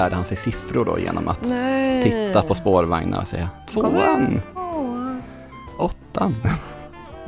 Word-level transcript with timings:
lärde 0.00 0.16
han 0.16 0.24
sig 0.24 0.36
siffror 0.36 0.84
då 0.84 0.98
genom 0.98 1.28
att 1.28 1.38
Nej. 1.44 2.02
titta 2.02 2.42
på 2.42 2.54
spårvagnar 2.54 3.20
och 3.20 3.28
säga 3.28 3.48
tvåan, 3.70 4.40
åttan. 5.78 6.34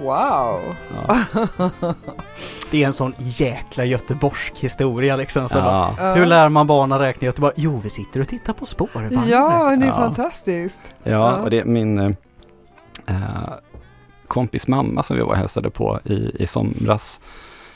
Wow. 0.02 0.60
Ja. 1.08 1.18
Det 2.70 2.82
är 2.82 2.86
en 2.86 2.92
sån 2.92 3.14
jäkla 3.18 3.84
göteborgsk 3.84 4.52
historia 4.58 5.16
liksom. 5.16 5.48
Så 5.48 5.54
bara, 5.54 5.64
Ja. 5.66 5.94
Ja. 5.98 6.14
Hur 6.14 6.26
lär 6.26 6.48
man 6.48 6.66
barn 6.66 6.92
att 6.92 7.00
räkna 7.00 7.24
i 7.24 7.26
Göteborg? 7.26 7.52
Jo, 7.56 7.80
vi 7.84 7.90
sitter 7.90 8.20
och 8.20 8.28
tittar 8.28 8.52
på 8.52 8.66
spårvagnar. 8.66 9.26
Ja, 9.26 9.76
det 9.76 9.84
är 9.84 9.88
Ja. 9.88 9.94
fantastiskt. 9.94 10.80
ja, 11.02 11.10
Ja. 11.10 11.32
och 11.36 11.50
det 11.50 11.60
är 11.60 11.64
min 11.64 11.98
eh, 11.98 12.10
eh, 13.06 13.52
kompis 14.28 14.66
mamma 14.68 15.02
som 15.02 15.16
vi 15.16 15.22
var 15.22 15.28
och 15.28 15.36
hälsade 15.36 15.70
på 15.70 16.00
i, 16.04 16.42
i 16.42 16.46
somras 16.46 17.20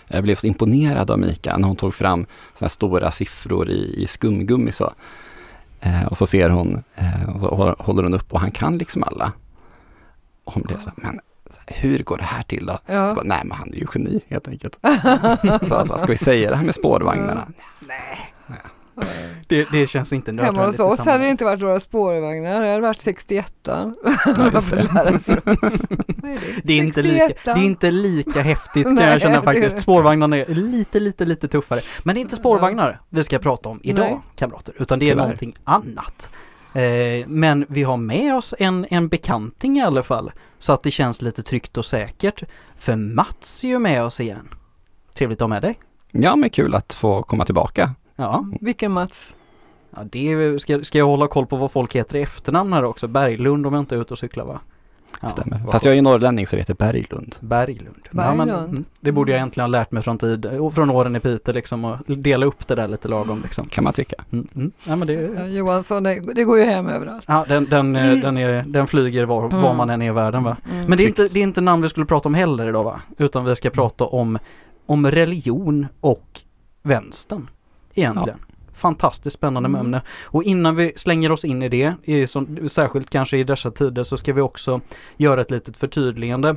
Jag 0.08 0.22
blev 0.22 0.34
så 0.36 0.46
imponerad 0.46 1.10
av 1.10 1.18
Mika 1.18 1.56
när 1.58 1.66
hon 1.68 1.76
tog 1.76 1.94
fram 1.94 2.26
såna 2.54 2.68
stora 2.68 3.10
siffror 3.10 3.70
i, 3.70 4.02
i 4.02 4.06
skumgummi 4.06 4.72
så. 4.72 4.92
Eh, 5.80 6.04
och 6.06 6.16
så 6.18 6.26
ser 6.26 6.50
hon, 6.50 6.82
eh, 6.94 7.28
och 7.34 7.40
så 7.40 7.48
hå- 7.50 7.82
håller 7.82 8.02
hon 8.02 8.14
upp 8.14 8.32
och 8.32 8.40
han 8.40 8.50
kan 8.50 8.78
liksom 8.78 9.02
alla. 9.02 9.32
Och 10.44 10.52
hon 10.52 10.62
blev 10.62 10.78
så 10.78 10.84
här, 10.84 10.94
men 10.96 11.20
hur 11.66 11.98
går 12.02 12.16
det 12.16 12.24
här 12.24 12.42
till 12.42 12.66
då? 12.66 12.78
Ja. 12.86 13.14
bara, 13.14 13.24
Nej 13.24 13.40
men 13.44 13.56
han 13.58 13.68
är 13.72 13.76
ju 13.76 13.86
geni 13.94 14.20
helt 14.28 14.48
enkelt. 14.48 14.78
så 15.68 15.84
vad 15.84 15.98
ska 16.00 16.06
vi 16.06 16.18
säga 16.18 16.50
det 16.50 16.56
här 16.56 16.64
med 16.64 16.74
spårvagnarna? 16.74 17.46
Det, 19.48 19.70
det 19.72 19.86
känns 19.86 20.12
inte 20.12 20.30
Hemma 20.30 20.42
nödvändigt 20.42 20.80
hos 20.80 20.98
i 20.98 21.00
oss 21.02 21.06
hade 21.06 21.24
det 21.24 21.30
inte 21.30 21.44
varit 21.44 21.60
några 21.60 21.80
spårvagnar, 21.80 22.60
det 22.60 22.68
hade 22.68 22.80
varit 22.80 23.00
61 23.00 23.52
Ja, 23.62 23.92
det. 24.24 25.40
Det 26.62 26.72
är, 26.72 26.78
inte 26.78 27.02
lika, 27.02 27.34
det 27.44 27.50
är 27.50 27.64
inte 27.64 27.90
lika 27.90 28.42
häftigt 28.42 28.84
kan 28.84 28.94
Nej, 28.94 29.10
jag 29.10 29.20
känna 29.20 29.42
faktiskt. 29.42 29.80
Spårvagnarna 29.80 30.36
är 30.36 30.54
lite, 30.54 31.00
lite, 31.00 31.24
lite 31.24 31.48
tuffare. 31.48 31.80
Men 32.02 32.14
det 32.14 32.18
är 32.18 32.22
inte 32.22 32.36
spårvagnar 32.36 33.00
vi 33.08 33.24
ska 33.24 33.38
prata 33.38 33.68
om 33.68 33.80
idag 33.82 34.10
Nej. 34.10 34.20
kamrater, 34.36 34.74
utan 34.78 34.98
det 34.98 35.04
är 35.04 35.10
Tyvärr. 35.10 35.22
någonting 35.22 35.54
annat. 35.64 36.30
Eh, 36.74 37.26
men 37.26 37.66
vi 37.68 37.82
har 37.82 37.96
med 37.96 38.34
oss 38.34 38.54
en, 38.58 38.86
en 38.90 39.08
bekanting 39.08 39.78
i 39.78 39.82
alla 39.82 40.02
fall, 40.02 40.32
så 40.58 40.72
att 40.72 40.82
det 40.82 40.90
känns 40.90 41.22
lite 41.22 41.42
tryggt 41.42 41.76
och 41.76 41.84
säkert. 41.84 42.42
För 42.76 42.96
Mats 42.96 43.64
är 43.64 43.68
ju 43.68 43.78
med 43.78 44.04
oss 44.04 44.20
igen. 44.20 44.48
Trevligt 45.14 45.38
att 45.38 45.40
ha 45.40 45.48
med 45.48 45.62
dig. 45.62 45.78
Ja 46.12 46.36
men 46.36 46.50
kul 46.50 46.74
att 46.74 46.92
få 46.94 47.22
komma 47.22 47.44
tillbaka. 47.44 47.94
Ja, 48.16 48.44
Vilken 48.60 48.92
Mats? 48.92 49.34
ja 49.96 49.98
det 50.10 50.32
är, 50.32 50.58
ska, 50.58 50.84
ska 50.84 50.98
jag 50.98 51.06
hålla 51.06 51.28
koll 51.28 51.46
på 51.46 51.56
vad 51.56 51.70
folk 51.70 51.96
heter 51.96 52.16
i 52.16 52.22
efternamn 52.22 52.72
här 52.72 52.84
också? 52.84 53.08
Berglund 53.08 53.66
om 53.66 53.72
jag 53.74 53.82
inte 53.82 53.94
är 53.94 54.00
ute 54.00 54.14
och 54.14 54.18
cyklar 54.18 54.44
va? 54.44 54.60
Ja, 55.20 55.28
Stämmer. 55.28 55.60
Fast 55.70 55.84
jag 55.84 55.92
är 55.92 55.96
ju 55.96 56.02
norrlänning 56.02 56.46
så 56.46 56.56
det 56.56 56.62
heter 56.62 56.74
Berglund. 56.74 57.36
Berglund. 57.40 57.96
Ja, 58.10 58.34
men, 58.34 58.38
Berglund. 58.38 58.68
mm, 58.68 58.84
det 59.00 59.12
borde 59.12 59.30
jag 59.32 59.36
egentligen 59.38 59.64
ha 59.64 59.70
lärt 59.70 59.90
mig 59.90 60.02
från 60.02 60.18
tid, 60.18 60.46
från 60.74 60.90
åren 60.90 61.16
i 61.16 61.20
Piteå 61.20 61.54
liksom 61.54 61.84
och 61.84 61.96
dela 62.06 62.46
upp 62.46 62.66
det 62.66 62.74
där 62.74 62.88
lite 62.88 63.08
lagom 63.08 63.40
liksom. 63.42 63.66
Kan 63.66 63.84
man 63.84 63.92
tycka. 63.92 64.16
Mm, 64.32 64.48
mm. 64.54 64.72
Ja 64.84 64.96
men 64.96 65.08
Ja, 65.08 65.14
det, 65.42 65.48
Johansson, 65.48 66.02
det, 66.02 66.20
det 66.34 66.44
går 66.44 66.58
ju 66.58 66.64
hem 66.64 66.86
överallt. 66.86 67.24
ja, 67.28 67.44
den, 67.48 67.64
den, 67.64 67.96
eh, 67.96 68.12
den, 68.16 68.38
är, 68.38 68.62
den 68.62 68.86
flyger 68.86 69.24
var, 69.24 69.40
var 69.48 69.58
Mm. 69.64 69.76
man 69.76 69.90
än 69.90 70.02
är 70.02 70.06
i 70.06 70.12
världen 70.12 70.44
va. 70.44 70.56
Mm. 70.72 70.86
Men 70.86 70.98
det 70.98 71.04
är, 71.04 71.08
inte, 71.08 71.28
det 71.28 71.38
är 71.40 71.42
inte 71.42 71.60
namn 71.60 71.82
vi 71.82 71.88
skulle 71.88 72.06
prata 72.06 72.28
om 72.28 72.34
heller 72.34 72.68
idag 72.68 72.84
va? 72.84 73.00
Utan 73.18 73.44
vi 73.44 73.56
ska 73.56 73.70
prata 73.70 74.04
om, 74.04 74.38
om 74.86 75.10
religion 75.10 75.86
och 76.00 76.40
vänstern 76.82 77.48
egentligen. 77.96 78.38
Fantastiskt 78.74 79.36
spännande 79.36 79.68
Mm. 79.68 79.80
ämne. 79.80 80.02
Och 80.24 80.42
innan 80.42 80.76
vi 80.76 80.92
slänger 80.96 81.32
oss 81.32 81.44
in 81.44 81.62
i 81.62 81.68
det, 81.68 81.94
i 82.04 82.26
som, 82.26 82.68
särskilt 82.68 83.10
kanske 83.10 83.38
i 83.38 83.44
dessa 83.44 83.70
tider, 83.70 84.04
så 84.04 84.16
ska 84.16 84.32
vi 84.32 84.40
också 84.40 84.80
göra 85.16 85.40
ett 85.40 85.50
litet 85.50 85.76
förtydligande. 85.76 86.56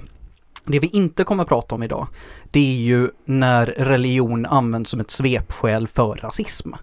Det 0.65 0.79
vi 0.79 0.87
inte 0.87 1.23
kommer 1.23 1.45
prata 1.45 1.75
om 1.75 1.83
idag, 1.83 2.07
det 2.51 2.59
är 2.59 2.81
ju 2.81 3.09
när 3.25 3.66
religion 3.66 4.45
används 4.45 4.89
som 4.89 4.99
ett 4.99 5.11
svepskäl 5.11 5.88
för 5.88 6.16
rasism. 6.16 6.73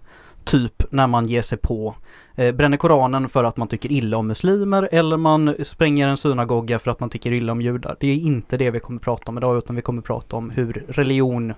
Typ 0.47 0.93
när 0.93 1.07
man 1.07 1.27
ger 1.27 1.43
sig 1.43 1.59
på, 1.59 1.95
eh, 2.34 2.55
bränner 2.55 2.77
Koranen 2.77 3.29
för 3.29 3.45
att 3.45 3.57
man 3.57 3.69
tycker 3.69 3.93
illa 3.93 4.17
om 4.17 4.27
muslimer 4.27 4.89
eller 4.93 5.17
man 5.17 5.55
spränger 5.65 6.09
en 6.09 6.17
synagoga 6.17 6.79
för 6.79 6.91
att 6.91 7.01
man 7.01 7.11
tycker 7.11 7.33
illa 7.33 7.53
om 7.53 7.61
judar. 7.61 7.97
Det 8.01 8.07
är 8.07 8.17
inte 8.17 8.57
det 8.57 8.71
vi 8.71 8.81
kommer 8.81 9.01
prata 9.01 9.31
om 9.31 9.39
idag 9.39 9.59
utan 9.59 9.77
vi 9.77 9.83
kommer 9.83 10.03
prata 10.03 10.37
om 10.37 10.51
hur 10.51 10.84
religion 10.89 11.55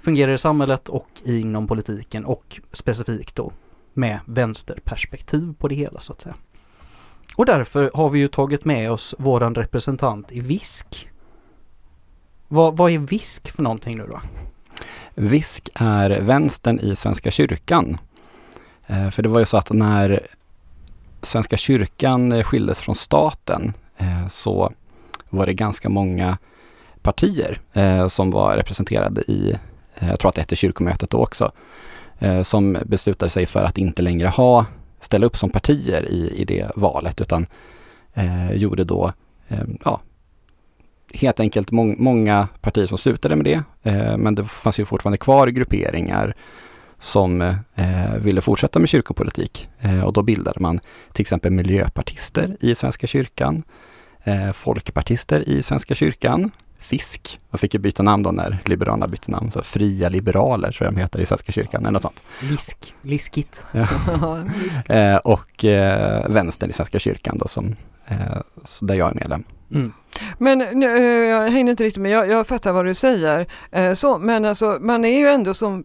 fungerar 0.00 0.32
i 0.32 0.38
samhället 0.38 0.88
och 0.88 1.08
inom 1.24 1.66
politiken 1.66 2.24
och 2.24 2.60
specifikt 2.72 3.36
då 3.36 3.52
med 3.94 4.18
vänsterperspektiv 4.24 5.54
på 5.58 5.68
det 5.68 5.74
hela 5.74 6.00
så 6.00 6.12
att 6.12 6.20
säga. 6.20 6.34
Och 7.36 7.46
därför 7.46 7.90
har 7.94 8.10
vi 8.10 8.18
ju 8.18 8.28
tagit 8.28 8.64
med 8.64 8.90
oss 8.90 9.14
våran 9.18 9.54
representant 9.54 10.32
i 10.32 10.40
VISK. 10.40 11.08
Vad, 12.48 12.76
vad 12.76 12.90
är 12.90 12.98
VISK 12.98 13.50
för 13.50 13.62
någonting 13.62 13.98
nu 13.98 14.06
då? 14.06 14.20
VISK 15.14 15.68
är 15.74 16.20
vänstern 16.20 16.78
i 16.78 16.96
Svenska 16.96 17.30
kyrkan. 17.30 17.98
Eh, 18.90 19.10
för 19.10 19.22
det 19.22 19.28
var 19.28 19.40
ju 19.40 19.46
så 19.46 19.56
att 19.56 19.70
när 19.70 20.20
Svenska 21.22 21.56
kyrkan 21.56 22.32
eh, 22.32 22.42
skildes 22.42 22.80
från 22.80 22.94
staten 22.94 23.72
eh, 23.98 24.28
så 24.28 24.72
var 25.28 25.46
det 25.46 25.54
ganska 25.54 25.88
många 25.88 26.38
partier 27.02 27.60
som 28.08 28.30
var 28.30 28.56
representerade 28.56 29.20
i, 29.20 29.58
jag 29.98 30.20
tror 30.20 30.28
att 30.28 30.34
det 30.34 30.40
hette 30.40 30.56
kyrkomötet 30.56 31.10
då 31.10 31.18
också, 31.18 31.52
som 32.42 32.78
beslutade 32.84 33.30
sig 33.30 33.46
för 33.46 33.64
att 33.64 33.78
inte 33.78 34.02
längre 34.02 34.28
ha, 34.28 34.66
ställa 35.00 35.26
upp 35.26 35.36
som 35.36 35.50
partier 35.50 36.08
i, 36.08 36.32
i 36.36 36.44
det 36.44 36.70
valet 36.74 37.20
utan 37.20 37.46
gjorde 38.52 38.84
då, 38.84 39.12
ja, 39.84 40.00
helt 41.14 41.40
enkelt 41.40 41.70
må 41.70 41.84
många 41.84 42.48
partier 42.60 42.86
som 42.86 42.98
slutade 42.98 43.36
med 43.36 43.44
det. 43.44 43.62
Men 44.16 44.34
det 44.34 44.44
fanns 44.44 44.80
ju 44.80 44.84
fortfarande 44.84 45.18
kvar 45.18 45.46
grupperingar 45.46 46.34
som 47.00 47.40
eh, 47.74 48.14
ville 48.22 48.40
fortsätta 48.40 48.78
med 48.78 48.88
kyrkopolitik. 48.88 49.68
Eh, 49.80 50.04
och 50.04 50.12
då 50.12 50.22
bildade 50.22 50.60
man 50.60 50.80
till 51.12 51.22
exempel 51.22 51.52
miljöpartister 51.52 52.56
i 52.60 52.74
Svenska 52.74 53.06
kyrkan, 53.06 53.62
eh, 54.24 54.52
folkpartister 54.52 55.48
i 55.48 55.62
Svenska 55.62 55.94
kyrkan, 55.94 56.50
FISK. 56.78 57.40
De 57.50 57.58
fick 57.58 57.74
ju 57.74 57.80
byta 57.80 58.02
namn 58.02 58.22
då 58.22 58.30
när 58.30 58.58
Liberalerna 58.64 59.06
bytte 59.06 59.30
namn, 59.30 59.50
så 59.50 59.62
Fria 59.62 60.08
Liberaler 60.08 60.72
tror 60.72 60.86
jag 60.86 60.94
de 60.94 61.00
heter 61.00 61.20
i 61.20 61.26
Svenska 61.26 61.52
kyrkan, 61.52 61.82
eller 61.82 61.92
något 61.92 62.02
sånt. 62.02 62.22
Lisk, 62.40 62.94
liskigt. 63.02 63.64
Visst. 64.62 64.90
Eh, 64.90 65.16
och 65.16 65.64
eh, 65.64 66.30
Vänstern 66.30 66.70
i 66.70 66.72
Svenska 66.72 66.98
kyrkan 66.98 67.38
då 67.38 67.48
som, 67.48 67.76
eh, 68.06 68.16
där 68.80 68.94
jag 68.94 69.10
är 69.10 69.14
medlem. 69.14 69.44
Mm. 69.74 69.92
Men 70.38 70.82
jag 70.82 71.50
hänger 71.50 71.70
inte 71.70 71.84
riktigt 71.84 72.02
med, 72.02 72.10
jag, 72.10 72.28
jag 72.28 72.46
fattar 72.46 72.72
vad 72.72 72.84
du 72.84 72.94
säger. 72.94 73.46
Så, 73.94 74.18
men 74.18 74.44
alltså, 74.44 74.78
man 74.80 75.04
är 75.04 75.18
ju 75.18 75.28
ändå 75.28 75.54
som 75.54 75.84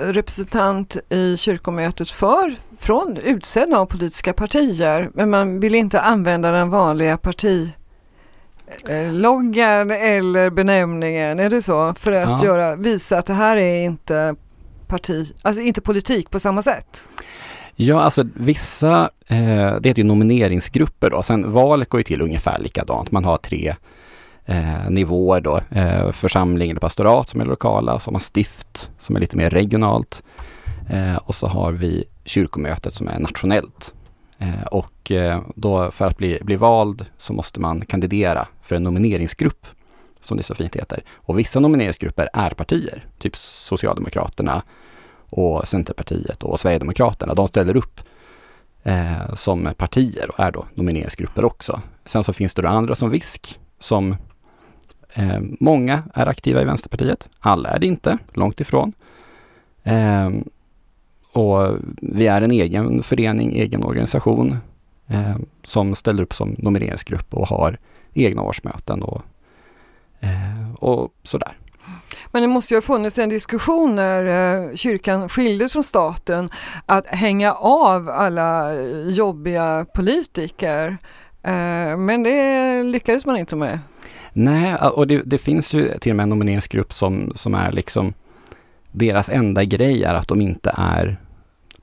representant 0.00 0.96
i 1.08 1.36
kyrkomötet 1.36 2.10
för, 2.10 2.54
från 2.80 3.16
utsedd 3.16 3.74
av 3.74 3.86
politiska 3.86 4.32
partier, 4.32 5.10
men 5.14 5.30
man 5.30 5.60
vill 5.60 5.74
inte 5.74 6.00
använda 6.00 6.50
den 6.50 6.70
vanliga 6.70 7.16
partiloggan 7.18 7.72
eller 9.90 10.50
benämningen, 10.50 11.38
är 11.40 11.50
det 11.50 11.62
så? 11.62 11.94
För 11.94 12.12
att 12.12 12.28
Ja. 12.42 12.46
göra, 12.46 12.76
visa 12.76 13.18
att 13.18 13.26
det 13.26 13.34
här 13.34 13.56
är 13.56 13.84
inte 13.84 14.34
parti, 14.86 15.32
alltså 15.42 15.62
inte 15.62 15.80
politik 15.80 16.30
på 16.30 16.40
samma 16.40 16.62
sätt. 16.62 17.02
Ja, 17.76 18.00
alltså 18.00 18.24
vissa, 18.34 19.10
eh, 19.26 19.36
det 19.80 19.88
heter 19.88 20.02
ju 20.02 20.04
nomineringsgrupper 20.04 21.10
då. 21.10 21.22
Sen 21.22 21.52
valet 21.52 21.88
går 21.88 22.00
ju 22.00 22.04
till 22.04 22.22
ungefär 22.22 22.58
likadant. 22.58 23.10
Man 23.12 23.24
har 23.24 23.36
tre 23.36 23.74
eh, 24.48 24.90
nivåer 24.90 25.40
då. 25.40 25.60
Eh, 25.70 26.12
församling 26.12 26.70
eller 26.70 26.80
pastorat 26.80 27.28
som 27.28 27.40
är 27.40 27.44
lokala. 27.44 28.00
Så 28.00 28.08
har 28.08 28.12
man 28.12 28.20
stift 28.20 28.90
som 28.98 29.16
är 29.16 29.20
lite 29.20 29.36
mer 29.36 29.50
regionalt. 29.50 30.22
Eh, 30.90 31.16
och 31.16 31.34
så 31.34 31.46
har 31.46 31.72
vi 31.72 32.04
kyrkomötet 32.24 32.94
som 32.94 33.08
är 33.08 33.18
nationellt. 33.18 33.94
Eh, 34.38 34.62
och 34.62 35.10
eh, 35.10 35.40
då 35.54 35.90
för 35.90 36.06
att 36.06 36.16
bli, 36.16 36.38
bli 36.42 36.56
vald 36.56 37.06
så 37.18 37.32
måste 37.32 37.60
man 37.60 37.80
kandidera 37.80 38.46
för 38.62 38.76
en 38.76 38.82
nomineringsgrupp 38.82 39.66
som 40.20 40.36
det 40.36 40.42
så 40.42 40.54
fint 40.54 40.76
heter. 40.76 41.02
Och 41.12 41.38
vissa 41.38 41.60
nomineringsgrupper 41.60 42.28
är 42.32 42.50
partier, 42.50 43.06
typ 43.18 43.36
Socialdemokraterna, 43.36 44.62
och 45.30 45.68
Centerpartiet 45.68 46.42
och 46.42 46.60
Sverigedemokraterna, 46.60 47.34
de 47.34 47.48
ställer 47.48 47.76
upp 47.76 48.00
eh, 48.82 49.34
som 49.34 49.74
partier 49.76 50.30
och 50.30 50.40
är 50.40 50.50
då 50.50 50.66
nomineringsgrupper 50.74 51.44
också. 51.44 51.80
Sen 52.04 52.24
så 52.24 52.32
finns 52.32 52.54
det 52.54 52.62
då 52.62 52.68
andra 52.68 52.94
som 52.94 53.10
VISK 53.10 53.58
som 53.78 54.16
eh, 55.14 55.40
många 55.60 56.02
är 56.14 56.26
aktiva 56.26 56.62
i 56.62 56.64
Vänsterpartiet. 56.64 57.28
Alla 57.40 57.68
är 57.68 57.78
det 57.78 57.86
inte, 57.86 58.18
långt 58.32 58.60
ifrån. 58.60 58.92
Eh, 59.82 60.30
och 61.32 61.76
vi 62.02 62.26
är 62.26 62.42
en 62.42 62.50
egen 62.50 63.02
förening, 63.02 63.56
egen 63.56 63.84
organisation 63.84 64.58
eh, 65.06 65.36
som 65.62 65.94
ställer 65.94 66.22
upp 66.22 66.34
som 66.34 66.56
nomineringsgrupp 66.58 67.34
och 67.34 67.48
har 67.48 67.78
egna 68.14 68.42
årsmöten 68.42 69.02
och, 69.02 69.22
eh, 70.20 70.74
och 70.78 71.14
sådär. 71.22 71.56
Men 72.32 72.42
det 72.42 72.48
måste 72.48 72.74
ju 72.74 72.76
ha 72.76 72.82
funnits 72.82 73.18
en 73.18 73.28
diskussion 73.28 73.96
när 73.96 74.24
eh, 74.64 74.74
kyrkan 74.74 75.28
skildes 75.28 75.72
från 75.72 75.84
staten 75.84 76.48
att 76.86 77.06
hänga 77.06 77.52
av 77.52 78.08
alla 78.08 78.74
eh, 78.74 79.08
jobbiga 79.08 79.86
politiker. 79.94 80.98
Eh, 81.42 81.96
men 81.96 82.22
det 82.22 82.82
lyckades 82.82 83.26
man 83.26 83.36
inte 83.36 83.56
med. 83.56 83.78
Nej, 84.40 84.76
och 84.76 85.06
det, 85.06 85.22
det 85.24 85.38
finns 85.38 85.74
ju 85.74 85.98
till 85.98 86.12
och 86.12 86.16
med 86.16 86.22
en 86.22 86.28
nomineringsgrupp 86.28 86.92
som, 86.92 87.32
som 87.34 87.54
är 87.54 87.72
liksom 87.72 88.14
deras 88.90 89.28
enda 89.28 89.64
grej 89.64 90.04
är 90.04 90.14
att 90.14 90.28
de 90.28 90.40
inte 90.40 90.74
är 90.76 91.16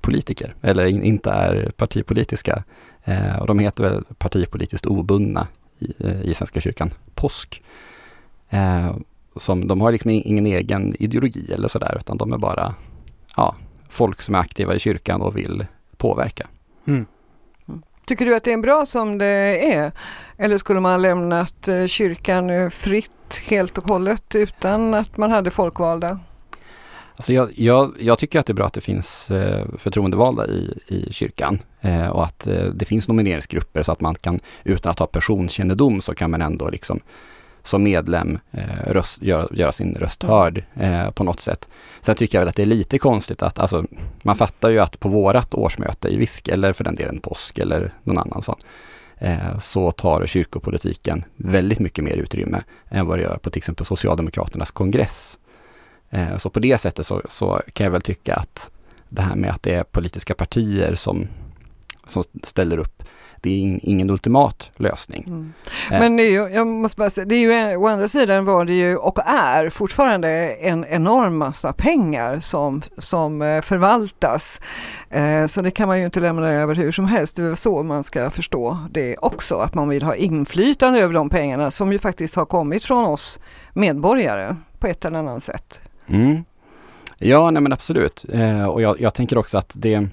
politiker 0.02 0.56
eller 0.62 0.86
in, 0.86 1.04
inte 1.04 1.30
är 1.30 1.72
partipolitiska. 1.78 2.64
Eh, 3.04 3.38
och 3.38 3.48
de 3.48 3.60
heter 3.60 3.84
väl 3.84 4.04
partipolitiskt 4.18 4.86
obundna 4.86 5.48
i, 5.80 5.94
eh, 6.00 6.22
i 6.22 6.34
Svenska 6.34 6.62
kyrkan, 6.62 6.90
påsk. 7.16 7.64
Eh, 8.50 8.96
som, 9.36 9.68
de 9.68 9.82
har 9.82 9.92
liksom 9.92 10.12
ingen 10.12 10.46
egen 10.46 10.96
ideologi 11.00 11.54
eller 11.54 11.68
sådär 11.68 11.98
utan 12.00 12.18
de 12.18 12.34
är 12.34 12.38
bara 12.38 12.76
ja, 13.36 13.56
folk 13.90 14.22
som 14.22 14.36
är 14.36 14.40
aktiva 14.40 14.76
i 14.76 14.80
kyrkan 14.80 15.22
och 15.22 15.38
vill 15.38 15.66
påverka. 15.98 16.48
Mm. 16.88 17.06
Tycker 18.06 18.26
du 18.26 18.36
att 18.36 18.44
det 18.44 18.54
är 18.54 18.58
bra 18.58 18.86
som 18.86 19.18
det 19.18 19.74
är? 19.74 19.92
Eller 20.38 20.58
skulle 20.58 20.80
man 20.80 20.92
ha 20.92 20.98
lämnat 20.98 21.68
eh, 21.68 21.86
kyrkan 21.86 22.50
eh, 22.50 22.70
fritt 22.70 23.42
helt 23.46 23.78
och 23.78 23.84
hållet 23.84 24.36
utan 24.36 24.94
att 24.94 25.18
man 25.18 25.32
hade 25.32 25.52
folkvalda? 25.52 26.20
Alltså 27.16 27.34
jag, 27.34 27.52
jag, 27.56 27.94
jag, 28.00 28.20
tycker 28.20 28.40
att 28.40 28.46
det 28.46 28.52
är 28.52 28.56
bra 28.56 28.66
att 28.66 28.74
det 28.74 28.82
finns 28.82 29.32
eh, 29.32 29.66
förtroendevalda 29.78 30.48
i, 30.48 30.80
i 30.88 31.14
kyrkan 31.14 31.60
eh, 31.82 32.08
och 32.08 32.24
att 32.24 32.48
eh, 32.48 32.64
det 32.64 32.86
finns 32.86 33.08
nomineringsgrupper 33.08 33.84
så 33.84 33.92
att 33.92 34.02
man 34.02 34.16
kan, 34.16 34.40
utan 34.64 34.92
att 34.92 35.00
ha 35.00 35.08
personkännedom, 35.08 36.02
så 36.02 36.16
kan 36.16 36.32
man 36.32 36.42
ändå 36.42 36.70
liksom 36.70 37.00
som 37.66 37.84
medlem 37.84 38.40
eh, 38.52 38.92
röst, 38.92 39.22
göra, 39.22 39.48
göra, 39.52 39.72
sin 39.72 39.96
röst 39.96 40.24
hörd 40.24 40.64
eh, 40.74 41.12
på 41.12 41.24
något 41.24 41.40
sätt. 41.40 41.70
Sen 42.02 42.16
tycker 42.16 42.38
jag 42.38 42.42
väl 42.42 42.50
att 42.50 42.56
det 42.56 42.62
är 42.62 42.66
lite 42.66 42.98
konstigt 42.98 43.42
att, 43.42 43.60
alltså, 43.60 43.86
man 44.22 44.36
fattar 44.36 44.70
ju 44.70 44.80
att 44.80 45.00
på 45.00 45.10
vårat 45.10 45.54
årsmöte 45.54 46.08
i 46.08 46.18
VISK, 46.18 46.48
eller 46.48 46.74
för 46.74 46.84
den 46.84 46.96
delen 46.96 47.20
påsk 47.20 47.58
eller 47.58 47.94
någon 48.04 48.18
annan 48.18 48.42
sån, 48.42 48.56
eh, 49.18 49.60
så 49.60 49.92
tar 49.92 50.28
kyrkopolitiken 50.28 51.24
väldigt 51.36 51.80
mycket 51.80 52.04
mer 52.04 52.16
utrymme 52.16 52.64
än 52.90 53.06
vad 53.06 53.18
det 53.18 53.24
gör 53.24 53.38
på 53.38 53.50
till 53.50 53.60
exempel 53.60 53.86
Socialdemokraternas 53.86 54.72
kongress. 54.72 55.38
Eh, 56.10 56.38
så 56.38 56.50
på 56.50 56.60
det 56.60 56.78
sättet 56.78 57.06
så, 57.06 57.22
så, 57.30 57.62
kan 57.74 57.84
jag 57.84 57.92
väl 57.92 58.02
tycka 58.02 58.36
att 58.36 58.72
det 59.10 59.22
här 59.22 59.36
med 59.36 59.50
att 59.50 59.64
det 59.64 59.74
är 59.74 59.84
politiska 59.84 60.34
partier 60.34 60.96
som, 60.96 61.28
som 62.06 62.24
ställer 62.44 62.78
upp 62.78 63.04
det 63.42 63.50
är 63.50 63.80
ingen 63.84 64.10
ultimat 64.10 64.72
lösning. 64.76 65.24
Mm. 65.28 65.54
Eh. 65.92 66.00
Men 66.00 66.18
det 66.18 66.24
är 66.24 66.32
ju, 66.32 66.56
jag 66.56 66.68
måste 66.68 66.98
bara 66.98 67.10
säga, 67.10 67.26
det 67.26 67.36
är 67.36 67.70
ju 67.70 67.76
å 67.76 67.88
andra 67.88 68.08
sidan 68.08 68.46
var 68.46 68.66
det 68.66 68.74
ju 68.74 68.98
och 68.98 69.20
är 69.26 69.70
fortfarande 69.70 70.30
en 70.54 70.86
enorm 70.86 71.38
massa 71.38 71.74
pengar 71.74 72.40
som, 72.40 72.82
som 72.98 73.42
eh, 73.42 73.62
förvaltas. 73.62 74.60
Eh, 75.10 75.46
så 75.46 75.62
det 75.62 75.72
kan 75.72 75.88
man 75.88 76.00
ju 76.00 76.06
inte 76.06 76.20
lämna 76.20 76.50
över 76.50 76.76
hur 76.76 76.92
som 76.92 77.06
helst. 77.06 77.36
Det 77.36 77.44
är 77.44 77.56
så 77.56 77.84
man 77.84 78.04
ska 78.04 78.30
förstå 78.30 78.78
det 78.92 79.18
också, 79.18 79.56
att 79.56 79.74
man 79.74 79.90
vill 79.90 80.04
ha 80.04 80.16
inflytande 80.16 81.00
över 81.00 81.14
de 81.14 81.30
pengarna 81.30 81.72
som 81.72 81.92
ju 81.92 82.00
faktiskt 82.00 82.36
har 82.36 82.46
kommit 82.46 82.86
från 82.86 83.06
oss 83.06 83.40
medborgare 83.74 84.56
på 84.80 84.88
ett 84.88 85.06
eller 85.06 85.20
annat 85.20 85.44
sätt. 85.44 85.82
Mm. 86.08 86.44
Ja, 87.18 87.52
nej 87.52 87.62
men 87.62 87.74
absolut. 87.74 88.26
Eh, 88.34 88.66
och 88.66 88.82
jag, 88.82 89.02
jag 89.02 89.14
tänker 89.14 89.38
också 89.38 89.58
att 89.58 89.72
det, 89.76 90.08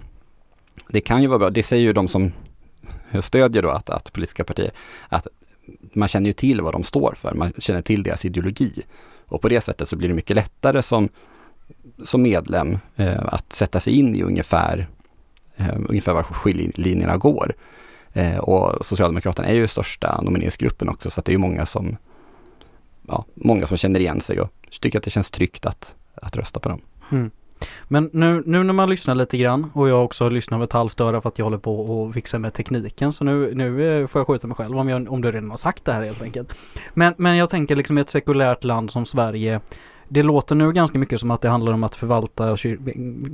det 0.88 1.00
kan 1.00 1.22
ju 1.22 1.28
vara 1.28 1.38
bra. 1.38 1.50
Det 1.50 1.62
säger 1.62 1.82
ju 1.82 1.92
de 1.92 2.08
som 2.08 2.32
stödjer 3.20 3.62
då 3.62 3.70
att, 3.70 3.90
att 3.90 4.12
politiska 4.12 4.44
partier, 4.44 4.70
att 5.08 5.26
man 5.92 6.08
känner 6.08 6.26
ju 6.26 6.32
till 6.32 6.60
vad 6.60 6.74
de 6.74 6.84
står 6.84 7.14
för, 7.16 7.34
man 7.34 7.52
känner 7.58 7.82
till 7.82 8.02
deras 8.02 8.24
ideologi. 8.24 8.82
Och 9.26 9.40
på 9.40 9.48
det 9.48 9.60
sättet 9.60 9.88
så 9.88 9.96
blir 9.96 10.08
det 10.08 10.14
mycket 10.14 10.36
lättare 10.36 10.82
som, 10.82 11.08
som 12.04 12.22
medlem 12.22 12.78
eh, 12.96 13.22
att 13.24 13.52
sätta 13.52 13.80
sig 13.80 13.98
in 13.98 14.16
i 14.16 14.22
ungefär, 14.22 14.88
eh, 15.56 15.76
ungefär 15.88 16.14
var 16.14 16.22
skiljelinjerna 16.22 17.16
går. 17.16 17.54
Eh, 18.12 18.38
och 18.38 18.86
Socialdemokraterna 18.86 19.48
är 19.48 19.54
ju 19.54 19.68
största 19.68 20.20
nomineringsgruppen 20.22 20.88
också 20.88 21.10
så 21.10 21.20
att 21.20 21.26
det 21.26 21.34
är 21.34 21.38
många 21.38 21.66
som, 21.66 21.96
ja, 23.08 23.24
många 23.34 23.66
som 23.66 23.76
känner 23.76 24.00
igen 24.00 24.20
sig 24.20 24.40
och 24.40 24.50
tycker 24.80 24.98
att 24.98 25.04
det 25.04 25.10
känns 25.10 25.30
tryggt 25.30 25.66
att, 25.66 25.94
att 26.14 26.36
rösta 26.36 26.60
på 26.60 26.68
dem. 26.68 26.80
Mm. 27.12 27.30
Men 27.88 28.10
nu, 28.12 28.42
nu 28.46 28.64
när 28.64 28.72
man 28.72 28.90
lyssnar 28.90 29.14
lite 29.14 29.36
grann 29.36 29.70
och 29.74 29.88
jag 29.88 30.04
också 30.04 30.28
lyssnar 30.28 30.58
med 30.58 30.64
ett 30.64 30.72
halvt 30.72 31.00
öra 31.00 31.20
för 31.20 31.28
att 31.28 31.38
jag 31.38 31.46
håller 31.46 31.58
på 31.58 31.80
och 31.80 32.14
fixar 32.14 32.38
med 32.38 32.54
tekniken 32.54 33.12
så 33.12 33.24
nu, 33.24 33.54
nu 33.54 34.00
eh, 34.00 34.06
får 34.06 34.20
jag 34.20 34.26
skjuta 34.26 34.46
mig 34.46 34.56
själv 34.56 34.78
om, 34.78 34.88
jag, 34.88 35.12
om 35.12 35.20
du 35.20 35.32
redan 35.32 35.50
har 35.50 35.58
sagt 35.58 35.84
det 35.84 35.92
här 35.92 36.02
helt 36.02 36.22
enkelt. 36.22 36.54
Men, 36.94 37.14
men 37.16 37.36
jag 37.36 37.50
tänker 37.50 37.76
liksom 37.76 37.98
i 37.98 38.00
ett 38.00 38.10
sekulärt 38.10 38.64
land 38.64 38.90
som 38.90 39.06
Sverige 39.06 39.60
det 40.12 40.22
låter 40.22 40.54
nu 40.54 40.72
ganska 40.72 40.98
mycket 40.98 41.20
som 41.20 41.30
att 41.30 41.40
det 41.40 41.48
handlar 41.48 41.72
om 41.72 41.84
att 41.84 41.94
förvalta 41.94 42.56
kyr 42.56 42.78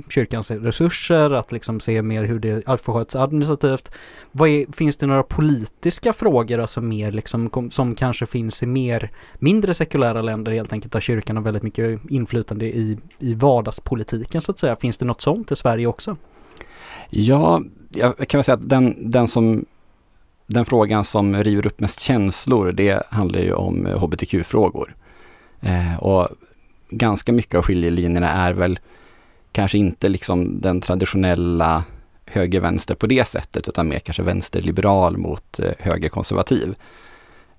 kyrkans 0.09 0.51
resurser, 0.51 1.31
att 1.31 1.51
liksom 1.51 1.79
se 1.79 2.01
mer 2.01 2.23
hur 2.23 2.39
det 2.39 2.79
sköts 2.85 3.15
administrativt. 3.15 3.91
Är, 4.33 4.73
finns 4.73 4.97
det 4.97 5.05
några 5.05 5.23
politiska 5.23 6.13
frågor, 6.13 6.59
alltså 6.59 6.81
mer 6.81 7.11
liksom, 7.11 7.69
som 7.69 7.95
kanske 7.95 8.25
finns 8.25 8.63
i 8.63 8.65
mer 8.65 9.11
mindre 9.39 9.73
sekulära 9.73 10.21
länder 10.21 10.51
helt 10.51 10.73
enkelt, 10.73 10.93
där 10.93 10.99
kyrkan 10.99 11.35
har 11.35 11.43
väldigt 11.43 11.63
mycket 11.63 11.99
inflytande 12.09 12.65
i, 12.65 12.97
i 13.19 13.33
vardagspolitiken 13.33 14.41
så 14.41 14.51
att 14.51 14.59
säga. 14.59 14.75
Finns 14.75 14.97
det 14.97 15.05
något 15.05 15.21
sånt 15.21 15.51
i 15.51 15.55
Sverige 15.55 15.87
också? 15.87 16.17
Ja, 17.09 17.61
jag 17.89 18.27
kan 18.27 18.37
väl 18.37 18.43
säga 18.43 18.55
att 18.55 18.69
den, 18.69 19.11
den 19.11 19.27
som 19.27 19.65
den 20.47 20.65
frågan 20.65 21.05
som 21.05 21.35
river 21.35 21.67
upp 21.67 21.79
mest 21.79 21.99
känslor, 21.99 22.71
det 22.71 23.03
handlar 23.09 23.39
ju 23.39 23.53
om 23.53 23.85
hbtq-frågor. 23.85 24.95
Eh, 25.61 26.03
och 26.03 26.29
ganska 26.89 27.31
mycket 27.31 27.55
av 27.55 27.63
skiljelinjerna 27.63 28.29
är 28.31 28.53
väl 28.53 28.79
kanske 29.51 29.77
inte 29.77 30.09
liksom 30.09 30.61
den 30.61 30.81
traditionella 30.81 31.83
höger-vänster 32.25 32.95
på 32.95 33.07
det 33.07 33.27
sättet 33.27 33.67
utan 33.67 33.87
mer 33.87 33.99
kanske 33.99 34.23
vänsterliberal 34.23 35.17
mot 35.17 35.59
eh, 35.59 35.71
högerkonservativ. 35.79 36.75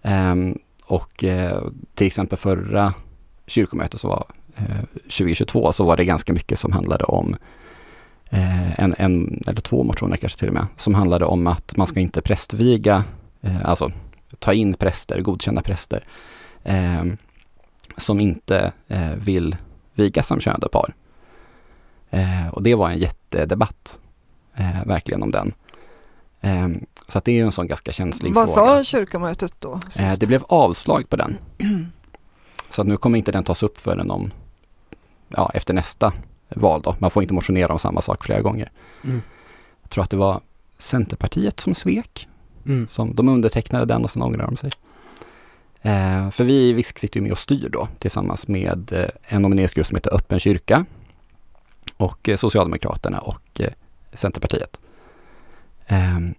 Ehm, 0.02 0.58
och 0.84 1.24
eh, 1.24 1.62
till 1.94 2.06
exempel 2.06 2.38
förra 2.38 2.94
kyrkomötet 3.46 4.00
som 4.00 4.10
var 4.10 4.24
eh, 4.56 4.84
2022 5.02 5.72
så 5.72 5.84
var 5.84 5.96
det 5.96 6.04
ganska 6.04 6.32
mycket 6.32 6.58
som 6.58 6.72
handlade 6.72 7.04
om 7.04 7.36
eh, 8.30 8.80
en, 8.80 8.94
en 8.98 9.42
eller 9.46 9.60
två 9.60 9.84
motioner 9.84 10.16
kanske 10.16 10.38
till 10.38 10.48
och 10.48 10.54
med, 10.54 10.66
som 10.76 10.94
handlade 10.94 11.24
om 11.24 11.46
att 11.46 11.76
man 11.76 11.86
ska 11.86 12.00
inte 12.00 12.22
prästviga, 12.22 13.04
eh, 13.40 13.68
alltså 13.68 13.92
ta 14.38 14.52
in 14.52 14.74
präster, 14.74 15.20
godkända 15.20 15.62
präster. 15.62 16.04
Ehm, 16.64 17.16
som 17.96 18.20
inte 18.20 18.72
eh, 18.88 19.12
vill 19.14 19.56
vigas 19.94 20.26
som 20.26 20.40
könade 20.40 20.68
par. 20.68 20.94
Eh, 22.10 22.48
och 22.48 22.62
det 22.62 22.74
var 22.74 22.90
en 22.90 22.98
jättedebatt, 22.98 23.98
eh, 24.54 24.86
verkligen 24.86 25.22
om 25.22 25.30
den. 25.30 25.52
Eh, 26.40 26.68
så 27.08 27.18
att 27.18 27.24
det 27.24 27.32
är 27.32 27.36
ju 27.36 27.44
en 27.44 27.52
sån 27.52 27.66
ganska 27.66 27.92
känslig 27.92 28.34
Vad 28.34 28.54
fråga. 28.54 28.70
Vad 28.70 28.86
sa 28.86 28.98
kyrkomötet 28.98 29.52
då? 29.58 29.80
Eh, 29.98 30.12
det 30.20 30.26
blev 30.26 30.44
avslag 30.48 31.08
på 31.08 31.16
den. 31.16 31.38
så 32.68 32.80
att 32.82 32.88
nu 32.88 32.96
kommer 32.96 33.18
inte 33.18 33.32
den 33.32 33.44
tas 33.44 33.62
upp 33.62 33.78
förrän 33.78 34.10
om, 34.10 34.30
ja, 35.28 35.50
efter 35.54 35.74
nästa 35.74 36.12
val 36.48 36.82
då. 36.82 36.96
Man 36.98 37.10
får 37.10 37.22
inte 37.22 37.34
motionera 37.34 37.72
om 37.72 37.78
samma 37.78 38.02
sak 38.02 38.24
flera 38.24 38.40
gånger. 38.40 38.70
Mm. 39.04 39.22
Jag 39.82 39.90
tror 39.90 40.04
att 40.04 40.10
det 40.10 40.16
var 40.16 40.40
Centerpartiet 40.78 41.60
som 41.60 41.74
svek. 41.74 42.28
Mm. 42.66 42.88
Som, 42.88 43.14
de 43.14 43.28
undertecknade 43.28 43.84
den 43.84 44.04
och 44.04 44.10
sen 44.10 44.22
ångrade 44.22 44.46
de 44.46 44.56
sig. 44.56 44.70
Eh, 45.82 46.30
för 46.30 46.44
vi 46.44 46.68
i 46.68 46.72
VISK 46.72 46.98
sitter 46.98 47.16
ju 47.16 47.22
med 47.22 47.32
och 47.32 47.38
styr 47.38 47.68
då 47.68 47.88
tillsammans 47.98 48.48
med 48.48 48.92
eh, 48.92 49.08
en 49.22 49.42
nomineringsgrupp 49.42 49.86
som 49.86 49.96
heter 49.96 50.14
Öppen 50.14 50.38
kyrka 50.40 50.84
och 51.96 52.28
eh, 52.28 52.36
Socialdemokraterna 52.36 53.18
och 53.18 53.60
eh, 53.60 53.72
Centerpartiet. 54.12 54.80
Ehm, 55.86 56.34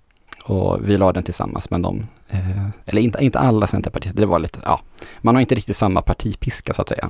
och 0.45 0.89
vi 0.89 0.98
la 0.98 1.13
den 1.13 1.24
tillsammans 1.24 1.69
med 1.69 1.81
dem, 1.81 2.07
eh, 2.29 2.67
eller 2.86 3.01
inte, 3.01 3.24
inte 3.24 3.39
alla 3.39 3.67
centerpartister, 3.67 4.21
det 4.21 4.25
var 4.25 4.39
lite, 4.39 4.60
ja, 4.65 4.81
man 5.21 5.36
har 5.36 5.41
inte 5.41 5.55
riktigt 5.55 5.77
samma 5.77 6.01
partipiska 6.01 6.74
så 6.74 6.81
att 6.81 6.89
säga. 6.89 7.10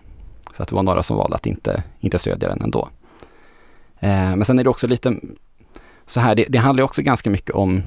Så 0.58 0.64
att 0.64 0.70
det 0.70 0.76
var 0.76 0.84
några 0.84 1.04
som 1.04 1.18
valde 1.18 1.36
att 1.36 1.46
inte, 1.46 1.84
inte 2.00 2.20
stödja 2.20 2.50
den 2.50 2.62
ändå. 2.62 2.90
Eh, 4.00 4.36
men 4.36 4.46
sen 4.46 4.60
är 4.60 4.64
det 4.64 4.70
också 4.70 4.88
lite 4.88 5.16
så 6.06 6.20
här, 6.20 6.36
det, 6.36 6.46
det 6.50 6.58
handlar 6.58 6.84
också 6.84 7.02
ganska 7.02 7.30
mycket 7.30 7.56
om, 7.56 7.84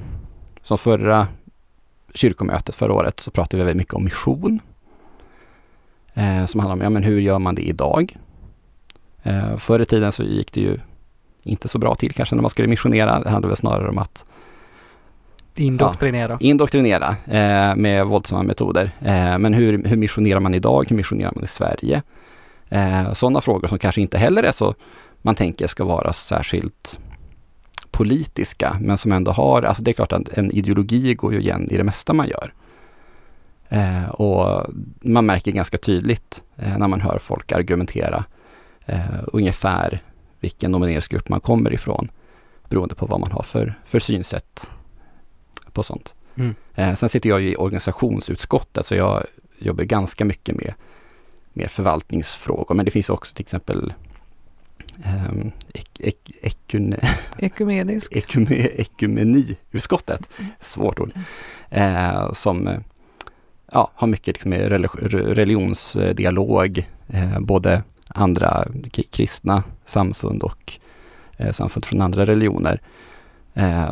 som 0.61 0.77
förra 0.77 1.27
kyrkomötet 2.15 2.75
förra 2.75 2.93
året 2.93 3.19
så 3.19 3.31
pratade 3.31 3.57
vi 3.57 3.63
väldigt 3.63 3.77
mycket 3.77 3.93
om 3.93 4.03
mission. 4.03 4.59
Eh, 6.13 6.45
som 6.45 6.59
handlar 6.59 6.73
om, 6.73 6.81
ja 6.81 6.89
men 6.89 7.03
hur 7.03 7.19
gör 7.19 7.39
man 7.39 7.55
det 7.55 7.61
idag? 7.61 8.17
Eh, 9.23 9.57
förr 9.57 9.79
i 9.79 9.85
tiden 9.85 10.11
så 10.11 10.23
gick 10.23 10.51
det 10.51 10.61
ju 10.61 10.79
inte 11.43 11.67
så 11.67 11.77
bra 11.77 11.95
till 11.95 12.13
kanske 12.13 12.35
när 12.35 12.41
man 12.41 12.51
skulle 12.51 12.67
missionera. 12.67 13.19
Det 13.19 13.29
handlade 13.29 13.47
väl 13.47 13.57
snarare 13.57 13.89
om 13.89 13.97
att 13.97 14.25
Indoktrinera. 15.57 16.31
Ja, 16.31 16.37
indoktrinera 16.39 17.15
eh, 17.25 17.75
med 17.75 18.05
våldsamma 18.05 18.43
metoder. 18.43 18.91
Eh, 19.01 19.37
men 19.37 19.53
hur, 19.53 19.83
hur 19.83 19.97
missionerar 19.97 20.39
man 20.39 20.53
idag? 20.53 20.85
Hur 20.89 20.95
missionerar 20.95 21.31
man 21.35 21.43
i 21.43 21.47
Sverige? 21.47 22.01
Eh, 22.69 23.13
sådana 23.13 23.41
frågor 23.41 23.67
som 23.67 23.79
kanske 23.79 24.01
inte 24.01 24.17
heller 24.17 24.43
är 24.43 24.51
så 24.51 24.75
man 25.21 25.35
tänker 25.35 25.67
ska 25.67 25.83
vara 25.83 26.13
särskilt 26.13 26.99
politiska, 27.95 28.77
men 28.81 28.97
som 28.97 29.11
ändå 29.11 29.31
har, 29.31 29.61
alltså 29.61 29.83
det 29.83 29.91
är 29.91 29.93
klart 29.93 30.13
att 30.13 30.29
en 30.29 30.51
ideologi 30.51 31.13
går 31.13 31.33
ju 31.33 31.39
igen 31.39 31.71
i 31.71 31.77
det 31.77 31.83
mesta 31.83 32.13
man 32.13 32.27
gör. 32.27 32.53
Eh, 33.69 34.09
och 34.09 34.65
man 35.01 35.25
märker 35.25 35.51
ganska 35.51 35.77
tydligt 35.77 36.43
eh, 36.55 36.77
när 36.77 36.87
man 36.87 37.01
hör 37.01 37.17
folk 37.17 37.51
argumentera 37.51 38.25
eh, 38.85 38.99
ungefär 39.33 40.01
vilken 40.39 40.71
nomineringsgrupp 40.71 41.29
man 41.29 41.39
kommer 41.39 41.73
ifrån 41.73 42.11
beroende 42.69 42.95
på 42.95 43.05
vad 43.05 43.19
man 43.19 43.31
har 43.31 43.43
för, 43.43 43.79
för 43.85 43.99
synsätt 43.99 44.69
på 45.71 45.83
sånt. 45.83 46.15
Mm. 46.35 46.55
Eh, 46.75 46.95
sen 46.95 47.09
sitter 47.09 47.29
jag 47.29 47.41
ju 47.41 47.51
i 47.51 47.55
organisationsutskottet 47.55 48.85
så 48.85 48.95
jag 48.95 49.23
jobbar 49.59 49.83
ganska 49.83 50.25
mycket 50.25 50.55
med, 50.55 50.73
med 51.53 51.71
förvaltningsfrågor 51.71 52.75
men 52.75 52.85
det 52.85 52.91
finns 52.91 53.09
också 53.09 53.35
till 53.35 53.43
exempel 53.43 53.93
um, 54.97 55.51
ek, 55.73 55.89
ek, 55.99 56.31
ekune, 56.41 56.99
Ekumenisk. 57.37 58.15
ekume, 58.15 58.55
ekumeniutskottet, 58.55 60.27
svårt 60.61 60.99
ord, 60.99 61.11
eh, 61.69 62.33
som 62.33 62.67
eh, 62.67 62.79
ja, 63.71 63.91
har 63.95 64.07
mycket 64.07 64.27
liksom 64.27 64.49
med 64.49 64.71
religionsdialog, 65.11 66.87
eh, 67.07 67.39
både 67.39 67.83
andra 68.07 68.67
kristna 69.11 69.63
samfund 69.85 70.43
och 70.43 70.73
eh, 71.37 71.51
samfund 71.51 71.85
från 71.85 72.01
andra 72.01 72.25
religioner, 72.25 72.79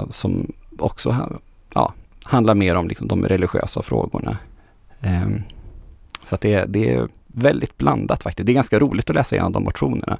som 0.09 0.51
också 0.79 1.39
ja, 1.73 1.93
handlar 2.23 2.55
mer 2.55 2.75
om 2.75 2.87
liksom, 2.87 3.07
de 3.07 3.25
religiösa 3.25 3.81
frågorna. 3.81 4.37
Eh, 5.01 5.29
så 6.25 6.35
att 6.35 6.41
det, 6.41 6.65
det 6.67 6.89
är 6.89 7.07
väldigt 7.27 7.77
blandat 7.77 8.23
faktiskt. 8.23 8.45
Det 8.45 8.51
är 8.51 8.53
ganska 8.53 8.79
roligt 8.79 9.09
att 9.09 9.15
läsa 9.15 9.35
igenom 9.35 9.51
de 9.51 9.63
motionerna 9.63 10.17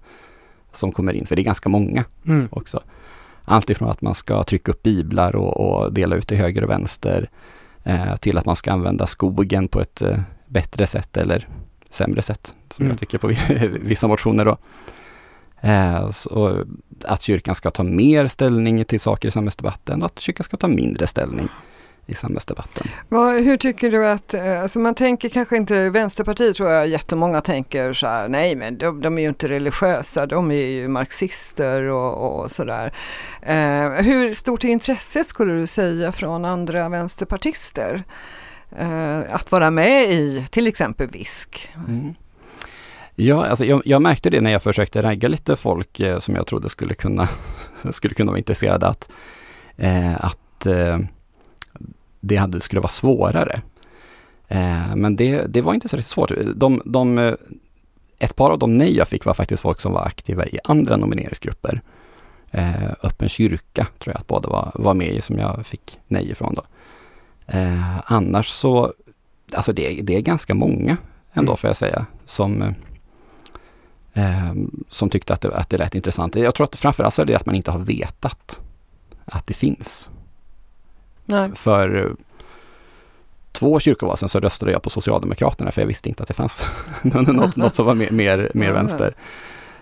som 0.76 0.92
kommer 0.92 1.14
in, 1.14 1.26
för 1.26 1.36
det 1.36 1.42
är 1.42 1.44
ganska 1.44 1.70
många 1.70 2.04
Mm. 2.26 2.48
också. 2.52 2.84
Allt 3.46 3.70
ifrån 3.70 3.90
att 3.90 4.02
man 4.02 4.16
ska 4.16 4.44
trycka 4.44 4.72
upp 4.72 4.84
biblar 4.84 5.36
och, 5.36 5.58
och 5.84 5.94
dela 5.94 6.16
ut 6.16 6.28
till 6.28 6.38
höger 6.38 6.64
och 6.64 6.70
vänster 6.70 7.30
eh, 7.84 8.16
till 8.16 8.38
att 8.38 8.46
man 8.46 8.56
ska 8.56 8.72
använda 8.72 9.08
skogen 9.08 9.68
på 9.68 9.82
ett 9.82 10.02
eh, 10.02 10.20
bättre 10.48 10.88
sätt 10.88 11.18
eller 11.18 11.48
sämre 11.90 12.22
sätt, 12.22 12.54
som 12.70 12.84
Mm. 12.86 12.92
jag 12.92 13.00
tycker 13.00 13.18
på 13.18 13.28
vissa 13.82 14.08
motioner 14.08 14.46
då. 14.46 14.58
Eh, 15.62 16.10
så 16.10 16.66
att 17.06 17.22
kyrkan 17.22 17.56
ska 17.56 17.72
ta 17.72 17.84
mer 17.84 18.28
ställning 18.28 18.86
till 18.86 19.00
saker 19.00 19.28
i 19.28 19.32
samhällsdebatten 19.32 20.00
och 20.00 20.06
att 20.06 20.20
kyrkan 20.20 20.44
ska 20.44 20.58
ta 20.58 20.68
mindre 20.68 21.08
ställning 21.08 21.48
i 22.06 22.16
samhällsdebatten. 22.16 22.88
Vad, 23.10 23.36
hur 23.36 23.58
tycker 23.58 23.92
du 23.92 24.08
att, 24.08 24.34
eh, 24.34 24.62
alltså 24.62 24.80
man 24.80 24.96
tänker 24.96 25.30
kanske 25.30 25.58
inte, 25.58 25.90
Vänsterpartiet 25.90 26.56
tror 26.56 26.70
jag 26.70 26.88
jättemånga 26.88 27.42
tänker 27.42 27.94
så 27.94 28.08
här, 28.08 28.28
nej 28.28 28.56
men 28.56 28.78
de, 28.78 29.02
de 29.02 29.18
är 29.18 29.22
ju 29.22 29.28
inte 29.28 29.50
religiösa, 29.50 30.26
de 30.26 30.52
är 30.52 30.66
ju 30.66 30.88
marxister 30.88 31.84
och, 31.84 32.42
och 32.42 32.52
sådär. 32.52 32.94
Eh, 33.42 33.90
hur 33.90 34.34
stort 34.34 34.64
är 34.64 34.68
intresset 34.68 35.28
skulle 35.28 35.54
du 35.54 35.68
säga 35.68 36.12
från 36.12 36.46
andra 36.46 36.90
vänsterpartister? 36.90 38.04
Eh, 38.78 39.20
att 39.30 39.52
vara 39.52 39.72
med 39.72 40.12
i 40.12 40.46
till 40.52 40.68
exempel 40.68 41.08
VISK? 41.08 41.70
Mm. 41.88 42.14
Ja, 43.16 43.46
alltså 43.46 43.66
jag, 43.66 43.82
jag 43.86 44.02
märkte 44.02 44.30
det 44.30 44.42
när 44.42 44.52
jag 44.52 44.64
försökte 44.64 45.04
ragga 45.04 45.30
lite 45.30 45.56
folk 45.56 46.00
eh, 46.00 46.20
som 46.20 46.36
jag 46.36 46.48
trodde 46.48 46.70
skulle 46.70 46.94
kunna, 46.94 47.28
skulle 47.92 48.14
kunna 48.14 48.32
vara 48.32 48.38
intresserade 48.38 48.88
att, 48.88 49.12
eh, 49.78 50.26
att 50.26 50.66
eh, 50.66 51.00
det 52.26 52.36
hade, 52.36 52.60
skulle 52.60 52.82
vara 52.82 52.92
svårare. 52.92 53.62
Eh, 54.48 54.96
men 54.96 55.16
det, 55.16 55.46
det 55.48 55.62
var 55.62 55.74
inte 55.74 55.90
så 55.90 55.98
riktigt 55.98 56.12
svårt. 56.12 56.32
De, 56.56 56.82
de, 56.86 57.18
eh, 57.18 57.34
ett 58.20 58.36
par 58.36 58.52
av 58.52 58.60
de 58.60 58.78
nej 58.78 58.98
jag 58.98 59.08
fick 59.08 59.26
var 59.26 59.34
faktiskt 59.34 59.62
folk 59.62 59.82
som 59.82 59.94
var 59.94 60.06
aktiva 60.06 60.46
i 60.46 60.60
andra 60.64 60.98
nomineringsgrupper. 60.98 61.82
Eh, 62.52 62.92
Öppen 63.04 63.30
kyrka 63.30 63.88
tror 64.00 64.14
jag 64.14 64.20
att 64.20 64.28
båda 64.28 64.50
var, 64.50 64.72
var 64.76 64.94
med 64.94 65.14
i 65.14 65.22
som 65.22 65.40
jag 65.40 65.66
fick 65.66 66.00
nej 66.08 66.32
ifrån 66.32 66.54
då. 66.54 66.64
Eh, 67.48 68.12
annars 68.12 68.48
så, 68.48 68.94
alltså 69.54 69.74
det, 69.74 70.02
det 70.04 70.16
är 70.16 70.22
ganska 70.22 70.54
många 70.54 70.98
ändå 71.34 71.52
Mm. 71.52 71.58
får 71.58 71.68
jag 71.70 71.78
säga, 71.78 72.06
som, 72.26 72.62
eh, 74.14 74.54
som 74.90 75.10
tyckte 75.10 75.34
att 75.34 75.42
det, 75.42 75.56
att 75.56 75.70
det 75.70 75.78
lät 75.78 75.96
intressant. 75.96 76.36
Jag 76.36 76.56
tror 76.56 76.66
att 76.66 76.76
framförallt 76.76 77.14
så 77.14 77.22
är 77.22 77.26
det 77.26 77.36
att 77.36 77.46
man 77.46 77.56
inte 77.56 77.72
har 77.72 77.80
vetat 77.80 78.62
att 79.26 79.48
det 79.48 79.54
finns. 79.54 80.10
Nej. 81.26 81.52
För 81.56 82.06
eh, 82.06 82.12
två 83.52 83.80
kyrkoval 83.80 84.18
sedan 84.18 84.30
så 84.30 84.40
röstade 84.40 84.72
jag 84.72 84.82
på 84.82 84.90
Socialdemokraterna 84.90 85.72
för 85.72 85.82
jag 85.82 85.88
visste 85.88 86.10
inte 86.10 86.24
att 86.24 86.28
det 86.28 86.34
fanns 86.34 86.66
något, 87.02 87.56
något 87.58 87.76
som 87.76 87.86
var 87.86 87.94
mer, 87.94 88.12
mer, 88.12 88.52
mer 88.54 88.72
vänster. 88.72 89.16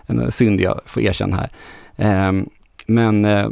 En 0.06 0.32
synd 0.32 0.62
jag 0.62 0.82
får 0.86 1.04
erkänna 1.04 1.36
här. 1.36 1.50
Ehm, 1.96 2.50
men 2.88 3.26
eh, 3.26 3.50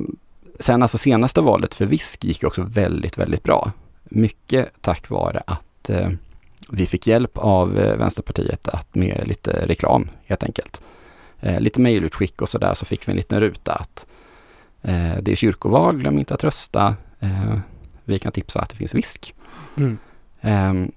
sen 0.59 0.81
alltså 0.81 0.97
senaste 0.97 1.41
valet 1.41 1.73
för 1.73 1.85
VISK 1.85 2.23
gick 2.23 2.43
också 2.43 2.61
väldigt, 2.61 3.17
väldigt 3.17 3.43
bra. 3.43 3.71
Mycket 4.03 4.69
tack 4.81 5.09
vare 5.09 5.43
att 5.45 5.89
eh, 5.89 6.09
vi 6.71 6.85
fick 6.85 7.07
hjälp 7.07 7.37
av 7.37 7.79
eh, 7.79 7.97
Vänsterpartiet 7.97 8.67
att 8.67 8.95
med 8.95 9.23
lite 9.27 9.65
reklam 9.67 10.09
helt 10.25 10.43
enkelt. 10.43 10.81
Eh, 11.39 11.59
lite 11.59 11.81
mejlutskick 11.81 12.41
och 12.41 12.49
sådär 12.49 12.73
så 12.73 12.85
fick 12.85 13.07
vi 13.07 13.11
en 13.11 13.17
liten 13.17 13.39
ruta 13.39 13.73
att 13.73 14.05
eh, 14.81 15.17
det 15.21 15.31
är 15.31 15.35
kyrkoval, 15.35 15.97
glöm 15.97 16.19
inte 16.19 16.33
att 16.33 16.43
rösta. 16.43 16.95
Vi 18.09 18.19
kan 18.19 18.31
tipsa 18.31 18.59
att 18.59 18.69
det 18.69 18.75
finns 18.75 18.93
VISK. 18.93 19.33
Mm. 19.77 19.97
Ehm, 20.41 20.91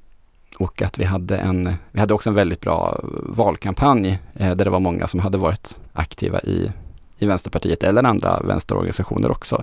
och 0.58 0.82
att 0.82 0.98
vi 0.98 1.04
hade 1.04 1.36
en, 1.36 1.74
vi 1.90 2.00
hade 2.00 2.14
också 2.14 2.30
en 2.30 2.34
väldigt 2.34 2.60
bra 2.60 3.00
valkampanj 3.22 4.18
eh, 4.34 4.54
där 4.54 4.64
det 4.64 4.70
var 4.70 4.80
många 4.80 5.06
som 5.06 5.20
hade 5.20 5.38
varit 5.38 5.80
aktiva 5.92 6.40
i, 6.40 6.72
i 7.18 7.26
Vänsterpartiet 7.26 7.82
eller 7.82 8.02
andra 8.04 8.40
vänsterorganisationer 8.40 9.30
också. 9.30 9.62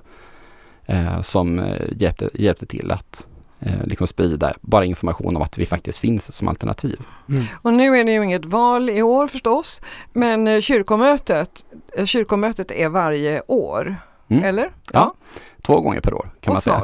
Eh, 0.86 1.20
som 1.20 1.58
eh, 1.58 1.82
hjälpte, 1.96 2.30
hjälpte 2.34 2.66
till 2.66 2.90
att 2.90 3.26
eh, 3.60 3.84
liksom 3.84 4.06
sprida 4.06 4.52
bara 4.60 4.84
information 4.84 5.36
om 5.36 5.42
att 5.42 5.58
vi 5.58 5.66
faktiskt 5.66 5.98
finns 5.98 6.32
som 6.36 6.48
alternativ. 6.48 7.00
Mm. 7.28 7.44
Och 7.62 7.72
nu 7.72 7.96
är 7.98 8.04
det 8.04 8.12
ju 8.12 8.24
inget 8.24 8.44
val 8.44 8.90
i 8.90 9.02
år 9.02 9.26
förstås, 9.28 9.80
men 10.12 10.48
eh, 10.48 10.60
kyrkomötet, 10.60 11.64
eh, 11.96 12.04
kyrkomötet 12.04 12.70
är 12.70 12.88
varje 12.88 13.42
år, 13.46 13.96
Mm. 14.28 14.44
eller? 14.44 14.70
Ja, 14.92 15.14
Två 15.62 15.80
gånger 15.80 16.00
per 16.00 16.14
år 16.14 16.30
kan 16.40 16.50
och 16.50 16.54
man 16.54 16.62
säga. 16.62 16.76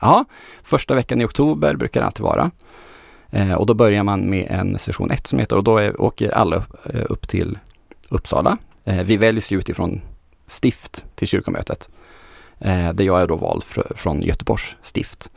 Ja, 0.00 0.24
första 0.62 0.94
veckan 0.94 1.20
i 1.20 1.24
oktober 1.24 1.74
brukar 1.76 2.00
det 2.00 2.06
alltid 2.06 2.22
vara. 2.22 2.50
Eh, 3.30 3.52
och 3.52 3.66
då 3.66 3.74
börjar 3.74 4.02
man 4.02 4.30
med 4.30 4.46
en 4.50 4.78
session 4.78 5.10
1 5.10 5.26
som 5.26 5.38
heter, 5.38 5.56
och 5.56 5.64
då 5.64 5.78
är, 5.78 6.00
åker 6.00 6.30
alla 6.30 6.56
upp, 6.56 6.94
eh, 6.94 7.02
upp 7.08 7.28
till 7.28 7.58
Uppsala. 8.08 8.56
Eh, 8.84 9.04
vi 9.04 9.16
väljs 9.16 9.52
ju 9.52 9.58
utifrån 9.58 10.00
stift 10.46 11.04
till 11.14 11.28
kyrkomötet. 11.28 11.88
Eh, 12.58 12.92
där 12.92 13.04
jag 13.04 13.20
är 13.20 13.26
då 13.26 13.36
vald 13.36 13.62
fr- 13.62 13.96
från 13.96 14.22
Göteborgs 14.22 14.76
stift. 14.82 15.30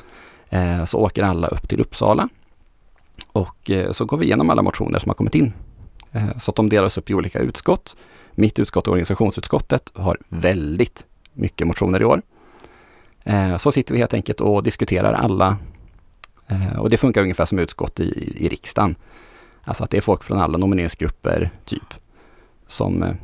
Eh, 0.50 0.86
så 0.86 0.98
åker 1.00 1.24
alla 1.24 1.48
upp 1.48 1.70
till 1.70 1.82
Uppsala. 1.82 2.29
Och 3.32 3.70
eh, 3.70 3.91
så 3.91 4.05
går 4.05 4.17
vi 4.17 4.25
igenom 4.25 4.50
alla 4.50 4.62
motioner 4.62 5.00
som 5.00 5.10
har 5.10 5.15
kommit 5.15 5.36
in. 5.36 5.53
Eh, 6.12 6.38
så 6.38 6.51
att 6.51 6.55
de 6.55 6.70
delas 6.70 6.98
upp 6.98 7.10
i 7.10 7.13
olika 7.13 7.39
utskott. 7.39 7.96
Mitt 8.32 8.60
utskott, 8.60 8.88
organisationsutskottet, 8.88 9.91
har 9.96 10.17
väldigt 10.29 11.05
mycket 11.34 11.67
motioner 11.67 12.01
i 12.01 12.05
år. 12.05 12.22
Eh, 13.24 13.58
så 13.58 13.72
sitter 13.72 13.94
vi 13.94 14.00
helt 14.00 14.13
enkelt 14.13 14.42
och 14.42 14.63
diskuterar 14.63 15.13
alla 15.13 15.58
eh, 16.48 16.80
och 16.80 16.89
det 16.89 16.98
funkar 16.98 17.22
ungefär 17.22 17.46
som 17.46 17.60
utskott 17.60 18.00
i, 18.00 18.34
i 18.46 18.50
riksdagen. 18.50 18.96
Alltså 19.63 19.84
att 19.84 19.89
det 19.89 19.98
är 19.98 20.01
folk 20.01 20.24
från 20.24 20.38
alla 20.38 20.58
nomineringsgrupper 20.58 21.50
typ 21.65 21.94
som, 22.68 23.03
eh, 23.03 23.15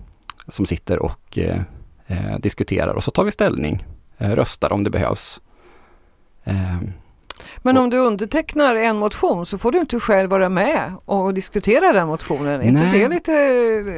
som 0.48 0.66
sitter 0.66 1.00
och 1.00 1.38
eh, 1.38 2.38
diskuterar 2.40 2.94
och 2.94 3.04
så 3.04 3.12
tar 3.12 3.24
vi 3.24 3.32
ställning, 3.32 3.86
eh, 4.18 4.32
röstar 4.32 4.74
om 4.74 4.84
det 4.84 4.90
behövs. 4.90 5.42
Eh, 6.44 6.78
men 7.58 7.78
Och- 7.78 7.84
om 7.84 7.90
du 7.90 7.98
undertecknar 7.98 8.76
en 8.76 8.98
motion 8.98 9.46
så 9.46 9.58
får 9.58 9.72
du 9.72 9.80
inte 9.80 10.00
själv 10.00 10.30
vara 10.30 10.50
med 10.50 10.94
och 11.06 11.34
diskutera 11.34 11.94
den 11.94 12.08
motionen. 12.08 12.62
Är 12.62 12.68
inte 12.68 12.86
det 12.92 13.08
lite 13.08 13.34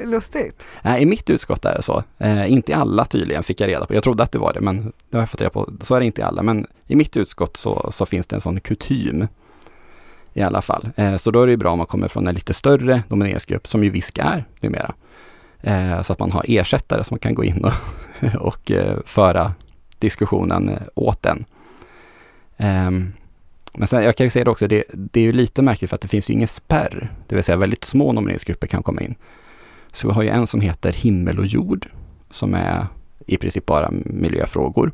eh, 0.04 0.10
lustigt? 0.10 0.68
Nej, 0.82 1.02
I 1.02 1.06
mitt 1.06 1.30
utskott 1.30 1.66
är 1.66 1.76
det 1.76 1.82
så. 1.82 2.04
Eh, 2.18 2.52
inte 2.52 2.72
i 2.72 2.76
alla 2.76 3.06
tydligen 3.06 3.44
fick 3.44 3.62
jag 3.62 3.68
reda 3.68 3.86
på. 3.86 3.94
Jag 3.96 4.04
trodde 4.04 4.24
att 4.24 4.32
det 4.32 4.40
var 4.40 4.54
det, 4.54 4.62
men 4.62 4.84
det 5.10 5.18
har 5.18 5.22
jag 5.22 5.30
fått 5.30 5.42
reda 5.42 5.50
på. 5.50 5.70
Så 5.82 5.96
är 5.96 6.00
det 6.00 6.06
inte 6.06 6.22
i 6.22 6.24
alla. 6.24 6.44
Men 6.44 6.68
i 6.88 6.96
mitt 6.96 7.18
utskott 7.18 7.58
så, 7.58 7.90
så 7.94 8.06
finns 8.06 8.28
det 8.28 8.36
en 8.36 8.42
sån 8.42 8.60
kutym 8.60 9.28
i 10.34 10.42
alla 10.42 10.62
fall. 10.62 10.90
Eh, 10.96 11.18
så 11.18 11.32
då 11.32 11.42
är 11.42 11.46
det 11.48 11.52
ju 11.52 11.58
bra 11.58 11.72
om 11.72 11.78
man 11.78 11.88
kommer 11.88 12.08
från 12.08 12.28
en 12.28 12.36
lite 12.36 12.54
större 12.54 13.04
nomineringsgrupp, 13.08 13.68
som 13.68 13.84
ju 13.84 13.90
VISK 13.90 14.18
är 14.18 14.46
numera. 14.60 14.94
Eh, 15.62 16.02
så 16.02 16.14
att 16.14 16.20
man 16.20 16.32
har 16.32 16.46
ersättare 16.48 17.04
som 17.04 17.20
kan 17.20 17.36
gå 17.36 17.44
in 17.44 17.66
och, 17.66 17.74
och 18.42 18.72
eh, 18.72 18.98
föra 19.06 19.54
diskussionen 20.00 20.70
eh, 20.70 20.78
åt 20.96 21.24
den. 21.24 21.46
Men 23.74 23.88
sen, 23.88 24.04
jag 24.04 24.16
kan 24.16 24.26
ju 24.26 24.30
säga 24.30 24.46
det 24.46 24.52
också, 24.52 24.68
det, 24.68 24.84
det 24.94 25.20
är 25.20 25.24
ju 25.24 25.32
lite 25.32 25.62
märkligt 25.62 25.90
för 25.90 25.96
att 25.96 26.02
det 26.02 26.08
finns 26.08 26.30
ju 26.30 26.34
ingen 26.34 26.48
spärr. 26.48 27.14
Det 27.28 27.36
vill 27.36 27.44
säga 27.44 27.58
väldigt 27.58 27.84
små 27.84 28.12
nomineringsgrupper 28.12 28.68
kan 28.68 28.84
komma 28.84 29.02
in. 29.02 29.16
Så 29.92 30.08
vi 30.08 30.14
har 30.14 30.22
ju 30.22 30.30
en 30.30 30.48
som 30.48 30.62
heter 30.62 30.94
Himmel 30.94 31.40
och 31.40 31.46
jord 31.46 31.88
som 32.30 32.54
är 32.54 32.88
i 33.26 33.38
princip 33.38 33.66
bara 33.66 33.92
miljöfrågor. 33.92 34.92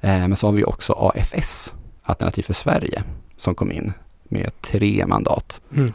Eh, 0.00 0.28
men 0.28 0.36
så 0.36 0.46
har 0.46 0.52
vi 0.52 0.64
också 0.64 0.92
AFS, 0.92 1.74
Alternativ 2.02 2.42
för 2.42 2.54
Sverige, 2.54 3.02
som 3.36 3.54
kom 3.54 3.72
in 3.72 3.92
med 4.24 4.50
tre 4.60 5.06
mandat. 5.06 5.60
Mm. 5.74 5.92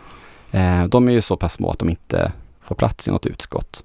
Eh, 0.51 0.88
de 0.88 1.08
är 1.08 1.12
ju 1.12 1.22
så 1.22 1.38
pass 1.38 1.53
små 1.53 1.72
att 1.72 1.79
de 1.79 1.89
inte 1.89 2.31
får 2.62 2.75
plats 2.75 3.08
i 3.08 3.12
något 3.12 3.25
utskott. 3.25 3.84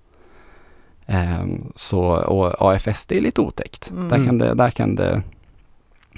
Eh, 1.07 1.45
så, 1.75 2.01
och 2.03 2.73
AFS 2.73 3.07
det 3.07 3.17
är 3.17 3.21
lite 3.21 3.41
otäckt. 3.41 3.91
Mm. 3.91 4.09
Där 4.09 4.25
kan 4.27 4.39
det, 4.39 4.55
där 4.55 4.71
kan 4.71 4.95
det 4.95 5.23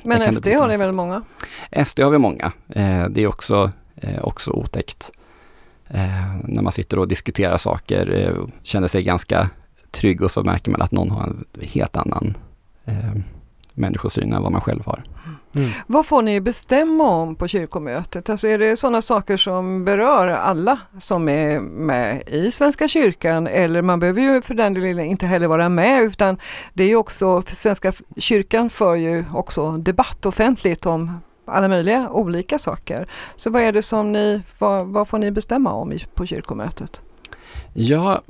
Men 0.04 0.32
SD 0.32 0.46
har 0.46 0.68
ni 0.68 0.76
väl 0.76 0.92
många? 0.92 1.22
SD 1.86 2.00
har 2.00 2.10
vi 2.10 2.18
många. 2.18 2.52
Eh, 2.68 3.08
det 3.08 3.22
är 3.22 3.26
också, 3.26 3.72
eh, 3.96 4.20
också 4.22 4.50
otäckt. 4.50 5.10
Eh, 5.88 6.36
när 6.44 6.62
man 6.62 6.72
sitter 6.72 6.98
och 6.98 7.08
diskuterar 7.08 7.56
saker, 7.56 8.34
känner 8.62 8.88
sig 8.88 9.02
ganska 9.02 9.50
trygg 9.90 10.22
och 10.22 10.30
så 10.30 10.42
märker 10.42 10.70
man 10.70 10.82
att 10.82 10.92
någon 10.92 11.10
har 11.10 11.22
en 11.22 11.44
helt 11.62 11.96
annan 11.96 12.36
människosyn 13.78 14.32
än 14.32 14.42
vad 14.42 14.52
man 14.52 14.60
själv 14.60 14.86
har. 14.86 15.02
Mm. 15.54 15.70
Vad 15.86 16.06
får 16.06 16.22
ni 16.22 16.40
bestämma 16.40 17.04
om 17.04 17.34
på 17.34 17.48
kyrkomötet? 17.48 18.30
Alltså 18.30 18.48
är 18.48 18.58
det 18.58 18.76
sådana 18.76 19.02
saker 19.02 19.36
som 19.36 19.84
berör 19.84 20.28
alla 20.28 20.78
som 21.00 21.28
är 21.28 21.60
med 21.60 22.28
i 22.28 22.50
Svenska 22.50 22.88
kyrkan 22.88 23.46
eller 23.46 23.82
man 23.82 24.00
behöver 24.00 24.22
ju 24.22 24.42
för 24.42 24.54
den 24.54 24.74
delen 24.74 25.04
inte 25.04 25.26
heller 25.26 25.46
vara 25.46 25.68
med 25.68 26.02
utan 26.02 26.38
det 26.74 26.84
är 26.84 26.88
ju 26.88 26.96
också, 26.96 27.42
Svenska 27.46 27.92
kyrkan 28.16 28.70
för 28.70 28.94
ju 28.94 29.24
också 29.34 29.72
debatt 29.72 30.26
offentligt 30.26 30.86
om 30.86 31.20
alla 31.44 31.68
möjliga 31.68 32.10
olika 32.10 32.58
saker. 32.58 33.08
Så 33.36 33.50
vad 33.50 33.62
är 33.62 33.72
det 33.72 33.82
som 33.82 34.12
ni, 34.12 34.40
vad, 34.58 34.86
vad 34.86 35.08
får 35.08 35.18
ni 35.18 35.30
bestämma 35.30 35.72
om 35.72 35.98
på 36.14 36.26
kyrkomötet? 36.26 37.00
Ja, 37.74 38.22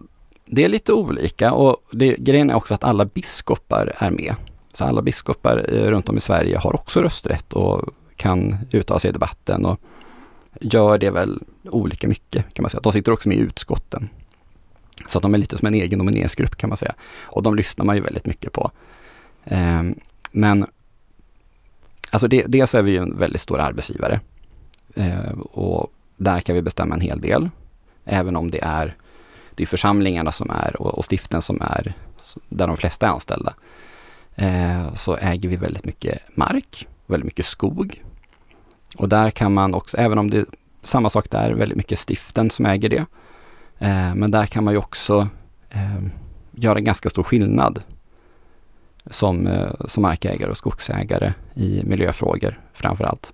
det 0.47 0.65
är 0.65 0.69
lite 0.69 0.93
olika 0.93 1.53
och 1.53 1.77
det, 1.93 2.17
grejen 2.17 2.51
är 2.51 2.55
också 2.55 2.75
att 2.75 2.85
alla 2.85 3.05
biskopar 3.05 3.93
är 3.99 4.11
med. 4.11 4.35
Så 4.79 4.85
alla 4.85 5.03
biskopar 5.03 5.67
eh, 5.69 5.91
runt 5.91 6.09
om 6.09 6.17
i 6.17 6.21
Sverige 6.21 6.59
har 6.59 6.75
också 6.75 7.03
rösträtt 7.03 7.53
och 7.53 7.85
kan 8.17 8.57
uttala 8.71 9.01
sig 9.01 9.09
i 9.09 9.13
debatten 9.13 9.65
och 9.65 9.81
gör 10.61 10.99
det 10.99 11.11
väl 11.11 11.43
olika 11.65 12.09
mycket 12.09 12.55
kan 12.55 12.63
man 12.63 12.71
säga. 12.71 12.81
De 12.81 12.93
sitter 12.93 13.13
också 13.13 13.29
med 13.29 13.39
i 13.39 13.41
utskotten. 13.41 14.09
Så 15.07 15.19
att 15.19 15.23
de 15.23 15.35
är 15.35 15.39
lite 15.39 15.59
som 15.59 15.67
en 15.67 15.75
egen 15.75 15.99
nomineringsgrupp 15.99 16.57
kan 16.57 16.69
man 16.69 16.77
säga. 16.77 16.95
Och 17.21 17.43
de 17.43 17.55
lyssnar 17.55 17.85
man 17.85 17.97
ju 17.97 18.03
väldigt 18.03 18.27
mycket 18.27 18.53
på. 18.53 18.71
Ehm, 19.45 19.95
men 20.31 20.67
alltså 22.11 22.29
det, 22.29 22.45
dels 22.47 22.75
är 22.75 22.83
vi 22.83 22.91
ju 22.91 22.99
en 22.99 23.19
väldigt 23.19 23.43
stor 23.43 23.61
arbetsgivare. 23.61 24.21
Eh, 24.95 25.31
och 25.41 25.93
där 26.17 26.41
kan 26.41 26.55
vi 26.55 26.63
bestämma 26.63 26.95
en 26.95 27.01
hel 27.01 27.21
del. 27.21 27.51
Även 28.05 28.37
om 28.37 28.51
det 28.51 28.61
är, 28.63 28.97
det 29.55 29.63
är 29.63 29.67
församlingarna 29.67 30.33
som 30.33 30.51
är 30.51 30.83
och, 30.83 30.99
och 30.99 31.05
stiften 31.05 31.43
som 31.43 31.63
är 31.63 31.95
där 32.49 32.67
de 32.67 32.77
flesta 32.77 33.07
är 33.07 33.11
anställda 33.11 33.55
eh, 34.39 34.95
så 34.95 35.17
äger 35.17 35.49
vi 35.49 35.57
väldigt 35.57 35.85
mycket 35.85 36.19
mark, 36.35 36.89
väldigt 37.07 37.25
mycket 37.25 37.47
skog. 37.47 38.03
Och 38.97 39.09
där 39.09 39.31
kan 39.31 39.55
man 39.55 39.75
också, 39.75 39.97
även 39.97 40.19
om 40.19 40.31
det 40.31 40.39
är 40.39 40.47
samma 40.83 41.11
sak 41.11 41.31
där, 41.31 41.51
väldigt 41.51 41.77
mycket 41.77 41.99
stiften 41.99 42.51
som 42.51 42.67
äger 42.67 42.89
det. 42.89 43.07
Eh, 43.79 44.15
men 44.15 44.31
där 44.31 44.47
kan 44.47 44.65
man 44.65 44.75
ju 44.75 44.79
också 44.79 45.29
eh, 45.71 46.03
göra 46.53 46.79
en 46.79 46.85
ganska 46.85 47.11
stor 47.11 47.23
skillnad 47.23 47.83
som, 49.07 49.47
eh, 49.47 49.71
som 49.87 50.03
markägare 50.03 50.51
och 50.51 50.57
skogsägare 50.57 51.33
i 51.55 51.83
miljöfrågor 51.85 52.61
framför 52.73 53.05
allt. 53.05 53.33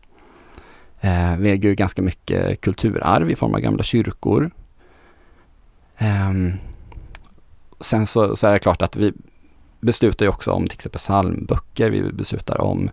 Eh, 1.01 1.37
vi 1.37 1.51
äger 1.51 1.69
ju 1.69 1.75
ganska 1.75 2.03
mycket 2.03 2.61
kulturarv 2.61 3.31
i 3.31 3.37
form 3.37 3.55
av 3.55 3.61
gamla 3.61 3.83
kyrkor. 3.83 4.51
Eh, 5.97 6.33
sen 7.81 8.07
så, 8.07 8.37
så 8.37 8.47
är 8.47 8.53
det 8.53 8.59
klart 8.59 8.83
att 8.83 8.97
vi, 8.97 9.13
beslutar 9.85 10.27
ju 10.27 10.31
också 10.31 10.51
om 10.51 10.67
till 10.67 10.77
exempel 10.77 10.99
psalmböcker, 10.99 11.91
vi 11.91 12.13
beslutar 12.13 12.61
om 12.61 12.91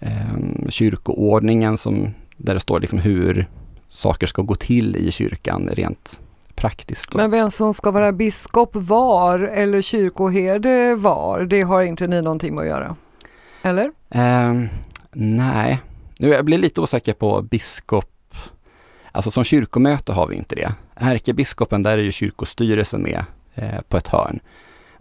eh, 0.00 0.68
kyrkoordningen 0.68 1.76
som, 1.76 2.14
där 2.36 2.54
det 2.54 2.60
står 2.60 2.80
liksom 2.80 2.98
hur 2.98 3.48
saker 3.88 4.26
ska 4.26 4.42
gå 4.42 4.54
till 4.54 4.96
i 4.96 5.12
kyrkan 5.12 5.68
rent 5.72 6.20
praktiskt. 6.54 7.14
Men 7.14 7.30
vem 7.30 7.50
som 7.50 7.74
ska 7.74 7.90
vara 7.90 8.12
biskop 8.12 8.70
var 8.72 9.38
eller 9.38 9.82
kyrkoherde 9.82 10.94
var, 10.94 11.40
det 11.40 11.62
har 11.62 11.82
inte 11.82 12.06
ni 12.06 12.22
någonting 12.22 12.54
med 12.54 12.62
att 12.62 12.68
göra? 12.68 12.96
Eller? 13.62 13.92
Eh, 14.10 14.54
nej, 15.12 15.80
nu 16.18 16.28
jag 16.28 16.44
blir 16.44 16.58
lite 16.58 16.80
osäker 16.80 17.12
på 17.12 17.42
biskop 17.42 18.08
Alltså 19.12 19.30
som 19.30 19.44
kyrkomöte 19.44 20.12
har 20.12 20.26
vi 20.26 20.36
inte 20.36 20.54
det. 20.54 20.74
Ärkebiskopen, 20.94 21.82
där 21.82 21.98
är 21.98 22.02
ju 22.02 22.12
kyrkostyrelsen 22.12 23.02
med 23.02 23.24
eh, 23.54 23.80
på 23.88 23.96
ett 23.96 24.08
hörn. 24.08 24.40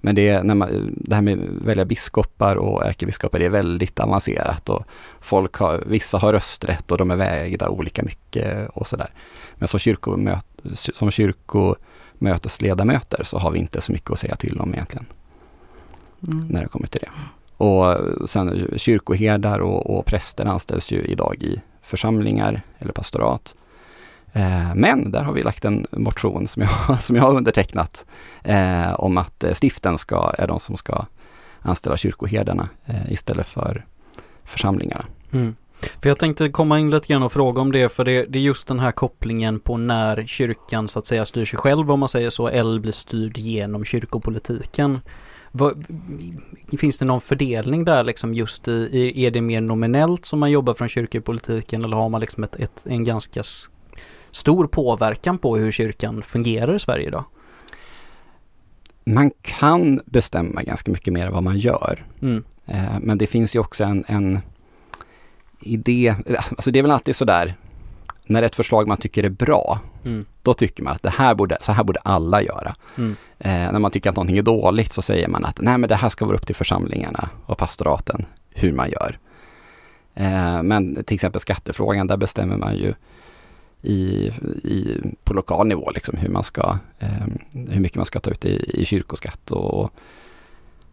Men 0.01 0.15
det, 0.15 0.29
är, 0.29 0.43
när 0.43 0.55
man, 0.55 0.95
det 0.97 1.15
här 1.15 1.21
med 1.21 1.39
att 1.39 1.45
välja 1.65 1.85
biskopar 1.85 2.55
och 2.55 2.85
ärkebiskopar, 2.85 3.39
det 3.39 3.45
är 3.45 3.49
väldigt 3.49 3.99
avancerat 3.99 4.69
och 4.69 4.85
folk 5.21 5.55
har, 5.55 5.83
vissa 5.85 6.17
har 6.17 6.33
rösträtt 6.33 6.91
och 6.91 6.97
de 6.97 7.11
är 7.11 7.15
vägda 7.15 7.69
olika 7.69 8.03
mycket 8.03 8.69
och 8.69 8.87
sådär. 8.87 9.09
Men 9.55 9.67
som, 9.67 9.79
kyrkomöt, 9.79 10.45
som 10.73 11.11
kyrkomötesledamöter 11.11 13.23
så 13.23 13.37
har 13.37 13.51
vi 13.51 13.59
inte 13.59 13.81
så 13.81 13.91
mycket 13.91 14.11
att 14.11 14.19
säga 14.19 14.35
till 14.35 14.59
om 14.59 14.73
egentligen. 14.73 15.05
Mm. 16.27 16.47
När 16.47 16.61
det 16.61 16.67
kommer 16.67 16.87
till 16.87 17.01
det. 17.01 17.09
Och 17.57 17.97
sen 18.29 18.73
kyrkoherdar 18.77 19.59
och, 19.59 19.97
och 19.97 20.05
präster 20.05 20.45
anställs 20.45 20.91
ju 20.91 21.01
idag 21.01 21.35
i 21.39 21.61
församlingar 21.81 22.61
eller 22.79 22.93
pastorat. 22.93 23.55
Eh, 24.33 24.75
men 24.75 25.11
där 25.11 25.23
har 25.23 25.33
vi 25.33 25.43
lagt 25.43 25.65
en 25.65 25.87
motion 25.91 26.47
som 26.47 26.61
jag, 26.61 27.01
som 27.03 27.15
jag 27.15 27.23
har 27.23 27.35
undertecknat 27.37 28.05
eh, 28.43 28.93
om 28.93 29.17
att 29.17 29.43
eh, 29.43 29.53
stiften 29.53 29.97
ska, 29.97 30.33
är 30.37 30.47
de 30.47 30.59
som 30.59 30.77
ska 30.77 31.05
anställa 31.61 31.97
kyrkoherdarna 31.97 32.69
eh, 32.85 33.11
istället 33.11 33.47
för 33.47 33.85
församlingarna. 34.43 35.05
Mm. 35.31 35.55
För 36.01 36.09
jag 36.09 36.19
tänkte 36.19 36.49
komma 36.49 36.79
in 36.79 36.89
lite 36.89 37.07
grann 37.07 37.23
och 37.23 37.31
fråga 37.31 37.61
om 37.61 37.71
det, 37.71 37.89
för 37.89 38.05
det, 38.05 38.25
det, 38.25 38.39
är 38.39 38.43
just 38.43 38.67
den 38.67 38.79
här 38.79 38.91
kopplingen 38.91 39.59
på 39.59 39.77
när 39.77 40.25
kyrkan 40.25 40.87
så 40.87 40.99
att 40.99 41.05
säga 41.05 41.25
styr 41.25 41.45
sig 41.45 41.59
själv 41.59 41.91
om 41.91 41.99
man 41.99 42.09
säger 42.09 42.29
så, 42.29 42.47
eller 42.47 42.79
blir 42.79 42.91
styrd 42.91 43.37
genom 43.37 43.85
kyrkopolitiken. 43.85 44.99
Vad, 45.51 45.85
finns 46.79 46.97
det 46.97 47.05
någon 47.05 47.21
fördelning 47.21 47.85
där 47.85 48.03
liksom 48.03 48.33
just 48.33 48.67
i, 48.67 49.25
är 49.25 49.31
det 49.31 49.41
mer 49.41 49.61
nominellt 49.61 50.25
som 50.25 50.39
man 50.39 50.51
jobbar 50.51 50.73
från 50.73 50.89
kyrkopolitiken 50.89 51.85
eller 51.85 51.97
har 51.97 52.09
man 52.09 52.21
liksom 52.21 52.43
ett, 52.43 52.55
ett, 52.55 52.85
en 52.89 53.03
ganska 53.03 53.43
stor 54.31 54.67
påverkan 54.67 55.37
på 55.37 55.57
hur 55.57 55.71
kyrkan 55.71 56.21
fungerar 56.21 56.75
i 56.75 56.79
Sverige 56.79 57.07
idag? 57.07 57.23
Man 59.03 59.31
kan 59.41 60.01
bestämma 60.05 60.63
ganska 60.63 60.91
mycket 60.91 61.13
mer 61.13 61.29
vad 61.29 61.43
man 61.43 61.57
gör. 61.57 62.05
Mm. 62.21 62.43
Eh, 62.65 62.99
men 63.01 63.17
det 63.17 63.27
finns 63.27 63.55
ju 63.55 63.59
också 63.59 63.83
en, 63.83 64.03
en 64.07 64.39
idé, 65.61 66.15
alltså 66.49 66.71
det 66.71 66.79
är 66.79 66.83
väl 66.83 66.91
alltid 66.91 67.15
sådär, 67.15 67.55
när 68.23 68.43
ett 68.43 68.55
förslag 68.55 68.87
man 68.87 68.97
tycker 68.97 69.23
är 69.23 69.29
bra, 69.29 69.79
mm. 70.05 70.25
då 70.41 70.53
tycker 70.53 70.83
man 70.83 70.93
att 70.95 71.03
det 71.03 71.09
här 71.09 71.35
borde, 71.35 71.57
så 71.61 71.71
här 71.71 71.83
borde 71.83 71.99
alla 71.99 72.41
göra. 72.41 72.75
Mm. 72.97 73.15
Eh, 73.39 73.71
när 73.71 73.79
man 73.79 73.91
tycker 73.91 74.09
att 74.09 74.15
någonting 74.15 74.37
är 74.37 74.41
dåligt 74.43 74.91
så 74.91 75.01
säger 75.01 75.27
man 75.27 75.45
att 75.45 75.61
nej 75.61 75.77
men 75.77 75.89
det 75.89 75.95
här 75.95 76.09
ska 76.09 76.25
vara 76.25 76.35
upp 76.35 76.45
till 76.45 76.55
församlingarna 76.55 77.29
och 77.45 77.57
pastoraten 77.57 78.25
hur 78.49 78.73
man 78.73 78.89
gör. 78.89 79.19
Eh, 80.13 80.63
men 80.63 81.03
till 81.03 81.15
exempel 81.15 81.41
skattefrågan, 81.41 82.07
där 82.07 82.17
bestämmer 82.17 82.57
man 82.57 82.77
ju 82.77 82.93
i, 83.81 84.31
i, 84.63 84.97
på 85.23 85.33
lokal 85.33 85.67
nivå, 85.67 85.91
liksom, 85.91 86.17
hur, 86.17 86.29
man 86.29 86.43
ska, 86.43 86.77
eh, 86.99 87.27
hur 87.51 87.79
mycket 87.79 87.97
man 87.97 88.05
ska 88.05 88.19
ta 88.19 88.31
ut 88.31 88.45
i, 88.45 88.81
i 88.81 88.85
kyrkoskatt 88.85 89.51
och, 89.51 89.91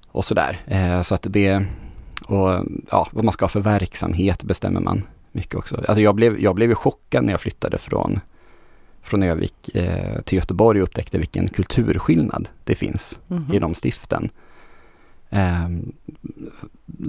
och 0.09 0.25
sådär. 0.25 0.61
Eh, 0.67 1.03
så 1.03 1.15
att 1.15 1.27
det, 1.29 1.65
och 2.29 2.65
ja, 2.91 3.09
vad 3.13 3.25
man 3.25 3.33
ska 3.33 3.45
ha 3.45 3.49
för 3.49 3.61
verksamhet 3.61 4.43
bestämmer 4.43 4.81
man 4.81 5.03
mycket 5.33 5.55
också. 5.55 5.77
Alltså 5.77 6.01
jag 6.01 6.15
blev, 6.15 6.41
jag 6.41 6.55
blev 6.55 6.75
chockad 6.75 7.25
när 7.25 7.33
jag 7.33 7.41
flyttade 7.41 7.79
från, 7.79 8.21
från 9.03 9.23
Övik 9.23 9.75
eh, 9.75 10.21
till 10.23 10.39
Göteborg 10.39 10.81
och 10.81 10.89
upptäckte 10.89 11.19
vilken 11.19 11.49
kulturskillnad 11.49 12.49
det 12.65 12.75
finns 12.75 13.19
mm 13.31 13.53
i 13.53 13.59
de 13.59 13.75
stiften. 13.75 14.31
Eh, 15.31 15.69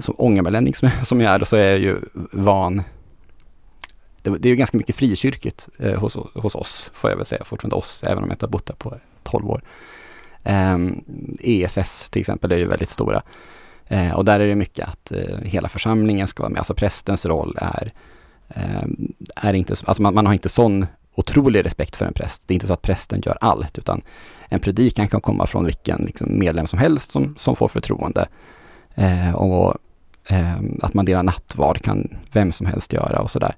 som 0.00 0.14
ångermanlänning 0.18 0.74
som, 0.74 0.90
som 1.04 1.20
jag 1.20 1.34
är, 1.34 1.44
så 1.44 1.56
är 1.56 1.70
jag 1.70 1.78
ju 1.78 1.96
van 2.32 2.82
det, 4.22 4.30
det 4.30 4.48
är 4.48 4.50
ju 4.50 4.56
ganska 4.56 4.76
mycket 4.76 4.96
frikyrkligt 4.96 5.68
eh, 5.78 5.94
hos, 5.94 6.16
hos 6.34 6.54
oss, 6.54 6.90
får 6.94 7.10
jag 7.10 7.16
väl 7.16 7.26
säga, 7.26 7.44
fortfarande 7.44 7.76
oss, 7.76 8.02
även 8.02 8.22
om 8.22 8.28
jag 8.28 8.34
inte 8.34 8.46
har 8.46 8.50
bott 8.50 8.66
där 8.66 8.74
på 8.74 8.96
12 9.22 9.50
år. 9.50 9.62
Eh, 10.44 10.78
EFS 11.40 12.10
till 12.10 12.20
exempel 12.20 12.52
är 12.52 12.58
ju 12.58 12.66
väldigt 12.66 12.88
stora. 12.88 13.22
Eh, 13.90 14.12
och 14.12 14.24
där 14.24 14.40
är 14.40 14.46
det 14.46 14.54
mycket 14.54 14.88
att 14.88 15.12
eh, 15.12 15.38
hela 15.42 15.68
församlingen 15.68 16.26
ska 16.26 16.42
vara 16.42 16.50
med, 16.50 16.58
alltså 16.58 16.74
prästens 16.74 17.26
roll 17.26 17.58
är, 17.60 17.92
ehm, 18.48 19.12
är 19.36 19.52
inte, 19.52 19.74
alltså 19.84 20.02
man, 20.02 20.14
man, 20.14 20.26
har 20.26 20.32
inte 20.32 20.48
sån 20.48 20.86
otrolig 21.14 21.64
respekt 21.64 21.96
för 21.96 22.06
en 22.06 22.12
präst. 22.12 22.42
Det 22.46 22.52
är 22.52 22.56
inte 22.56 22.66
så 22.66 22.72
att 22.72 22.82
prästen 22.82 23.22
gör 23.24 23.38
allt, 23.40 23.78
utan 23.78 24.02
en 24.48 24.60
predikan 24.60 25.08
kan 25.08 25.20
komma 25.20 25.46
från 25.46 25.64
vilken 25.64 26.04
liksom, 26.06 26.38
medlem 26.38 26.66
som 26.66 26.78
helst 26.78 27.10
som, 27.10 27.34
som 27.38 27.56
får 27.56 27.68
förtroende. 27.68 28.28
Eh, 28.94 29.34
och 29.34 29.76
eh, 30.26 30.60
att 30.82 30.94
man 30.94 31.04
delar 31.04 31.22
nattvard 31.22 31.82
kan 31.82 32.16
vem 32.32 32.52
som 32.52 32.66
helst 32.66 32.92
göra 32.92 33.20
och 33.20 33.30
sådär. 33.30 33.54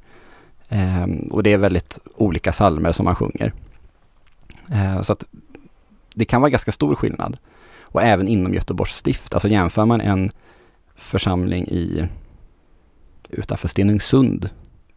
Eh, 0.73 1.07
och 1.31 1.43
det 1.43 1.53
är 1.53 1.59
väldigt 1.59 1.99
olika 2.15 2.53
salmer 2.53 2.93
som 2.93 3.05
man 3.05 3.17
sjunger. 3.17 3.53
Eh, 4.73 5.03
så 5.03 5.13
att 5.13 5.25
det 6.15 6.25
kan 6.25 6.41
vara 6.41 6.51
ganska 6.51 6.73
stor 6.73 6.95
skillnad. 6.95 7.39
Och 7.81 8.03
även 8.03 8.29
inom 8.29 8.55
Göteborgs 8.55 8.95
stift, 8.95 9.35
alltså 9.35 9.49
jämför 9.49 9.85
man 9.85 10.01
en 10.01 10.31
församling 10.97 11.67
i 11.69 12.09
utanför 13.31 13.69
Stenungsund 13.69 14.49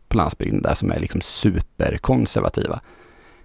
på 0.08 0.18
landsbygden 0.18 0.62
där 0.62 0.74
som 0.74 0.92
är 0.92 1.00
liksom 1.00 1.22
superkonservativa 1.22 2.80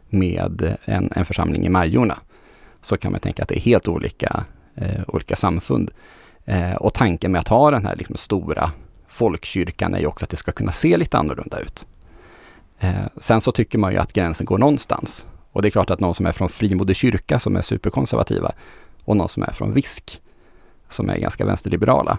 med 0.09 0.77
en, 0.85 1.12
en 1.16 1.25
församling 1.25 1.66
i 1.66 1.69
Majorna 1.69 2.19
så 2.83 2.97
kan 2.97 3.12
man 3.12 3.21
tänka 3.21 3.43
att 3.43 3.49
det 3.49 3.59
är 3.59 3.61
helt 3.61 3.88
olika, 3.88 4.45
eh, 4.75 5.03
olika 5.07 5.37
samfund. 5.37 5.90
Eh, 6.45 6.75
och 6.75 6.95
tanken 6.95 7.33
med 7.33 7.38
att 7.38 7.49
ha 7.49 7.71
den 7.71 7.87
här 7.87 7.97
liksom 7.97 8.16
stora 8.16 8.73
folkkyrkan 9.09 9.95
är 9.95 9.99
ju 9.99 10.07
också 10.07 10.25
att 10.25 10.31
det 10.31 10.37
ska 10.37 10.53
kunna 10.53 10.73
se 10.73 10.97
lite 10.97 11.19
annorlunda 11.19 11.59
ut. 11.59 11.87
Eh, 12.81 13.07
sen 13.16 13.40
så 13.40 13.53
tycker 13.53 13.79
man 13.79 13.93
ju 13.93 13.99
att 13.99 14.12
gränsen 14.12 14.47
går 14.47 14.59
någonstans. 14.59 15.25
Och 15.53 15.62
det 15.62 15.69
är 15.69 15.71
klart 15.71 15.90
att 15.90 16.01
någon 16.01 16.14
som 16.14 16.27
är 16.27 16.33
från 16.33 16.49
Frimodig 16.49 16.97
kyrka 16.97 17.38
som 17.38 17.57
är 17.57 17.62
superkonservativa 17.62 18.53
och 19.05 19.16
någon 19.16 19.29
som 19.29 19.43
är 19.43 19.53
från 19.53 19.73
VISK 19.73 20.21
som 20.88 21.11
är 21.11 21.19
ganska 21.19 21.45
vänsterliberala. 21.45 22.19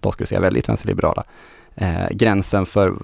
de 0.00 0.12
skulle 0.12 0.26
säga 0.26 0.40
väldigt 0.40 0.68
vänsterliberala, 0.68 1.24
eh, 1.74 2.08
gränsen 2.10 2.66
för 2.66 2.94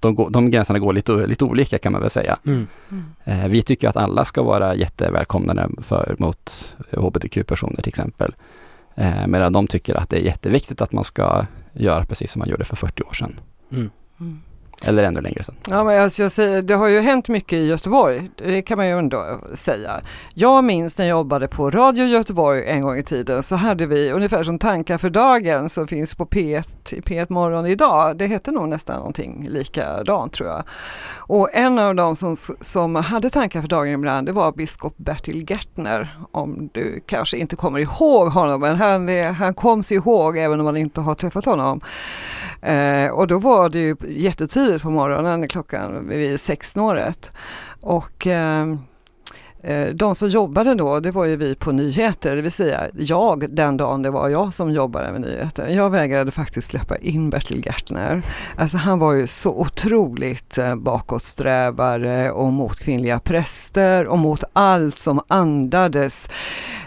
de, 0.00 0.14
går, 0.14 0.30
de 0.30 0.50
gränserna 0.50 0.78
går 0.78 0.92
lite, 0.92 1.26
lite 1.26 1.44
olika 1.44 1.78
kan 1.78 1.92
man 1.92 2.00
väl 2.00 2.10
säga. 2.10 2.38
Mm. 2.46 2.66
Eh, 3.24 3.48
vi 3.48 3.62
tycker 3.62 3.88
att 3.88 3.96
alla 3.96 4.24
ska 4.24 4.42
vara 4.42 4.74
jättevälkomnande 4.74 5.68
för, 5.78 6.16
mot 6.18 6.74
hbtq-personer 6.90 7.82
till 7.82 7.88
exempel. 7.88 8.34
Eh, 8.94 9.26
medan 9.26 9.52
de 9.52 9.66
tycker 9.66 9.94
att 9.94 10.08
det 10.08 10.16
är 10.16 10.24
jätteviktigt 10.24 10.80
att 10.80 10.92
man 10.92 11.04
ska 11.04 11.46
göra 11.72 12.04
precis 12.04 12.32
som 12.32 12.40
man 12.40 12.48
gjorde 12.48 12.64
för 12.64 12.76
40 12.76 13.02
år 13.02 13.12
sedan. 13.12 13.40
Mm. 13.72 13.90
Mm. 14.20 14.42
Eller 14.84 15.04
ännu 15.04 15.20
längre 15.20 15.42
sedan. 15.42 15.54
Ja, 15.68 15.84
men 15.84 16.02
alltså 16.02 16.22
jag 16.22 16.32
säger, 16.32 16.62
det 16.62 16.74
har 16.74 16.88
ju 16.88 17.00
hänt 17.00 17.28
mycket 17.28 17.52
i 17.52 17.66
Göteborg, 17.66 18.30
det 18.36 18.62
kan 18.62 18.76
man 18.76 18.86
ju 18.86 18.98
ändå 18.98 19.40
säga. 19.54 20.00
Jag 20.34 20.64
minns 20.64 20.98
när 20.98 21.04
jag 21.04 21.10
jobbade 21.10 21.48
på 21.48 21.70
Radio 21.70 22.04
Göteborg 22.04 22.64
en 22.66 22.82
gång 22.82 22.98
i 22.98 23.02
tiden 23.02 23.42
så 23.42 23.56
hade 23.56 23.86
vi 23.86 24.12
ungefär 24.12 24.42
som 24.42 24.58
Tankar 24.58 24.98
för 24.98 25.10
dagen 25.10 25.68
som 25.68 25.88
finns 25.88 26.14
på 26.14 26.26
P1, 26.26 26.64
P1 26.84 27.26
Morgon 27.32 27.66
idag. 27.66 28.16
Det 28.16 28.26
hette 28.26 28.50
nog 28.50 28.68
nästan 28.68 28.96
någonting 28.96 29.46
likadant 29.48 30.32
tror 30.32 30.48
jag. 30.48 30.62
Och 31.16 31.54
en 31.54 31.78
av 31.78 31.94
de 31.94 32.16
som, 32.16 32.36
som 32.60 32.94
hade 32.94 33.30
Tankar 33.30 33.60
för 33.60 33.68
dagen 33.68 33.92
ibland 33.92 34.26
det 34.26 34.32
var 34.32 34.52
biskop 34.52 34.94
Bertil 34.96 35.50
Gärtner. 35.50 36.16
Om 36.32 36.70
du 36.72 37.00
kanske 37.06 37.36
inte 37.36 37.56
kommer 37.56 37.78
ihåg 37.78 38.28
honom 38.28 38.60
men 38.60 38.76
han, 38.76 39.08
han 39.34 39.54
kom 39.54 39.82
sig 39.82 39.96
ihåg 39.96 40.38
även 40.38 40.60
om 40.60 40.64
man 40.64 40.76
inte 40.76 41.00
har 41.00 41.14
träffat 41.14 41.44
honom. 41.44 41.80
Eh, 42.62 43.06
och 43.06 43.26
då 43.26 43.38
var 43.38 43.68
det 43.68 43.78
ju 43.78 43.96
jättetydligt 44.08 44.69
jättetidigt 44.70 44.82
på 44.82 44.90
morgonen 44.90 45.48
klockan 45.48 46.08
vid 46.08 46.40
sexsnåret. 46.40 47.32
Och 47.80 48.26
eh, 48.26 48.66
Eh, 49.62 49.88
de 49.94 50.14
som 50.14 50.28
jobbade 50.28 50.74
då, 50.74 51.00
det 51.00 51.10
var 51.10 51.24
ju 51.24 51.36
vi 51.36 51.54
på 51.54 51.72
nyheter, 51.72 52.36
det 52.36 52.42
vill 52.42 52.52
säga 52.52 52.88
jag 52.94 53.54
den 53.54 53.76
dagen 53.76 54.02
det 54.02 54.10
var 54.10 54.28
jag 54.28 54.54
som 54.54 54.70
jobbade 54.70 55.12
med 55.12 55.20
nyheter. 55.20 55.68
Jag 55.68 55.90
vägrade 55.90 56.30
faktiskt 56.30 56.70
släppa 56.70 56.96
in 56.96 57.30
Bertil 57.30 57.66
Gärtner. 57.66 58.22
Alltså 58.56 58.76
han 58.76 58.98
var 58.98 59.12
ju 59.12 59.26
så 59.26 59.50
otroligt 59.50 60.58
eh, 60.58 60.74
bakåtsträvare 60.74 62.30
och 62.30 62.52
mot 62.52 62.78
kvinnliga 62.78 63.18
präster 63.18 64.06
och 64.06 64.18
mot 64.18 64.44
allt 64.52 64.98
som 64.98 65.20
andades 65.28 66.28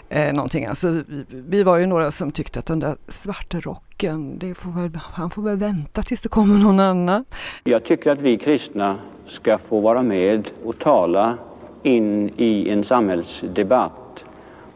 eh, 0.10 0.34
någonting. 0.34 0.66
Alltså, 0.66 0.90
vi, 0.90 1.26
vi 1.30 1.64
var 1.64 1.78
ju 1.78 1.86
några 1.86 2.12
som 2.12 2.32
tyckte 2.32 2.60
att 2.60 2.66
den 2.66 2.80
där 2.80 2.96
svarta 3.08 3.60
rocken, 3.60 4.40
det 4.40 4.56
får 4.56 4.70
väl, 4.70 5.00
han 5.14 5.30
får 5.30 5.42
väl 5.42 5.58
vänta 5.58 6.04
tills 6.04 6.22
det 6.22 6.30
kommer 6.30 6.58
någon 6.58 6.80
annan. 6.80 7.26
Jag 7.64 7.86
tycker 7.86 8.12
att 8.12 8.20
vi 8.20 8.38
kristna 8.38 8.98
ska 9.28 9.58
få 9.58 9.80
vara 9.80 10.02
med 10.02 10.48
och 10.64 10.80
tala 10.80 11.38
in 11.84 12.32
i 12.38 12.70
en 12.70 12.84
samhällsdebatt 12.84 14.24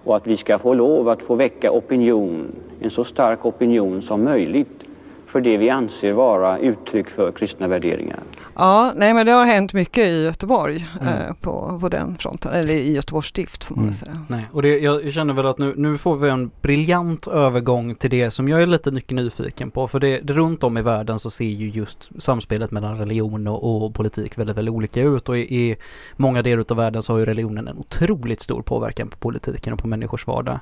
och 0.04 0.16
att 0.16 0.28
vi 0.28 0.38
ska 0.38 0.60
få 0.60 0.74
lov 0.74 1.10
att 1.10 1.22
få 1.22 1.36
väcka 1.36 1.72
opinion, 1.72 2.52
en 2.82 2.92
så 2.92 3.04
stark 3.04 3.46
opinion 3.46 4.02
som 4.02 4.24
möjligt 4.24 4.84
för 5.26 5.42
det 5.42 5.58
vi 5.58 5.70
anser 5.70 6.12
vara 6.12 6.60
uttryck 6.60 7.10
för 7.10 7.32
kristna 7.32 7.68
värderingar. 7.68 8.20
Ja, 8.60 8.94
nej 8.96 9.14
men 9.14 9.26
det 9.26 9.32
har 9.32 9.46
hänt 9.46 9.74
mycket 9.74 10.08
i 10.08 10.24
Göteborg 10.24 10.88
Mm. 11.02 11.14
eh, 11.14 11.34
på, 11.42 11.78
på 11.82 11.90
den 11.90 12.18
fronten, 12.18 12.54
eller 12.54 12.74
i 12.74 12.94
Göteborgs 12.94 13.28
stift 13.28 13.64
får 13.64 13.76
man 13.76 13.84
Mm. 13.84 13.94
säga. 13.94 14.22
Nej, 14.28 14.46
och 14.52 14.62
det, 14.62 14.80
jag 14.80 15.14
känner 15.14 15.34
väl 15.34 15.46
att 15.46 15.58
nu, 15.58 15.74
nu 15.78 15.98
får 15.98 16.16
vi 16.16 16.30
en 16.30 16.52
briljant 16.62 17.28
övergång 17.28 17.96
till 17.96 18.10
det 18.10 18.32
som 18.32 18.48
jag 18.48 18.62
är 18.62 18.66
lite 18.68 18.92
mycket 18.92 19.12
nyfiken 19.16 19.72
på. 19.72 19.88
För 19.88 20.00
det, 20.00 20.20
runt 20.32 20.64
om 20.64 20.78
i 20.78 20.82
världen 20.82 21.20
så 21.20 21.30
ser 21.30 21.46
ju 21.46 21.70
just 21.70 22.10
samspelet 22.22 22.72
mellan 22.72 22.98
religion 22.98 23.48
och, 23.48 23.86
och 23.86 23.94
politik 23.96 24.38
väldigt, 24.38 24.58
väldigt 24.58 24.74
olika 24.74 25.02
ut. 25.02 25.30
Och 25.30 25.38
i, 25.38 25.42
i 25.42 25.76
många 26.16 26.42
delar 26.42 26.66
av 26.70 26.78
världen 26.78 27.04
så 27.04 27.14
har 27.14 27.20
ju 27.20 27.26
religionen 27.26 27.68
en 27.68 27.78
otroligt 27.78 28.42
stor 28.42 28.62
påverkan 28.62 29.08
på 29.10 29.18
politiken 29.18 29.74
och 29.74 29.80
på 29.80 29.88
människors 29.88 30.28
vardag. 30.28 30.60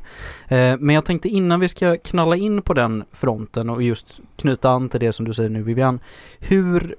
Eh, 0.47 0.77
men 0.79 0.89
jag 0.95 1.05
tänkte 1.05 1.29
innan 1.29 1.59
vi 1.59 1.67
ska 1.67 1.97
knalla 1.97 2.35
in 2.35 2.61
på 2.61 2.73
den 2.73 3.03
fronten 3.11 3.69
och 3.69 3.83
just 3.83 4.19
knyta 4.37 4.69
an 4.69 4.89
till 4.89 4.99
det 4.99 5.13
som 5.13 5.25
du 5.25 5.33
säger 5.33 5.49
nu 5.49 5.63
Vivian. 5.63 5.99
Hur 6.39 6.95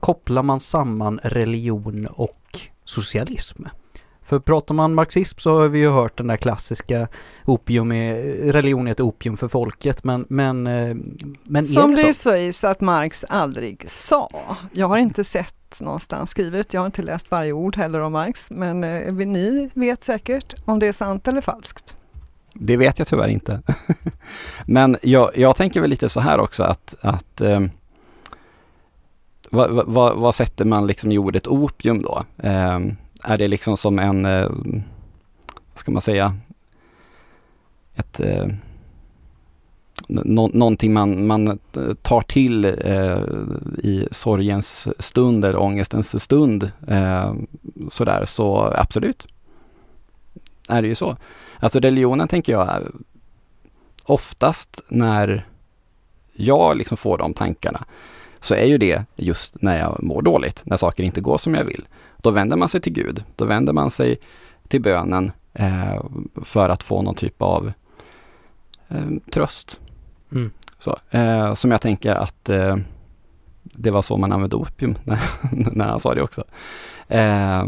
kopplar 0.00 0.42
man 0.42 0.60
samman 0.60 1.20
religion 1.22 2.06
och 2.06 2.60
socialism? 2.84 3.62
För 4.28 4.38
pratar 4.38 4.74
man 4.74 4.94
marxism 4.94 5.38
så 5.38 5.58
har 5.58 5.68
vi 5.68 5.78
ju 5.78 5.90
hört 5.90 6.16
den 6.16 6.26
där 6.26 6.36
klassiska 6.36 7.08
opium 7.44 7.92
är, 7.92 8.14
religion 8.52 8.86
är 8.86 8.92
ett 8.92 9.00
opium 9.00 9.36
för 9.36 9.48
folket 9.48 10.04
men, 10.04 10.26
men, 10.28 10.66
eh, 10.66 10.96
men 11.44 11.64
Som 11.64 11.92
är 11.92 11.96
det 11.96 12.14
sägs 12.14 12.64
att 12.64 12.80
Marx 12.80 13.24
aldrig 13.28 13.90
sa. 13.90 14.30
Jag 14.72 14.88
har 14.88 14.98
inte 14.98 15.24
sett 15.24 15.80
någonstans 15.80 16.30
skrivet, 16.30 16.74
jag 16.74 16.80
har 16.80 16.86
inte 16.86 17.02
läst 17.02 17.30
varje 17.30 17.52
ord 17.52 17.76
heller 17.76 18.00
om 18.00 18.12
Marx, 18.12 18.50
men 18.50 18.84
eh, 18.84 19.14
ni 19.14 19.70
vet 19.74 20.04
säkert 20.04 20.54
om 20.64 20.78
det 20.78 20.86
är 20.86 20.92
sant 20.92 21.28
eller 21.28 21.40
falskt. 21.40 21.96
Det 22.54 22.76
vet 22.76 22.98
jag 22.98 23.08
tyvärr 23.08 23.28
inte. 23.28 23.62
Men 24.66 24.96
jag, 25.02 25.30
jag 25.34 25.56
tänker 25.56 25.80
väl 25.80 25.90
lite 25.90 26.08
så 26.08 26.20
här 26.20 26.40
också 26.40 26.62
att, 26.62 26.94
att 27.00 27.40
eh, 27.40 27.60
vad, 29.50 29.86
vad, 29.86 30.16
vad 30.16 30.34
sätter 30.34 30.64
man 30.64 30.86
liksom 30.86 31.12
i 31.12 31.18
ordet 31.18 31.46
opium 31.46 32.02
då? 32.02 32.24
Eh, 32.38 32.78
är 33.22 33.38
det 33.38 33.48
liksom 33.48 33.76
som 33.76 33.98
en, 33.98 34.26
eh, 34.26 34.48
vad 35.72 35.78
ska 35.78 35.90
man 35.90 36.00
säga, 36.00 36.36
ett 37.94 38.20
eh, 38.20 38.46
nå, 40.08 40.48
någonting 40.48 40.92
man, 40.92 41.26
man 41.26 41.48
eh, 41.48 41.94
tar 42.02 42.22
till 42.22 42.64
eh, 42.64 43.22
i 43.78 44.08
sorgens 44.10 44.88
stund 44.98 45.44
eller 45.44 45.60
ångestens 45.60 46.22
stund 46.22 46.70
eh, 46.88 47.34
sådär, 47.88 48.24
så 48.24 48.72
absolut 48.76 49.26
är 50.68 50.82
det 50.82 50.88
ju 50.88 50.94
så. 50.94 51.16
Alltså 51.60 51.80
religionen 51.80 52.28
tänker 52.28 52.52
jag 52.52 52.82
oftast 54.04 54.82
när 54.88 55.46
jag 56.32 56.76
liksom 56.76 56.96
får 56.96 57.18
de 57.18 57.34
tankarna 57.34 57.84
så 58.40 58.54
är 58.54 58.64
ju 58.64 58.78
det 58.78 59.04
just 59.16 59.62
när 59.62 59.78
jag 59.78 60.02
mår 60.02 60.22
dåligt, 60.22 60.62
när 60.64 60.76
saker 60.76 61.04
inte 61.04 61.20
går 61.20 61.38
som 61.38 61.54
jag 61.54 61.64
vill. 61.64 61.88
Då 62.16 62.30
vänder 62.30 62.56
man 62.56 62.68
sig 62.68 62.80
till 62.80 62.92
Gud, 62.92 63.24
då 63.36 63.44
vänder 63.44 63.72
man 63.72 63.90
sig 63.90 64.18
till 64.68 64.82
bönen 64.82 65.32
eh, 65.54 66.02
för 66.42 66.68
att 66.68 66.82
få 66.82 67.02
någon 67.02 67.14
typ 67.14 67.42
av 67.42 67.72
eh, 68.88 69.06
tröst. 69.32 69.80
Mm. 70.32 70.50
Så, 70.78 70.98
eh, 71.10 71.54
som 71.54 71.70
jag 71.70 71.80
tänker 71.80 72.14
att 72.14 72.48
eh, 72.48 72.76
det 73.62 73.90
var 73.90 74.02
så 74.02 74.16
man 74.16 74.32
använde 74.32 74.56
opium 74.56 74.98
när, 75.04 75.20
när 75.50 75.86
han 75.86 76.00
sa 76.00 76.14
det 76.14 76.22
också. 76.22 76.44
Eh, 77.08 77.66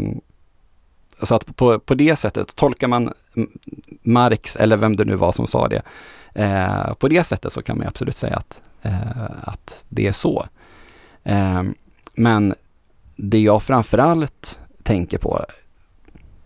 så 1.23 1.35
att 1.35 1.55
på, 1.55 1.79
på 1.79 1.95
det 1.95 2.15
sättet 2.15 2.55
tolkar 2.55 2.87
man 2.87 3.13
Marx 4.01 4.55
eller 4.55 4.77
vem 4.77 4.95
det 4.95 5.05
nu 5.05 5.15
var 5.15 5.31
som 5.31 5.47
sa 5.47 5.67
det. 5.67 5.81
Eh, 6.33 6.93
på 6.93 7.07
det 7.07 7.23
sättet 7.23 7.53
så 7.53 7.61
kan 7.61 7.77
man 7.77 7.87
absolut 7.87 8.15
säga 8.15 8.35
att, 8.35 8.61
eh, 8.81 9.21
att 9.43 9.85
det 9.89 10.07
är 10.07 10.11
så. 10.11 10.45
Eh, 11.23 11.63
men 12.13 12.53
det 13.15 13.39
jag 13.39 13.63
framförallt 13.63 14.59
tänker 14.83 15.17
på 15.17 15.45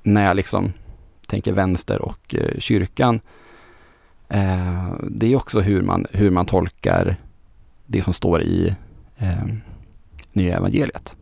när 0.04 0.26
jag 0.26 0.36
liksom 0.36 0.74
tänker 1.28 1.54
vänster 1.54 2.02
och 2.02 2.36
eh, 2.36 2.60
kyrkan 2.60 3.20
eh, 4.30 4.94
det 5.10 5.28
är 5.28 5.36
också 5.36 5.62
hur 5.62 5.82
man, 5.82 6.06
hur 6.12 6.30
man 6.32 6.46
tolkar 6.46 7.16
det 7.86 8.04
som 8.04 8.14
står 8.14 8.42
i 8.42 8.76
eh, 9.18 9.46
Nya 10.34 10.58
Evangeliet. 10.58 11.16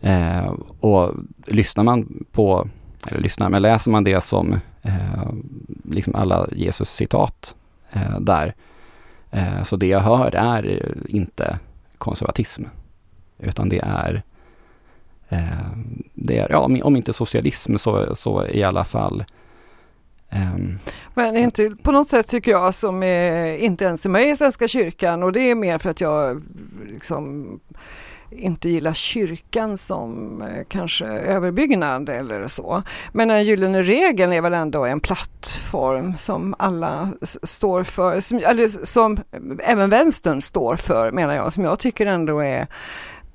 Eh, 0.00 0.54
och 0.80 1.14
lyssnar 1.46 1.84
man 1.84 2.24
på, 2.32 2.68
eller 3.08 3.20
lyssnar, 3.20 3.48
men 3.48 3.62
läser 3.62 3.90
man 3.90 4.04
det 4.04 4.24
som 4.24 4.60
eh, 4.82 5.32
liksom 5.84 6.14
alla 6.14 6.46
Jesus 6.52 6.90
citat 6.90 7.54
eh, 7.92 8.20
där, 8.20 8.54
eh, 9.30 9.62
så 9.62 9.76
det 9.76 9.86
jag 9.86 10.00
hör 10.00 10.34
är 10.34 10.92
inte 11.08 11.58
konservatism, 11.98 12.62
utan 13.38 13.68
det 13.68 13.78
är 13.84 14.22
eh, 15.28 15.40
det 16.14 16.38
är, 16.38 16.50
ja, 16.50 16.58
om- 16.58 16.80
om 16.82 16.96
inte 16.96 17.12
socialism 17.12 17.76
så, 17.76 18.14
så 18.16 18.46
i 18.46 18.62
alla 18.62 18.84
fall 18.84 19.24
ehm, 20.30 20.78
Men 21.14 21.36
inte 21.36 21.76
på 21.82 21.92
något 21.92 22.08
sätt 22.08 22.28
tycker 22.28 22.50
jag 22.50 22.74
som 22.74 23.02
är, 23.02 23.56
inte 23.56 23.84
ens 23.84 24.04
är 24.06 24.10
med 24.10 24.28
i 24.30 24.36
Svenska 24.36 24.68
kyrkan 24.68 25.22
och 25.22 25.32
det 25.32 25.40
är 25.40 25.54
mer 25.54 25.78
för 25.78 25.90
att 25.90 26.00
jag 26.00 26.42
liksom 26.86 27.60
inte 28.38 28.68
gillar 28.68 28.92
kyrkan 28.92 29.78
som 29.78 30.42
eh, 30.42 30.64
kanske 30.68 31.06
överbyggnad 31.06 32.08
eller 32.08 32.48
så. 32.48 32.82
Men 33.12 33.28
den 33.28 33.44
gyllene 33.44 33.82
regeln 33.82 34.32
är 34.32 34.40
väl 34.40 34.54
ändå 34.54 34.84
en 34.84 35.00
plattform 35.00 36.16
som 36.16 36.54
alla 36.58 37.12
står 37.42 37.84
för, 37.84 38.20
som, 38.20 38.38
eller 38.38 38.84
som 38.86 39.18
även 39.62 39.90
vänstern 39.90 40.42
står 40.42 40.76
för 40.76 41.12
menar 41.12 41.34
jag, 41.34 41.52
som 41.52 41.64
jag 41.64 41.78
tycker 41.78 42.06
ändå 42.06 42.40
är 42.40 42.66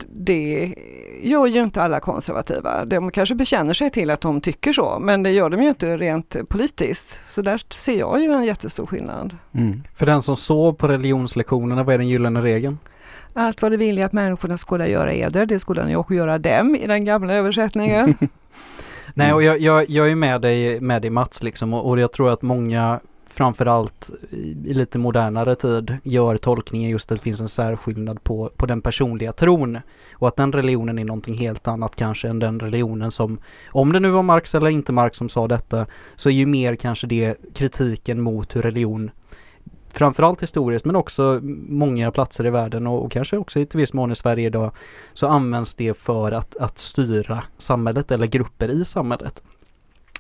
det 0.10 0.76
gör 1.22 1.48
ju 1.48 1.64
inte 1.64 1.82
alla 1.82 2.00
konservativa. 2.00 2.86
De 2.86 3.12
kanske 3.12 3.36
bekänner 3.36 3.74
sig 3.74 3.90
till 3.90 4.10
att 4.10 4.22
de 4.22 4.42
tycker 4.42 4.74
så, 4.74 5.00
men 5.00 5.24
det 5.24 5.32
gör 5.32 5.50
de 5.50 5.62
ju 5.62 5.70
inte 5.70 5.98
rent 5.98 6.36
politiskt. 6.50 7.20
Så 7.30 7.42
där 7.42 7.62
ser 7.70 8.00
jag 8.00 8.22
ju 8.22 8.32
en 8.32 8.44
jättestor 8.44 8.86
skillnad. 8.86 9.38
mm. 9.56 9.84
För 9.96 10.06
den 10.06 10.22
som 10.22 10.38
sov 10.38 10.74
på 10.74 10.88
religionslektionerna, 10.88 11.84
vad 11.84 11.94
är 11.94 11.98
den 11.98 12.08
gyllene 12.08 12.42
regeln? 12.42 12.78
Allt 13.34 13.62
vad 13.62 13.72
det 13.72 13.78
vill 13.78 14.04
att 14.04 14.14
människorna 14.14 14.58
skulle 14.58 14.88
göra 14.88 15.14
eder, 15.14 15.46
det 15.46 15.60
skulle 15.60 15.86
ni 15.86 15.96
också 15.96 16.14
göra 16.14 16.38
dem 16.38 16.76
i 16.76 16.88
den 16.88 17.06
gamla 17.06 17.34
översättningen. 17.34 18.16
Nej, 19.14 19.34
och 19.34 19.44
jag, 19.44 19.60
jag, 19.60 19.90
jag 19.90 20.12
är 20.12 20.16
med 20.16 20.42
dig, 20.42 20.82
med 20.82 21.02
dig 21.02 21.12
Mats 21.12 21.44
liksom 21.44 21.74
och, 21.74 21.90
och 21.90 22.00
jag 22.00 22.12
tror 22.12 22.30
att 22.30 22.42
många 22.42 23.00
framförallt 23.32 24.10
i, 24.30 24.58
i 24.66 24.74
lite 24.74 24.98
modernare 24.98 25.56
tid 25.56 25.98
gör 26.04 26.38
tolkningen 26.38 26.90
just 26.90 27.12
att 27.12 27.18
det 27.18 27.24
finns 27.24 27.42
en 27.42 27.48
särskillnad 27.48 28.24
på, 28.24 28.52
på 28.58 28.66
den 28.66 28.82
personliga 28.82 29.32
tron. 29.32 29.80
Och 30.14 30.28
att 30.28 30.36
den 30.36 30.52
religionen 30.52 31.00
är 31.00 31.06
någonting 31.06 31.38
helt 31.38 31.68
annat 31.68 31.96
kanske 31.96 32.28
än 32.28 32.40
den 32.40 32.60
religionen 32.60 33.12
som, 33.12 33.40
om 33.72 33.94
det 33.94 34.00
nu 34.00 34.10
var 34.10 34.24
Marx 34.24 34.56
eller 34.56 34.70
inte 34.70 34.92
Marx 34.92 35.18
som 35.18 35.30
sa 35.30 35.48
detta, 35.48 35.86
så 36.16 36.30
är 36.30 36.34
ju 36.34 36.46
mer 36.46 36.76
kanske 36.76 37.08
det 37.08 37.38
kritiken 37.54 38.22
mot 38.22 38.56
hur 38.56 38.62
religion 38.62 39.12
framförallt 39.94 40.44
historiskt 40.44 40.86
men 40.86 40.96
också 40.96 41.40
många 41.68 42.12
platser 42.12 42.46
i 42.46 42.50
världen 42.50 42.88
och, 42.88 43.06
och 43.06 43.12
kanske 43.12 43.38
också 43.38 43.60
i 43.60 43.62
ett 43.62 43.76
visst 43.76 43.94
mån 43.94 44.12
i 44.12 44.16
Sverige 44.16 44.48
idag 44.48 44.72
så 45.14 45.28
används 45.28 45.74
det 45.74 45.98
för 45.98 46.32
att, 46.32 46.58
att 46.58 46.78
styra 46.78 47.44
samhället 47.58 48.12
eller 48.12 48.28
grupper 48.28 48.70
i 48.70 48.86
samhället. 48.86 49.44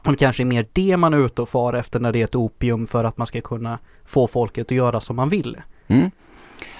Och 0.05 0.11
det 0.11 0.17
kanske 0.17 0.43
är 0.43 0.45
mer 0.45 0.67
det 0.73 0.97
man 0.97 1.13
är 1.13 1.25
ute 1.25 1.41
och 1.41 1.49
far 1.49 1.73
efter 1.73 1.99
när 1.99 2.11
det 2.11 2.19
är 2.19 2.23
ett 2.23 2.35
opium 2.35 2.87
för 2.87 3.03
att 3.03 3.17
man 3.17 3.27
ska 3.27 3.41
kunna 3.41 3.79
få 4.05 4.27
folket 4.27 4.65
att 4.65 4.77
göra 4.77 4.99
som 4.99 5.15
man 5.15 5.29
vill. 5.29 5.57
Mm. 5.87 6.11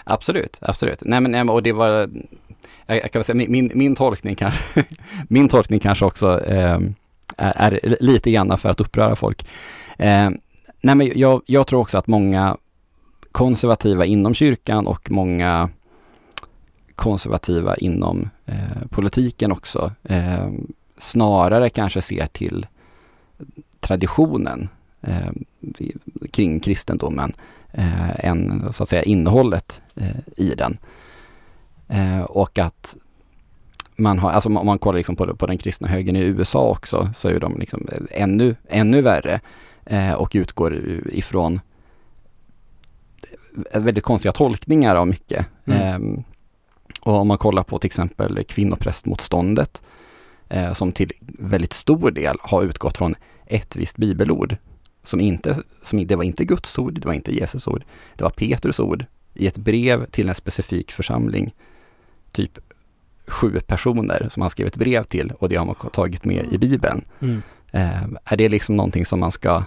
Absolut, 0.04 0.60
absolut. 0.62 1.00
Nej 1.02 1.22
men, 1.22 1.50
och 1.50 1.64
det 1.64 1.72
var, 1.72 2.10
jag, 2.86 2.98
jag 2.98 3.12
kan 3.12 3.24
säga 3.24 3.36
min, 3.50 3.72
min 3.74 3.96
tolkning 3.96 4.36
kanske, 4.36 4.86
min 5.28 5.50
tolkning 5.50 5.80
kanske 5.80 6.06
också 6.06 6.46
eh, 6.46 6.80
är, 7.38 7.72
är, 7.72 7.98
lite 8.00 8.32
grann 8.32 8.58
för 8.58 8.70
att 8.70 8.80
uppröra 8.80 9.16
folk. 9.16 9.46
Eh, 9.98 10.30
nej 10.82 10.96
men 10.96 11.12
jag, 11.16 11.42
jag 11.46 11.68
tror 11.68 11.80
också 11.80 11.98
att 11.98 12.08
många 12.08 12.58
konservativa 13.32 14.06
inom 14.06 14.34
kyrkan 14.34 14.88
och 14.88 15.12
många 15.12 15.70
konservativa 16.96 17.76
inom 17.76 18.30
eh, 18.46 18.88
politiken 18.90 19.52
också 19.52 19.92
eh, 20.04 20.50
snarare 20.98 21.70
kanske 21.70 22.02
ser 22.02 22.26
till 22.26 22.68
traditionen 23.80 24.70
eh, 25.02 25.32
kring 26.32 26.60
kristendomen 26.60 27.34
eh, 27.72 28.26
än 28.26 28.74
så 28.74 28.84
att 28.84 28.90
säga 28.90 29.04
innehållet 29.04 29.82
eh, 29.96 30.18
i 30.38 30.56
den. 30.56 30.78
Eh, 31.88 32.22
och 32.22 32.60
att 32.60 32.96
man 33.96 34.20
har, 34.20 34.32
alltså 34.32 34.50
om 34.50 34.66
man 34.66 34.80
kollar 34.80 34.98
liksom 34.98 35.16
på, 35.16 35.36
på 35.36 35.48
den 35.48 35.58
kristna 35.58 35.88
högern 35.88 36.16
i 36.16 36.20
USA 36.20 36.70
också 36.70 37.10
så 37.16 37.30
är 37.30 37.40
de 37.40 37.60
liksom 37.60 37.88
eh, 37.92 38.22
ännu, 38.22 38.56
ännu 38.70 39.02
värre 39.02 39.40
eh, 39.86 40.14
och 40.14 40.32
utgår 40.34 40.76
ifrån 41.06 41.60
väldigt 43.74 44.04
konstiga 44.04 44.32
tolkningar 44.32 44.96
av 44.96 45.08
mycket. 45.08 45.46
Mm. 45.66 45.82
Eh, 45.82 46.24
och 47.02 47.14
om 47.14 47.28
man 47.28 47.38
kollar 47.38 47.64
på 47.64 47.80
till 47.80 47.88
exempel 47.88 48.44
kvinnoprästmotståndet 48.44 49.82
eh, 50.50 50.74
som 50.74 50.92
till 50.92 51.12
väldigt 51.40 51.74
stor 51.74 52.12
del 52.12 52.38
har 52.42 52.64
utgått 52.64 52.98
från 52.98 53.16
ett 53.46 53.76
visst 53.76 53.98
bibelord 53.98 54.56
som 55.04 55.20
inte, 55.20 55.64
som, 55.82 56.08
det 56.08 56.16
var 56.16 56.24
inte 56.24 56.46
Guds 56.46 56.80
ord, 56.80 56.94
det 56.94 57.06
var 57.06 57.14
inte 57.14 57.36
Jesus 57.36 57.68
ord, 57.68 57.84
det 58.16 58.24
var 58.24 58.32
Petrus 58.32 58.80
ord 58.80 59.06
i 59.34 59.48
ett 59.48 59.58
brev 59.58 60.06
till 60.06 60.30
en 60.30 60.36
specifik 60.36 60.92
församling. 60.92 61.54
Typ 62.32 62.60
sju 63.28 63.60
personer 63.60 64.28
som 64.30 64.42
han 64.42 64.50
skrev 64.50 64.68
ett 64.68 64.76
brev 64.76 65.04
till 65.04 65.32
och 65.32 65.50
det 65.50 65.56
har 65.56 65.66
man 65.66 65.76
tagit 65.76 66.26
med 66.26 66.54
i 66.54 66.58
Bibeln. 66.58 67.06
Mm. 67.20 67.42
Eh, 67.72 68.04
är 68.26 68.38
det 68.38 68.50
liksom 68.50 68.76
någonting 68.76 69.06
som 69.06 69.20
man 69.20 69.32
ska 69.32 69.64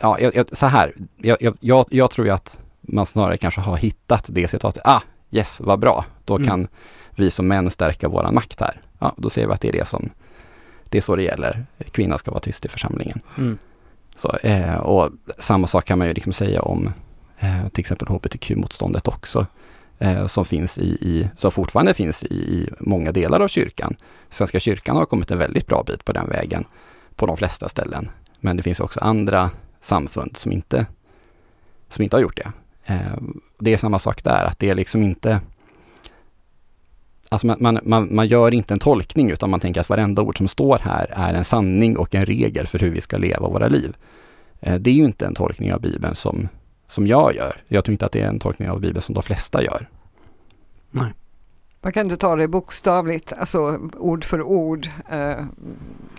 Ja, 0.00 0.20
jag, 0.20 0.56
så 0.56 0.66
här, 0.66 0.92
jag, 1.16 1.56
jag, 1.60 1.86
jag 1.90 2.10
tror 2.10 2.26
ju 2.26 2.32
att 2.32 2.60
man 2.80 3.06
snarare 3.06 3.36
kanske 3.36 3.60
har 3.60 3.76
hittat 3.76 4.26
det 4.28 4.48
citatet. 4.48 4.82
Ah, 4.84 5.00
yes, 5.30 5.60
vad 5.60 5.78
bra. 5.78 6.04
Då 6.24 6.36
mm. 6.36 6.48
kan 6.48 6.68
vi 7.10 7.30
som 7.30 7.48
män 7.48 7.70
stärka 7.70 8.08
våran 8.08 8.34
makt 8.34 8.60
här. 8.60 8.80
Ja, 8.98 9.14
då 9.16 9.30
ser 9.30 9.46
vi 9.46 9.52
att 9.52 9.60
det 9.60 9.68
är 9.68 9.72
det 9.72 9.88
som 9.88 10.10
det 10.84 10.98
är 10.98 11.02
så 11.02 11.16
det 11.16 11.22
gäller. 11.22 11.66
Kvinnan 11.90 12.18
ska 12.18 12.30
vara 12.30 12.40
tyst 12.40 12.64
i 12.64 12.68
församlingen. 12.68 13.20
Mm. 13.38 13.58
Så, 14.16 14.36
eh, 14.36 14.76
och 14.76 15.10
samma 15.38 15.66
sak 15.66 15.84
kan 15.84 15.98
man 15.98 16.06
ju 16.06 16.14
liksom 16.14 16.32
säga 16.32 16.62
om 16.62 16.92
eh, 17.38 17.68
till 17.68 17.80
exempel 17.80 18.08
hbtq-motståndet 18.08 19.08
också. 19.08 19.46
Eh, 19.98 20.26
som 20.26 20.44
finns 20.44 20.78
i, 20.78 20.88
i, 20.88 21.28
som 21.36 21.50
fortfarande 21.50 21.94
finns 21.94 22.22
i, 22.22 22.34
i, 22.34 22.70
många 22.80 23.12
delar 23.12 23.40
av 23.40 23.48
kyrkan. 23.48 23.96
Svenska 24.30 24.60
kyrkan 24.60 24.96
har 24.96 25.04
kommit 25.04 25.30
en 25.30 25.38
väldigt 25.38 25.66
bra 25.66 25.82
bit 25.86 26.04
på 26.04 26.12
den 26.12 26.28
vägen 26.28 26.64
på 27.14 27.26
de 27.26 27.36
flesta 27.36 27.68
ställen. 27.68 28.08
Men 28.40 28.56
det 28.56 28.62
finns 28.62 28.80
också 28.80 29.00
andra 29.00 29.50
samfund 29.86 30.36
som 30.36 30.52
inte, 30.52 30.86
som 31.88 32.04
inte 32.04 32.16
har 32.16 32.20
gjort 32.20 32.36
det. 32.36 32.52
Eh, 32.84 33.16
det 33.58 33.72
är 33.72 33.76
samma 33.76 33.98
sak 33.98 34.24
där, 34.24 34.44
att 34.44 34.58
det 34.58 34.70
är 34.70 34.74
liksom 34.74 35.02
inte 35.02 35.40
Alltså 37.28 37.46
man, 37.46 37.56
man, 37.60 37.80
man, 37.84 38.14
man, 38.14 38.28
gör 38.28 38.54
inte 38.54 38.74
en 38.74 38.80
tolkning 38.80 39.30
utan 39.30 39.50
man 39.50 39.60
tänker 39.60 39.80
att 39.80 39.88
varenda 39.88 40.22
ord 40.22 40.38
som 40.38 40.48
står 40.48 40.78
här 40.78 41.06
är 41.10 41.34
en 41.34 41.44
sanning 41.44 41.96
och 41.96 42.14
en 42.14 42.26
regel 42.26 42.66
för 42.66 42.78
hur 42.78 42.90
vi 42.90 43.00
ska 43.00 43.16
leva 43.16 43.48
våra 43.48 43.68
liv. 43.68 43.96
Eh, 44.60 44.74
det 44.74 44.90
är 44.90 44.94
ju 44.94 45.04
inte 45.04 45.26
en 45.26 45.34
tolkning 45.34 45.74
av 45.74 45.80
Bibeln 45.80 46.14
som, 46.14 46.48
som 46.88 47.06
jag 47.06 47.34
gör. 47.34 47.62
Jag 47.68 47.84
tror 47.84 47.92
inte 47.92 48.06
att 48.06 48.12
det 48.12 48.20
är 48.20 48.28
en 48.28 48.38
tolkning 48.38 48.70
av 48.70 48.80
Bibeln 48.80 49.02
som 49.02 49.14
de 49.14 49.22
flesta 49.22 49.62
gör. 49.62 49.88
Nej. 50.90 51.12
Man 51.80 51.92
kan 51.92 52.06
inte 52.06 52.16
ta 52.16 52.36
det 52.36 52.48
bokstavligt, 52.48 53.32
alltså 53.32 53.78
ord 53.96 54.24
för 54.24 54.42
ord 54.42 54.88
eh, 55.10 55.44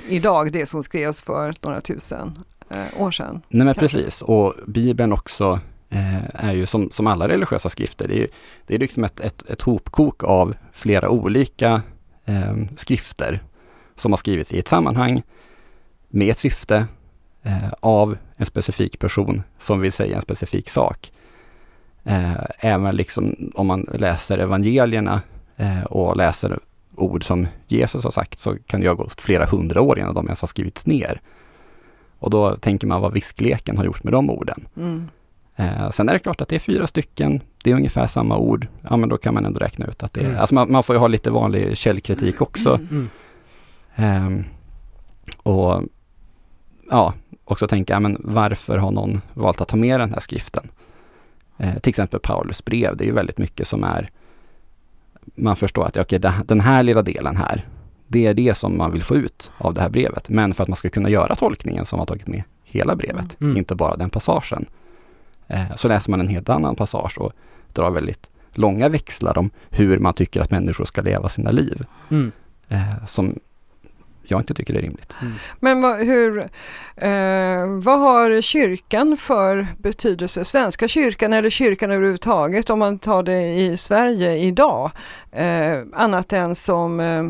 idag, 0.08 0.52
det 0.52 0.66
som 0.66 0.84
skrevs 0.84 1.22
för 1.22 1.56
några 1.62 1.82
tusen 1.82 2.40
eh, 2.70 3.02
år 3.02 3.12
sedan. 3.12 3.42
Nej 3.48 3.66
men 3.66 3.74
kanske. 3.74 3.98
precis, 3.98 4.22
och 4.22 4.54
Bibeln 4.68 5.14
också 5.14 5.60
eh, 5.90 6.46
är 6.46 6.54
ju 6.54 6.66
som, 6.66 6.92
som 6.92 7.08
alla 7.08 7.28
religiösa 7.28 7.70
skrifter, 7.70 8.08
det 8.08 8.24
är, 8.24 8.28
det 8.68 8.76
är 8.76 8.80
liksom 8.80 9.04
ett, 9.04 9.20
ett, 9.20 9.50
ett 9.50 9.62
hopkok 9.62 10.24
av 10.24 10.56
flera 10.72 11.10
olika 11.10 11.82
eh, 12.26 12.56
skrifter 12.76 13.44
som 13.96 14.12
har 14.12 14.18
skrivits 14.18 14.52
i 14.52 14.60
ett 14.60 14.68
sammanhang 14.68 15.24
med 16.10 16.32
ett 16.32 16.38
syfte 16.38 16.86
eh, 17.44 17.74
av 17.80 18.18
en 18.36 18.46
specifik 18.46 19.00
person 19.00 19.44
som 19.60 19.80
vill 19.80 19.92
säga 19.92 20.16
en 20.16 20.22
specifik 20.22 20.70
sak. 20.70 21.12
Eh, 22.04 22.44
även 22.60 22.96
liksom 22.96 23.52
om 23.56 23.68
man 23.68 23.88
läser 23.94 24.38
evangelierna 24.38 25.22
eh, 25.58 25.84
och 25.84 26.18
läser 26.18 26.60
ord 26.96 27.24
som 27.24 27.48
Jesus 27.68 28.04
har 28.04 28.12
sagt 28.12 28.40
så 28.40 28.56
kan 28.66 28.82
det 28.82 28.88
ha 28.88 28.96
gått 28.96 29.22
flera 29.22 29.46
hundra 29.46 29.82
år 29.82 30.00
innan 30.00 30.14
de 30.14 30.26
ens 30.26 30.42
har 30.42 30.48
skrivits 30.48 30.86
ner. 30.86 31.22
Och 32.20 32.30
då 32.30 32.56
tänker 32.56 32.88
man 32.88 33.02
vad 33.02 33.14
viskleken 33.14 33.78
har 33.78 33.86
gjort 33.86 34.04
med 34.04 34.14
de 34.14 34.30
orden. 34.30 34.68
Mm. 34.78 35.08
Eh, 35.56 35.90
sen 35.90 36.10
är 36.10 36.14
det 36.14 36.20
klart 36.20 36.42
att 36.42 36.48
det 36.48 36.56
är 36.56 36.60
fyra 36.60 36.88
stycken, 36.88 37.42
det 37.64 37.72
är 37.72 37.76
ungefär 37.76 38.08
samma 38.08 38.38
ord. 38.38 38.68
Ja 38.90 38.98
men 38.98 39.10
då 39.10 39.18
kan 39.18 39.34
man 39.34 39.46
ändå 39.46 39.60
räkna 39.60 39.86
ut 39.86 40.04
att 40.04 40.14
det 40.14 40.22
är, 40.22 40.26
mm. 40.26 40.40
alltså 40.40 40.56
man, 40.56 40.72
man, 40.72 40.84
får 40.84 40.96
ju 40.96 41.00
ha 41.00 41.08
lite 41.08 41.32
vanlig 41.32 41.78
källkritik 41.78 42.42
också. 42.42 42.80
Mm. 42.92 43.10
Eh, 43.96 44.46
och 45.38 45.84
ja, 46.92 47.14
också 47.44 47.68
tänka, 47.68 47.94
ja, 47.94 48.00
men 48.00 48.18
varför 48.20 48.78
har 48.78 48.92
någon 48.92 49.22
valt 49.34 49.62
att 49.62 49.68
ta 49.68 49.78
med 49.78 50.00
den 50.00 50.14
här 50.14 50.20
skriften? 50.20 50.70
Eh, 51.58 51.80
till 51.80 51.90
exempel 51.90 52.20
Paulus 52.20 52.66
brev, 52.66 52.98
det 52.98 53.04
är 53.04 53.08
ju 53.08 53.14
väldigt 53.14 53.38
mycket 53.38 53.68
som 53.68 53.84
är 53.84 54.10
man 55.36 55.56
förstår 55.56 55.86
att 55.86 55.98
okay, 55.98 56.20
den 56.46 56.62
här 56.62 56.84
lilla 56.84 57.02
delen 57.02 57.38
här, 57.38 57.66
det 58.08 58.26
är 58.26 58.34
det 58.34 58.58
som 58.58 58.78
man 58.78 58.92
vill 58.92 59.04
få 59.04 59.16
ut 59.16 59.52
av 59.58 59.74
det 59.74 59.82
här 59.82 59.90
brevet. 59.90 60.30
Men 60.30 60.54
för 60.54 60.64
att 60.64 60.70
man 60.70 60.76
ska 60.76 60.90
kunna 60.90 61.10
göra 61.10 61.36
tolkningen 61.36 61.86
som 61.86 62.00
har 62.00 62.06
tagit 62.06 62.28
med 62.28 62.44
hela 62.64 62.96
brevet, 62.96 63.42
mm. 63.42 63.58
inte 63.58 63.76
bara 63.76 63.96
den 63.96 64.10
passagen, 64.10 64.66
Eh, 65.48 65.76
så 65.76 65.88
läser 65.88 66.12
man 66.12 66.20
en 66.20 66.28
helt 66.28 66.50
annan 66.50 66.76
passage 66.76 67.18
och 67.18 67.34
drar 67.74 67.92
väldigt 67.92 68.30
långa 68.52 68.90
växlar 68.90 69.38
om 69.38 69.50
hur 69.70 70.00
man 70.00 70.14
tycker 70.14 70.42
att 70.42 70.52
människor 70.52 70.86
ska 70.86 71.02
leva 71.02 71.30
sina 71.30 71.52
liv. 71.52 71.86
Mm. 72.10 72.32
Eh, 72.70 73.06
som 73.08 73.40
jag 74.30 74.40
inte 74.42 74.54
tycker 74.54 74.74
är 74.74 74.82
rimligt. 74.82 75.14
Mm. 75.22 75.34
Men 75.60 75.82
vad, 75.82 75.98
hur, 76.00 76.40
eh, 76.96 77.66
vad 77.84 78.00
har 78.00 78.42
kyrkan 78.42 79.18
för 79.18 79.68
betydelse, 79.78 80.46
Svenska 80.46 80.88
kyrkan 80.88 81.34
eller 81.34 81.50
kyrkan 81.50 81.92
överhuvudtaget 81.92 82.70
om 82.70 82.80
man 82.80 83.00
tar 83.00 83.24
det 83.24 83.56
i 83.56 83.78
Sverige 83.78 84.38
idag? 84.38 84.92
Eh, 85.32 85.80
annat 85.94 86.34
än 86.34 86.56
som 86.56 87.00
eh, 87.00 87.24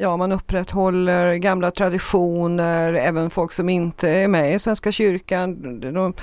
ja, 0.00 0.16
man 0.16 0.32
upprätthåller 0.32 1.34
gamla 1.34 1.70
traditioner, 1.70 2.94
även 2.94 3.30
folk 3.30 3.52
som 3.52 3.68
inte 3.68 4.10
är 4.10 4.28
med 4.28 4.54
i 4.54 4.58
Svenska 4.58 4.92
kyrkan. 4.92 5.80
De 5.80 6.14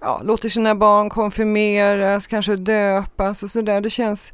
ja, 0.00 0.20
låter 0.24 0.48
sina 0.48 0.74
barn 0.74 1.10
konfirmeras, 1.10 2.26
kanske 2.26 2.56
döpas 2.56 3.42
och 3.42 3.50
sådär. 3.50 3.80
Det 3.80 3.90
känns, 3.90 4.32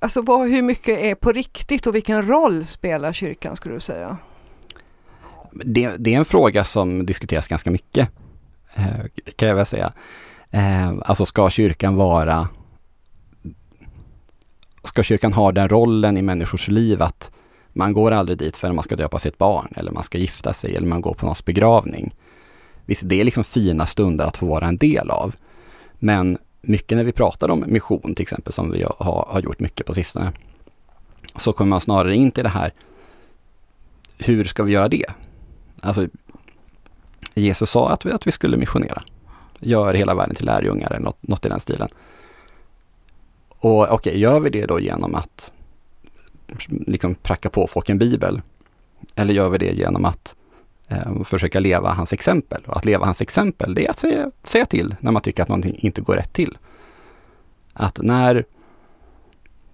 alltså 0.00 0.22
vad, 0.22 0.48
hur 0.48 0.62
mycket 0.62 0.98
är 0.98 1.14
på 1.14 1.32
riktigt 1.32 1.86
och 1.86 1.94
vilken 1.94 2.28
roll 2.28 2.66
spelar 2.66 3.12
kyrkan 3.12 3.56
skulle 3.56 3.74
du 3.74 3.80
säga? 3.80 4.16
Det, 5.52 5.90
det 5.98 6.14
är 6.14 6.18
en 6.18 6.24
fråga 6.24 6.64
som 6.64 7.06
diskuteras 7.06 7.48
ganska 7.48 7.70
mycket, 7.70 8.08
eh, 8.74 9.24
kan 9.36 9.48
jag 9.48 9.54
väl 9.54 9.66
säga. 9.66 9.92
Eh, 10.50 10.92
alltså 11.04 11.24
ska 11.24 11.50
kyrkan 11.50 11.96
vara 11.96 12.48
Ska 14.82 15.02
kyrkan 15.02 15.32
ha 15.32 15.52
den 15.52 15.68
rollen 15.68 16.16
i 16.16 16.22
människors 16.22 16.68
liv 16.68 17.02
att 17.02 17.30
man 17.76 17.92
går 17.92 18.10
aldrig 18.10 18.38
dit 18.38 18.56
förrän 18.56 18.74
man 18.74 18.84
ska 18.84 18.96
döpa 18.96 19.18
sitt 19.18 19.38
barn 19.38 19.72
eller 19.76 19.92
man 19.92 20.04
ska 20.04 20.18
gifta 20.18 20.52
sig 20.52 20.76
eller 20.76 20.86
man 20.86 21.00
går 21.00 21.14
på 21.14 21.26
någons 21.26 21.44
begravning. 21.44 22.14
Visst, 22.84 23.02
det 23.04 23.20
är 23.20 23.24
liksom 23.24 23.44
fina 23.44 23.86
stunder 23.86 24.24
att 24.24 24.36
få 24.36 24.46
vara 24.46 24.66
en 24.66 24.76
del 24.76 25.10
av. 25.10 25.34
Men 25.98 26.38
mycket 26.60 26.96
när 26.96 27.04
vi 27.04 27.12
pratar 27.12 27.48
om 27.50 27.64
mission 27.66 28.14
till 28.14 28.22
exempel, 28.22 28.52
som 28.52 28.70
vi 28.70 28.82
har, 28.82 29.26
har 29.28 29.40
gjort 29.40 29.60
mycket 29.60 29.86
på 29.86 29.94
sistone, 29.94 30.32
så 31.36 31.52
kommer 31.52 31.68
man 31.68 31.80
snarare 31.80 32.16
in 32.16 32.30
till 32.30 32.44
det 32.44 32.50
här, 32.50 32.72
hur 34.18 34.44
ska 34.44 34.62
vi 34.62 34.72
göra 34.72 34.88
det? 34.88 35.06
Alltså, 35.80 36.06
Jesus 37.34 37.70
sa 37.70 37.90
att 37.90 38.06
vi, 38.06 38.12
att 38.12 38.26
vi 38.26 38.32
skulle 38.32 38.56
missionera. 38.56 39.02
Gör 39.60 39.94
hela 39.94 40.14
världen 40.14 40.34
till 40.34 40.46
lärjungar 40.46 40.90
eller 40.90 41.04
något, 41.04 41.22
något 41.22 41.46
i 41.46 41.48
den 41.48 41.60
stilen. 41.60 41.88
Och 43.48 43.82
okej, 43.82 43.94
okay, 43.94 44.18
gör 44.18 44.40
vi 44.40 44.50
det 44.50 44.66
då 44.66 44.80
genom 44.80 45.14
att 45.14 45.52
liksom 46.68 47.14
pracka 47.14 47.50
på 47.50 47.66
folk 47.66 47.88
en 47.88 47.98
bibel? 47.98 48.42
Eller 49.14 49.34
gör 49.34 49.48
vi 49.48 49.58
det 49.58 49.72
genom 49.72 50.04
att 50.04 50.36
eh, 50.88 51.22
försöka 51.22 51.60
leva 51.60 51.92
hans 51.92 52.12
exempel? 52.12 52.62
Och 52.66 52.76
att 52.76 52.84
leva 52.84 53.04
hans 53.04 53.20
exempel, 53.20 53.74
det 53.74 53.86
är 53.86 53.90
att 53.90 53.98
säga, 53.98 54.30
säga 54.44 54.66
till 54.66 54.96
när 55.00 55.12
man 55.12 55.22
tycker 55.22 55.42
att 55.42 55.48
någonting 55.48 55.76
inte 55.78 56.00
går 56.00 56.14
rätt 56.14 56.32
till. 56.32 56.58
Att 57.72 57.98
när 58.02 58.44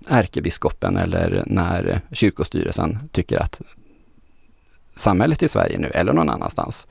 ärkebiskopen 0.08 0.96
eller 0.96 1.42
när 1.46 2.00
kyrkostyrelsen 2.12 2.98
tycker 3.12 3.38
att 3.42 3.60
samhället 4.96 5.42
i 5.42 5.48
Sverige 5.48 5.78
nu, 5.78 5.86
eller 5.86 6.12
någon 6.12 6.30
annanstans, 6.30 6.86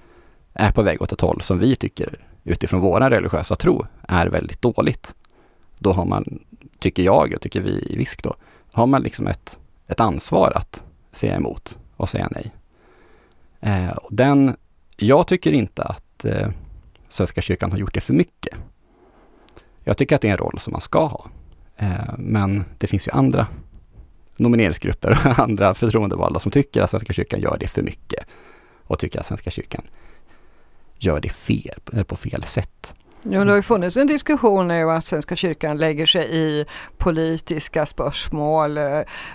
är 0.53 0.71
på 0.71 0.81
väg 0.81 1.01
åt 1.01 1.11
ett 1.11 1.21
håll 1.21 1.41
som 1.41 1.59
vi 1.59 1.75
tycker 1.75 2.25
utifrån 2.43 2.79
vår 2.79 2.99
religiösa 2.99 3.55
tro 3.55 3.85
är 4.01 4.27
väldigt 4.27 4.61
dåligt. 4.61 5.15
Då 5.79 5.91
har 5.91 6.05
man, 6.05 6.39
tycker 6.79 7.03
jag 7.03 7.33
och 7.33 7.41
tycker 7.41 7.61
vi 7.61 7.85
i 7.89 7.97
VISK 7.97 8.23
då, 8.23 8.35
har 8.71 8.87
man 8.87 9.01
liksom 9.01 9.27
ett, 9.27 9.59
ett 9.89 9.99
ansvar 9.99 10.51
att 10.55 10.83
säga 11.11 11.35
emot 11.35 11.77
och 11.95 12.09
säga 12.09 12.27
nej. 12.31 12.51
Eh, 13.59 13.89
och 13.89 14.13
den, 14.13 14.55
jag 14.97 15.27
tycker 15.27 15.51
inte 15.51 15.83
att 15.83 16.25
eh, 16.25 16.49
Svenska 17.07 17.41
kyrkan 17.41 17.71
har 17.71 17.77
gjort 17.77 17.93
det 17.93 18.01
för 18.01 18.13
mycket. 18.13 18.57
Jag 19.83 19.97
tycker 19.97 20.15
att 20.15 20.21
det 20.21 20.27
är 20.27 20.31
en 20.31 20.37
roll 20.37 20.59
som 20.59 20.71
man 20.71 20.81
ska 20.81 21.05
ha. 21.05 21.25
Eh, 21.77 22.13
men 22.17 22.65
det 22.77 22.87
finns 22.87 23.07
ju 23.07 23.11
andra 23.11 23.47
nomineringsgrupper 24.37 25.11
och 25.11 25.39
andra 25.39 25.73
förtroendevalda 25.73 26.39
som 26.39 26.51
tycker 26.51 26.81
att 26.81 26.89
Svenska 26.89 27.13
kyrkan 27.13 27.41
gör 27.41 27.57
det 27.59 27.67
för 27.67 27.81
mycket 27.81 28.25
och 28.83 28.99
tycker 28.99 29.19
att 29.19 29.25
Svenska 29.25 29.51
kyrkan 29.51 29.81
gör 30.97 31.19
det 31.19 31.29
fel, 31.29 31.79
eh, 31.93 32.03
på 32.03 32.15
fel 32.15 32.43
sätt. 32.43 32.93
Ja, 33.23 33.43
det 33.43 33.51
har 33.51 33.55
ju 33.55 33.61
funnits 33.61 33.97
en 33.97 34.07
diskussion 34.07 34.67
nu 34.67 34.91
att 34.91 35.05
Svenska 35.05 35.35
kyrkan 35.35 35.77
lägger 35.77 36.05
sig 36.05 36.35
i 36.35 36.65
politiska 36.97 37.85
spörsmål. 37.85 38.79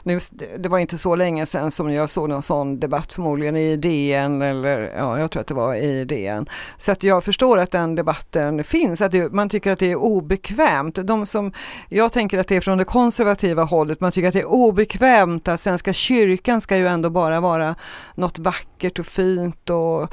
Nu, 0.03 0.19
det 0.59 0.69
var 0.69 0.79
inte 0.79 0.99
så 0.99 1.17
länge 1.17 1.47
sedan 1.47 1.71
som 1.71 1.93
jag 1.93 2.11
såg 2.11 2.29
någon 2.29 2.43
sån 2.43 2.81
debatt, 2.81 3.13
förmodligen 3.13 3.57
i 3.57 3.77
DN 3.77 4.43
eller 4.43 4.93
ja, 4.97 5.19
jag 5.19 5.31
tror 5.31 5.41
att 5.41 5.47
det 5.47 5.55
var 5.55 5.75
i 5.75 6.05
DN. 6.05 6.49
Så 6.77 6.93
att 6.93 7.03
jag 7.03 7.25
förstår 7.25 7.59
att 7.59 7.71
den 7.71 7.95
debatten 7.95 8.65
finns, 8.65 9.01
att 9.01 9.13
det, 9.13 9.33
man 9.33 9.49
tycker 9.49 9.73
att 9.73 9.79
det 9.79 9.91
är 9.91 9.97
obekvämt. 9.97 10.95
De 10.95 11.27
som, 11.27 11.53
jag 11.89 12.13
tänker 12.13 12.39
att 12.39 12.49
det 12.49 12.57
är 12.57 12.61
från 12.61 12.79
det 12.79 12.85
konservativa 12.85 13.63
hållet, 13.63 14.01
man 14.01 14.13
tycker 14.13 14.29
att 14.29 14.35
det 14.35 14.41
är 14.41 14.53
obekvämt 14.53 15.49
att 15.49 15.61
Svenska 15.61 15.93
kyrkan 15.93 16.61
ska 16.61 16.77
ju 16.77 16.87
ändå 16.87 17.11
bara 17.11 17.41
vara 17.41 17.75
något 18.15 18.39
vackert 18.39 18.99
och 18.99 19.07
fint 19.07 19.71
och 19.71 20.13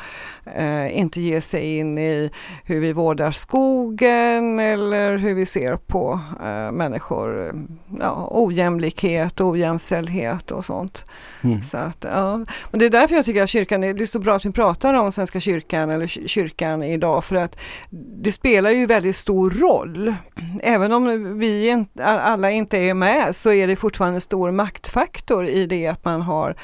eh, 0.56 0.98
inte 0.98 1.22
ge 1.22 1.42
sig 1.42 1.78
in 1.78 1.98
i 1.98 2.32
hur 2.66 2.80
vi 2.80 2.94
vårdar 2.94 3.32
skolan 3.32 3.61
skogen 3.62 4.60
eller 4.60 5.18
hur 5.18 5.34
vi 5.34 5.46
ser 5.46 5.78
på 5.78 6.20
äh, 6.40 6.72
människor, 6.72 7.56
ja, 8.00 8.28
ojämlikhet, 8.32 9.42
ojämställdhet 9.42 10.52
och 10.52 10.66
sånt. 10.66 11.06
Mm. 11.44 11.64
Så 11.64 11.78
att, 11.78 11.98
ja. 12.10 12.46
Men 12.72 12.80
det 12.80 12.86
är 12.86 12.90
därför 12.90 13.16
jag 13.16 13.26
tycker 13.26 13.44
att 13.44 13.50
kyrkan, 13.50 13.84
är, 13.84 13.94
det 13.94 14.04
är 14.04 14.06
så 14.06 14.20
bra 14.20 14.36
att 14.36 14.46
vi 14.46 14.52
pratar 14.52 14.94
om 14.94 15.12
Svenska 15.12 15.40
kyrkan 15.40 15.90
eller 15.90 16.08
kyrkan 16.08 16.84
idag 16.84 17.24
för 17.24 17.36
att 17.36 17.58
det 18.24 18.32
spelar 18.32 18.70
ju 18.70 18.86
väldigt 18.86 19.16
stor 19.16 19.50
roll. 19.52 20.16
Även 20.64 20.92
om 20.92 21.40
vi 21.40 21.86
alla 22.02 22.52
inte 22.52 22.78
är 22.78 22.94
med 22.94 23.36
så 23.36 23.52
är 23.52 23.68
det 23.68 23.76
fortfarande 23.76 24.18
en 24.18 24.22
stor 24.22 24.52
maktfaktor 24.52 25.48
i 25.48 25.66
det 25.66 25.88
att 25.88 26.06
man 26.06 26.22
har 26.22 26.56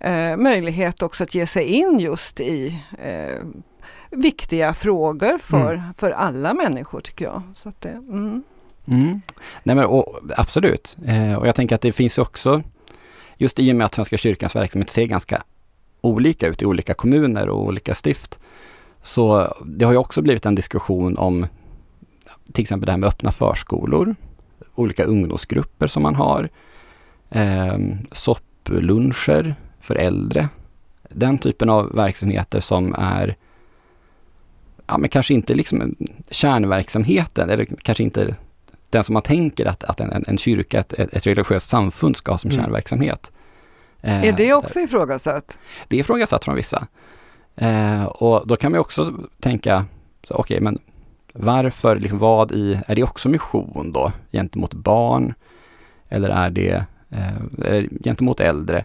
eh, 0.00 0.36
möjlighet 0.36 1.02
också 1.02 1.24
att 1.24 1.34
ge 1.34 1.46
sig 1.46 1.64
in 1.64 1.98
just 1.98 2.40
i 2.40 2.82
eh, 2.98 3.44
viktiga 4.10 4.74
frågor 4.74 5.38
för, 5.38 5.74
mm. 5.74 5.94
för 5.96 6.10
alla 6.10 6.54
människor 6.54 7.00
tycker 7.00 7.24
jag. 7.24 7.42
Så 7.54 7.68
att 7.68 7.80
det, 7.80 7.88
mm. 7.88 8.42
Mm. 8.86 9.20
Nej 9.62 9.76
men 9.76 9.84
och, 9.84 10.18
absolut. 10.36 10.96
Eh, 11.06 11.34
och 11.34 11.48
jag 11.48 11.54
tänker 11.54 11.74
att 11.74 11.80
det 11.80 11.92
finns 11.92 12.18
också, 12.18 12.62
just 13.36 13.58
i 13.58 13.72
och 13.72 13.76
med 13.76 13.84
att 13.84 13.94
Svenska 13.94 14.16
kyrkans 14.16 14.56
verksamhet 14.56 14.90
ser 14.90 15.04
ganska 15.04 15.42
olika 16.00 16.46
ut 16.46 16.62
i 16.62 16.66
olika 16.66 16.94
kommuner 16.94 17.48
och 17.48 17.64
olika 17.64 17.94
stift. 17.94 18.38
Så 19.02 19.54
det 19.64 19.84
har 19.84 19.92
ju 19.92 19.98
också 19.98 20.22
blivit 20.22 20.46
en 20.46 20.54
diskussion 20.54 21.18
om 21.18 21.46
till 22.52 22.62
exempel 22.62 22.86
det 22.86 22.92
här 22.92 22.98
med 22.98 23.08
öppna 23.08 23.32
förskolor, 23.32 24.14
olika 24.74 25.04
ungdomsgrupper 25.04 25.86
som 25.86 26.02
man 26.02 26.14
har, 26.14 26.48
eh, 27.30 27.78
soppluncher 28.12 29.54
för 29.80 29.94
äldre. 29.94 30.48
Den 31.08 31.38
typen 31.38 31.70
av 31.70 31.92
verksamheter 31.94 32.60
som 32.60 32.94
är 32.98 33.36
ja, 34.90 34.98
men 34.98 35.08
kanske 35.08 35.34
inte 35.34 35.54
liksom 35.54 35.94
kärnverksamheten 36.30 37.50
eller 37.50 37.64
kanske 37.64 38.02
inte 38.02 38.34
den 38.90 39.04
som 39.04 39.12
man 39.12 39.22
tänker 39.22 39.66
att, 39.66 39.84
att 39.84 40.00
en, 40.00 40.24
en 40.26 40.38
kyrka, 40.38 40.80
ett, 40.80 40.92
ett 40.92 41.26
religiöst 41.26 41.68
samfund 41.68 42.16
ska 42.16 42.32
ha 42.32 42.38
som 42.38 42.50
mm. 42.50 42.62
kärnverksamhet. 42.62 43.32
Eh, 44.00 44.24
är 44.24 44.32
det 44.32 44.54
också 44.54 44.80
ifrågasatt? 44.80 45.58
Det 45.88 45.96
är 45.96 46.00
ifrågasatt 46.00 46.44
från 46.44 46.54
vissa. 46.54 46.86
Eh, 47.56 48.04
och 48.04 48.46
då 48.46 48.56
kan 48.56 48.72
man 48.72 48.80
också 48.80 49.14
tänka, 49.40 49.84
okej 50.28 50.36
okay, 50.38 50.60
men 50.60 50.78
varför, 51.32 51.96
liksom, 51.96 52.18
vad 52.18 52.52
i, 52.52 52.80
är 52.86 52.96
det 52.96 53.02
också 53.02 53.28
mission 53.28 53.92
då 53.92 54.12
gentemot 54.32 54.74
barn? 54.74 55.34
Eller 56.08 56.28
är 56.28 56.50
det 56.50 56.84
eh, 57.10 57.84
gentemot 58.04 58.40
äldre? 58.40 58.84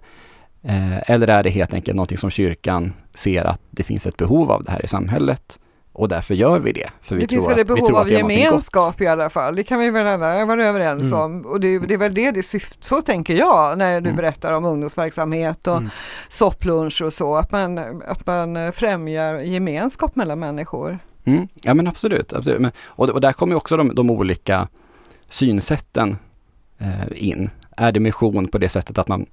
Eh, 0.61 1.11
eller 1.11 1.27
är 1.27 1.43
det 1.43 1.49
helt 1.49 1.73
enkelt 1.73 1.95
någonting 1.95 2.17
som 2.17 2.29
kyrkan 2.29 2.93
ser 3.13 3.43
att 3.43 3.61
det 3.71 3.83
finns 3.83 4.05
ett 4.05 4.17
behov 4.17 4.51
av 4.51 4.63
det 4.63 4.71
här 4.71 4.85
i 4.85 4.87
samhället? 4.87 5.59
Och 5.95 6.07
därför 6.07 6.33
gör 6.33 6.59
vi 6.59 6.71
det. 6.71 6.89
För 7.01 7.15
vi 7.15 7.21
det 7.21 7.27
finns 7.27 7.49
väl 7.49 7.59
ett 7.59 7.67
behov 7.67 7.95
av 7.95 8.11
gemenskap 8.11 9.01
i 9.01 9.07
alla 9.07 9.29
fall, 9.29 9.55
det 9.55 9.63
kan 9.63 9.79
vi 9.79 9.89
väl 9.89 10.07
alla 10.07 10.45
vara 10.45 10.67
överens 10.67 11.11
mm. 11.11 11.19
om. 11.19 11.45
Och 11.45 11.59
det, 11.59 11.79
det, 11.79 11.93
är 11.93 11.97
väl 11.97 12.13
det 12.13 12.31
det 12.31 12.43
syftar, 12.43 12.77
så 12.79 13.01
tänker 13.01 13.35
jag 13.35 13.77
när 13.77 14.01
du 14.01 14.09
mm. 14.09 14.15
berättar 14.15 14.53
om 14.53 14.65
ungdomsverksamhet 14.65 15.67
och 15.67 15.77
mm. 15.77 15.89
sopplunch 16.29 17.01
och 17.01 17.13
så, 17.13 17.35
att 17.35 17.51
man, 17.51 18.01
att 18.01 18.25
man 18.25 18.73
främjar 18.73 19.39
gemenskap 19.39 20.15
mellan 20.15 20.39
människor. 20.39 20.99
Mm. 21.25 21.47
Ja 21.53 21.73
men 21.73 21.87
absolut, 21.87 22.33
absolut. 22.33 22.61
Men, 22.61 22.71
och, 22.85 23.09
och 23.09 23.21
där 23.21 23.33
kommer 23.33 23.55
också 23.55 23.77
de, 23.77 23.95
de 23.95 24.09
olika 24.09 24.67
synsätten 25.29 26.17
eh, 26.77 27.05
in. 27.29 27.49
Är 27.77 27.91
det 27.91 27.99
mission 27.99 28.47
på 28.47 28.57
det 28.57 28.69
sättet 28.69 28.97
att 28.97 29.07
man 29.07 29.25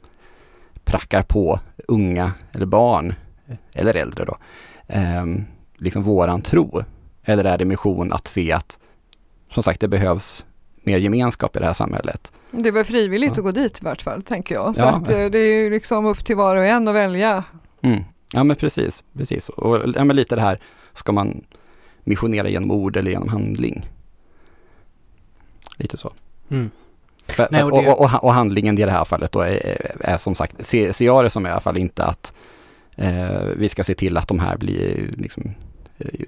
prackar 0.85 1.23
på 1.23 1.61
unga 1.89 2.33
eller 2.53 2.67
barn, 2.67 3.15
eller 3.75 3.95
äldre 3.95 4.25
då, 4.25 4.37
eh, 4.87 5.27
liksom 5.83 6.03
våran 6.03 6.43
tro? 6.43 6.83
Eller 7.25 7.45
är 7.45 7.59
det 7.59 7.65
mission 7.65 8.13
att 8.13 8.29
se 8.29 8.53
att, 8.53 8.79
som 9.51 9.63
sagt, 9.63 9.81
det 9.81 9.89
behövs 9.89 10.45
mer 10.83 10.99
gemenskap 10.99 11.57
i 11.57 11.59
det 11.59 11.67
här 11.67 11.73
samhället? 11.73 12.33
Det 12.51 12.69
är 12.69 12.73
väl 12.73 12.85
frivilligt 12.85 13.33
ja. 13.37 13.41
att 13.41 13.45
gå 13.45 13.53
dit 13.53 13.79
i 13.81 13.85
vart 13.85 14.03
fall, 14.03 14.23
tänker 14.23 14.55
jag. 14.55 14.77
Så 14.77 14.85
ja. 14.85 14.89
att 14.89 15.09
eh, 15.09 15.25
det 15.25 15.39
är 15.39 15.71
liksom 15.71 16.07
upp 16.07 16.25
till 16.25 16.37
var 16.37 16.57
och 16.57 16.65
en 16.65 16.89
att 16.89 16.95
välja. 16.95 17.45
Mm. 17.81 18.05
Ja 18.33 18.45
men 18.45 18.57
precis, 18.57 19.05
precis. 19.17 19.49
Och 19.49 19.83
ja, 19.95 20.05
men 20.05 20.17
lite 20.17 20.35
det 20.35 20.41
här, 20.41 20.59
ska 20.93 21.13
man 21.13 21.45
missionera 22.05 22.49
genom 22.49 22.71
ord 22.71 22.97
eller 22.97 23.11
genom 23.11 23.29
handling? 23.29 23.91
Lite 25.77 25.97
så. 25.97 26.13
Mm. 26.49 26.71
För, 27.27 27.49
Nej, 27.51 27.63
och, 27.63 27.71
det... 27.71 27.91
och, 27.91 28.01
och, 28.01 28.25
och, 28.25 28.33
handlingen 28.35 28.79
i 28.79 28.85
det 28.85 28.91
här 28.91 29.05
fallet 29.05 29.33
då 29.33 29.41
är, 29.41 29.67
är, 29.67 29.97
är 30.01 30.19
som 30.19 30.35
sagt, 30.35 30.67
ser, 30.67 30.93
ser 30.93 31.05
jag 31.05 31.25
det 31.25 31.31
som 31.31 31.47
i 31.47 31.51
alla 31.51 31.61
fall 31.61 31.79
inte 31.79 32.05
att 32.05 32.33
eh, 32.97 33.43
vi 33.57 33.69
ska 33.69 33.85
se 33.85 33.95
till 33.95 34.17
att 34.17 34.29
de 34.29 34.39
här 34.39 34.57
blir 34.57 35.11
liksom 35.17 35.55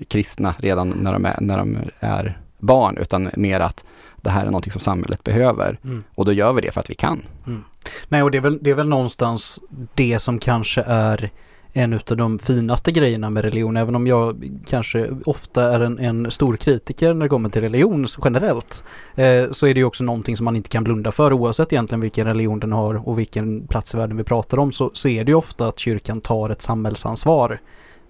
kristna 0.08 0.54
redan 0.58 0.88
när 0.88 1.12
de 1.12 1.24
är, 1.24 1.36
när 1.40 1.58
de 1.58 1.78
är 2.00 2.38
barn, 2.58 2.96
utan 2.96 3.30
mer 3.36 3.60
att 3.60 3.84
det 4.16 4.30
här 4.30 4.40
är 4.40 4.46
någonting 4.46 4.72
som 4.72 4.80
samhället 4.80 5.24
behöver. 5.24 5.78
Mm. 5.84 6.04
Och 6.14 6.24
då 6.24 6.32
gör 6.32 6.52
vi 6.52 6.60
det 6.60 6.70
för 6.70 6.80
att 6.80 6.90
vi 6.90 6.94
kan. 6.94 7.22
Mm. 7.46 7.64
Nej, 8.08 8.22
och 8.22 8.30
det 8.30 8.38
är, 8.38 8.42
väl, 8.42 8.58
det 8.62 8.70
är 8.70 8.74
väl 8.74 8.88
någonstans 8.88 9.60
det 9.94 10.18
som 10.18 10.38
kanske 10.38 10.82
är 10.82 11.30
en 11.76 11.94
av 11.94 12.16
de 12.16 12.38
finaste 12.38 12.92
grejerna 12.92 13.30
med 13.30 13.44
religion, 13.44 13.76
även 13.76 13.96
om 13.96 14.06
jag 14.06 14.44
kanske 14.66 15.08
ofta 15.26 15.74
är 15.74 15.80
en, 15.80 15.98
en 15.98 16.30
stor 16.30 16.56
kritiker 16.56 17.14
när 17.14 17.24
det 17.24 17.28
kommer 17.28 17.48
till 17.48 17.60
religion 17.60 18.06
generellt, 18.24 18.84
eh, 19.14 19.50
så 19.50 19.66
är 19.66 19.74
det 19.74 19.80
ju 19.80 19.84
också 19.84 20.04
någonting 20.04 20.36
som 20.36 20.44
man 20.44 20.56
inte 20.56 20.68
kan 20.68 20.84
blunda 20.84 21.12
för 21.12 21.32
oavsett 21.32 21.72
egentligen 21.72 22.00
vilken 22.00 22.26
religion 22.26 22.60
den 22.60 22.72
har 22.72 23.08
och 23.08 23.18
vilken 23.18 23.66
plats 23.66 23.94
i 23.94 23.96
världen 23.96 24.16
vi 24.16 24.24
pratar 24.24 24.58
om, 24.58 24.72
så, 24.72 24.90
så 24.94 25.08
är 25.08 25.24
det 25.24 25.30
ju 25.30 25.36
ofta 25.36 25.68
att 25.68 25.78
kyrkan 25.78 26.20
tar 26.20 26.50
ett 26.50 26.62
samhällsansvar 26.62 27.60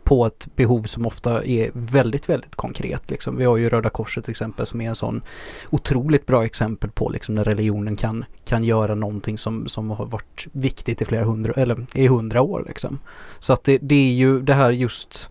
på 0.05 0.27
ett 0.27 0.49
behov 0.57 0.83
som 0.83 1.07
ofta 1.07 1.45
är 1.45 1.71
väldigt, 1.73 2.29
väldigt 2.29 2.55
konkret. 2.55 3.11
Liksom. 3.11 3.37
Vi 3.37 3.45
har 3.45 3.57
ju 3.57 3.69
Röda 3.69 3.91
Korset 3.91 4.25
till 4.25 4.31
exempel 4.31 4.67
som 4.67 4.81
är 4.81 4.89
en 4.89 4.97
sån 4.97 5.23
otroligt 5.71 6.27
bra 6.27 6.45
exempel 6.45 6.91
på 6.91 7.09
liksom, 7.09 7.35
när 7.35 7.45
religionen 7.45 7.97
kan, 7.97 8.25
kan 8.45 8.65
göra 8.65 8.95
någonting 8.95 9.39
som, 9.39 9.69
som 9.69 9.91
har 9.91 10.07
varit 10.07 10.47
viktigt 10.53 11.03
i 11.03 11.05
flera 11.05 11.25
hundra, 11.25 11.53
eller 11.53 11.87
i 11.95 12.07
hundra 12.07 12.43
år. 12.43 12.65
Liksom. 12.69 12.99
Så 13.39 13.53
att 13.53 13.65
det, 13.65 13.79
det 13.79 13.95
är 13.95 14.13
ju 14.13 14.41
det 14.41 14.55
här 14.55 14.71
just 14.71 15.31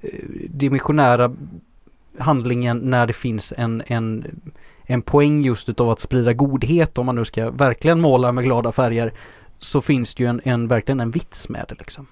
eh, 0.00 0.10
det 0.50 0.70
missionära 0.70 1.32
handlingen 2.18 2.78
när 2.78 3.06
det 3.06 3.12
finns 3.12 3.54
en, 3.56 3.82
en, 3.86 4.40
en 4.84 5.02
poäng 5.02 5.42
just 5.42 5.68
utav 5.68 5.90
att 5.90 6.00
sprida 6.00 6.32
godhet 6.32 6.98
om 6.98 7.06
man 7.06 7.14
nu 7.14 7.24
ska 7.24 7.50
verkligen 7.50 8.00
måla 8.00 8.32
med 8.32 8.44
glada 8.44 8.72
färger 8.72 9.12
så 9.58 9.80
finns 9.80 10.14
det 10.14 10.22
ju 10.22 10.28
en, 10.28 10.40
en 10.44 10.68
verkligen 10.68 11.00
en 11.00 11.10
vits 11.10 11.48
med 11.48 11.64
det 11.68 11.74
liksom. 11.74 12.06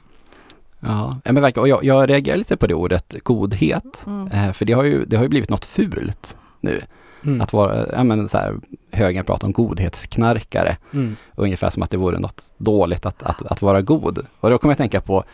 Ja, 0.86 1.20
men 1.24 1.42
verkligen. 1.42 1.62
Och 1.62 1.68
jag, 1.68 1.84
jag 1.84 2.10
reagerar 2.10 2.36
lite 2.36 2.56
på 2.56 2.66
det 2.66 2.74
ordet 2.74 3.14
godhet. 3.22 4.04
Mm. 4.06 4.26
Eh, 4.28 4.52
för 4.52 4.64
det 4.64 4.72
har, 4.72 4.84
ju, 4.84 5.04
det 5.04 5.16
har 5.16 5.22
ju 5.22 5.28
blivit 5.28 5.50
något 5.50 5.64
fult 5.64 6.36
nu. 6.60 6.82
Mm. 7.24 7.40
Att 7.40 7.52
vara, 7.52 7.86
ja 7.92 8.04
men 8.04 8.28
så 8.28 8.38
här, 8.38 8.56
högern 8.92 9.24
pratar 9.24 9.46
om 9.46 9.52
godhetsknarkare. 9.52 10.76
Mm. 10.92 11.16
Ungefär 11.34 11.70
som 11.70 11.82
att 11.82 11.90
det 11.90 11.96
vore 11.96 12.18
något 12.18 12.44
dåligt 12.56 13.06
att, 13.06 13.22
att, 13.22 13.42
att 13.42 13.62
vara 13.62 13.82
god. 13.82 14.26
Och 14.40 14.50
då 14.50 14.58
kommer 14.58 14.72
jag 14.72 14.78
tänka 14.78 15.00
på, 15.00 15.24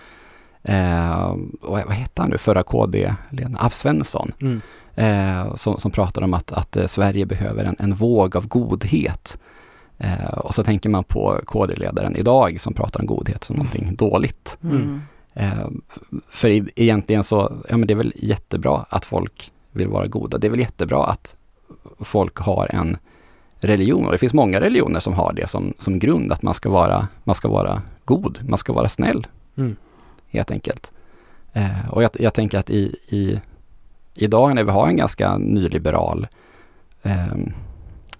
eh, 0.63 1.35
vad, 1.61 1.91
hette 1.91 2.23
han 2.23 2.31
nu, 2.31 2.39
förra 2.39 2.63
KD, 2.63 3.15
Lena, 3.31 3.59
Alf 3.59 3.75
Svensson. 3.75 4.33
Mm. 4.41 4.61
eh, 4.95 5.55
som, 5.55 5.81
som 5.81 5.91
pratar 5.91 6.23
om 6.23 6.35
att, 6.35 6.53
att 6.53 6.77
eh, 6.77 6.87
Sverige 6.87 7.27
behöver 7.27 7.65
en, 7.65 7.77
en 7.79 7.95
våg 7.95 8.37
av 8.37 8.49
godhet. 8.49 9.39
Eh, 9.99 10.25
och 10.25 10.55
så 10.55 10.65
tänker 10.65 10.89
man 10.89 11.05
på 11.05 11.41
KD-ledaren 11.47 12.17
idag 12.17 12.61
som 12.61 12.75
pratar 12.75 13.01
om 13.01 13.07
godhet 13.07 13.45
som 13.45 13.57
någonting 13.57 13.95
dåligt. 13.97 14.59
Eh, 15.35 15.69
för 16.29 16.51
e- 16.51 16.71
egentligen 16.77 17.25
så, 17.25 17.53
ja 17.69 17.77
men 17.77 17.87
det 17.87 17.95
är 17.95 17.97
väl 17.97 18.13
jättebra 18.17 18.87
att 18.89 19.05
folk 19.05 19.53
vill 19.73 19.89
vara 19.89 20.07
goda. 20.07 20.39
Det 20.39 20.47
är 20.47 20.51
väl 20.51 20.61
jättebra 20.61 21.07
att 21.07 21.37
folk 22.01 22.37
har 22.39 22.67
en 22.75 22.97
religion 23.61 24.07
och 24.07 24.13
det 24.13 24.19
finns 24.19 24.33
många 24.33 24.61
religioner 24.61 25.01
som 25.01 25.13
har 25.15 25.33
det 25.33 25.47
som, 25.51 25.75
som 25.79 25.99
grund 25.99 26.33
att 26.33 26.43
man 26.43 26.55
ska 26.55 26.71
vara, 26.71 27.09
man 27.25 27.35
ska 27.35 27.49
vara 27.49 27.83
god, 28.05 28.39
man 28.49 28.59
ska 28.59 28.73
vara 28.73 28.89
snäll 28.89 29.27
Mm. 29.57 29.77
helt 30.29 30.51
enkelt. 30.51 30.93
Eh, 31.53 31.89
och 31.91 32.03
jag, 32.03 32.11
jag 32.19 32.35
tänker 32.35 32.59
att 32.59 32.71
i, 32.71 32.97
i 33.09 33.41
idag 34.15 34.55
när 34.55 34.65
vi 34.65 34.71
har 34.71 34.89
en 34.89 34.97
ganska 34.97 35.39
nyliberal 35.39 36.27
eh, 37.03 37.27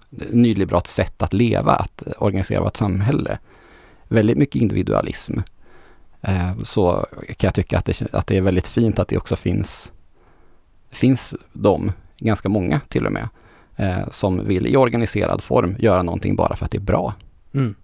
nyliberalt 0.09 0.87
sätt 0.87 1.21
att 1.21 1.33
leva, 1.33 1.71
att 1.75 2.03
organisera 2.17 2.61
vårt 2.63 2.77
samhälle, 2.77 3.37
väldigt 4.07 4.37
mycket 4.37 4.61
individualism, 4.61 5.37
Eh, 6.21 6.61
så 6.63 7.05
kan 7.27 7.47
jag 7.47 7.53
tycka 7.53 7.77
att 7.77 7.85
det, 7.85 8.13
att 8.13 8.27
det 8.27 8.37
är 8.37 8.41
väldigt 8.41 8.67
fint 8.67 8.99
att 8.99 9.07
det 9.07 9.17
också 9.17 9.35
finns, 9.35 9.91
finns 10.89 11.35
de, 11.53 11.91
ganska 12.17 12.49
många 12.49 12.79
till 12.87 13.05
och 13.05 13.11
med, 13.11 13.29
eh, 13.75 14.09
som 14.11 14.47
vill 14.47 14.67
i 14.67 14.77
organiserad 14.77 15.41
form 15.41 15.75
göra 15.79 16.03
någonting 16.03 16.35
bara 16.35 16.55
för 16.55 16.65
att 16.65 16.71
det 16.71 16.77
är 16.77 16.81
bra. 16.81 17.13
Mm. 17.53 17.75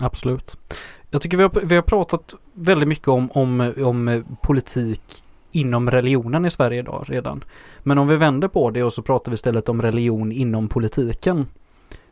Absolut. 0.00 0.56
Jag 1.10 1.22
tycker 1.22 1.36
vi 1.36 1.42
har, 1.42 1.60
vi 1.64 1.74
har 1.74 1.82
pratat 1.82 2.34
väldigt 2.54 2.88
mycket 2.88 3.08
om, 3.08 3.30
om, 3.30 3.72
om 3.84 4.24
politik 4.42 5.24
inom 5.52 5.90
religionen 5.90 6.44
i 6.44 6.50
Sverige 6.50 6.78
idag 6.78 7.04
redan. 7.08 7.44
Men 7.82 7.98
om 7.98 8.08
vi 8.08 8.16
vänder 8.16 8.48
på 8.48 8.70
det 8.70 8.82
och 8.82 8.92
så 8.92 9.02
pratar 9.02 9.32
vi 9.32 9.34
istället 9.34 9.68
om 9.68 9.82
religion 9.82 10.32
inom 10.32 10.68
politiken. 10.68 11.46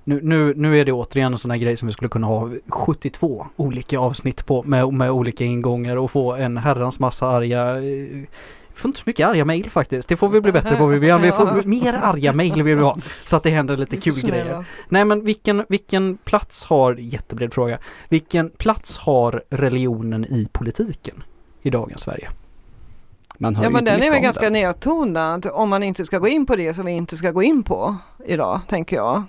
Nu, 0.09 0.20
nu, 0.22 0.54
nu 0.56 0.80
är 0.80 0.84
det 0.84 0.92
återigen 0.92 1.32
en 1.32 1.38
sån 1.38 1.50
här 1.50 1.59
grej 1.59 1.76
som 1.76 1.86
vi 1.86 1.92
skulle 1.92 2.09
kunna 2.09 2.26
ha 2.26 2.50
72 2.68 3.46
olika 3.56 3.98
avsnitt 3.98 4.46
på 4.46 4.62
med, 4.62 4.92
med 4.92 5.11
olika 5.11 5.44
ingångar 5.44 5.96
och 5.96 6.11
få 6.11 6.32
en 6.32 6.56
herrans 6.56 7.00
massa 7.00 7.26
arga 7.26 7.76
eh, 7.76 7.82
vi 7.82 8.26
får 8.74 8.88
inte 8.88 8.98
så 8.98 9.02
mycket 9.06 9.28
arga 9.28 9.44
mejl 9.44 9.70
faktiskt. 9.70 10.09
Det 10.09 10.16
får 10.16 10.28
vi 10.28 10.40
bli 10.40 10.52
bättre 10.52 10.76
på. 10.76 10.86
Vi, 10.86 10.98
vi 10.98 11.32
får 11.32 11.62
mer 11.68 11.94
arga 11.94 12.32
mejl 12.32 12.62
vill 12.62 12.76
vi 12.76 12.82
ha. 12.82 12.98
Så 13.24 13.36
att 13.36 13.42
det 13.42 13.50
händer 13.50 13.76
lite 13.76 13.96
kul 13.96 14.20
grejer. 14.20 14.64
Nej 14.88 15.04
men 15.04 15.24
vilken, 15.24 15.64
vilken 15.68 16.16
plats 16.16 16.64
har, 16.64 16.94
jättebred 16.94 17.54
fråga, 17.54 17.78
vilken 18.09 18.50
plats 18.50 18.98
har 18.98 19.42
religionen 19.50 20.24
i 20.24 20.48
politiken 20.52 21.22
i 21.62 21.70
dagens 21.70 22.00
Sverige? 22.00 22.28
Man 23.38 23.56
hör 23.56 23.64
Ja 23.64 23.68
ju 23.68 23.72
men 23.72 23.84
den 23.84 24.02
är 24.02 24.11
väl 24.11 24.20
ganska 24.20 24.50
nedtonad 24.50 25.46
om 25.52 25.68
man 25.68 25.82
inte 25.82 26.04
ska 26.04 26.18
gå 26.18 26.28
in 26.28 26.46
på 26.46 26.56
det 26.56 26.74
som 26.74 26.86
vi 26.86 26.92
inte 26.92 27.16
ska 27.16 27.30
gå 27.30 27.42
in 27.42 27.62
på 27.62 27.96
idag, 28.26 28.61
tänker 28.68 28.96
jag. 28.96 29.24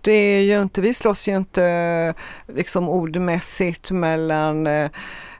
Det 0.00 0.12
är 0.12 0.42
ju 0.42 0.62
inte, 0.62 0.80
vi 0.80 0.94
slåss 0.94 1.28
ju 1.28 1.36
inte 1.36 2.14
liksom 2.46 2.88
ordmässigt 2.88 3.90
mellan 3.90 4.66
eh, 4.66 4.90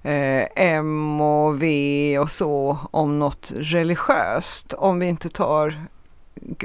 eh, 0.02 0.46
M 0.56 1.20
och 1.20 1.62
V 1.62 2.18
och 2.18 2.30
så 2.30 2.78
om 2.90 3.18
något 3.18 3.52
religiöst 3.56 4.72
om 4.72 4.98
vi 4.98 5.06
inte 5.06 5.28
tar 5.28 5.86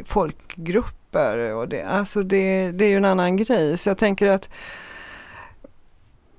folkgrupper 0.06 1.54
och 1.54 1.68
det, 1.68 1.84
alltså 1.84 2.24
det, 2.24 2.72
det 2.72 2.86
är 2.86 2.90
ju 2.90 2.98
en 2.98 3.06
annan 3.06 3.38
grej. 3.38 3.78
Så 3.78 3.90
jag 3.90 3.98
tänker 3.98 4.30
att 4.30 4.50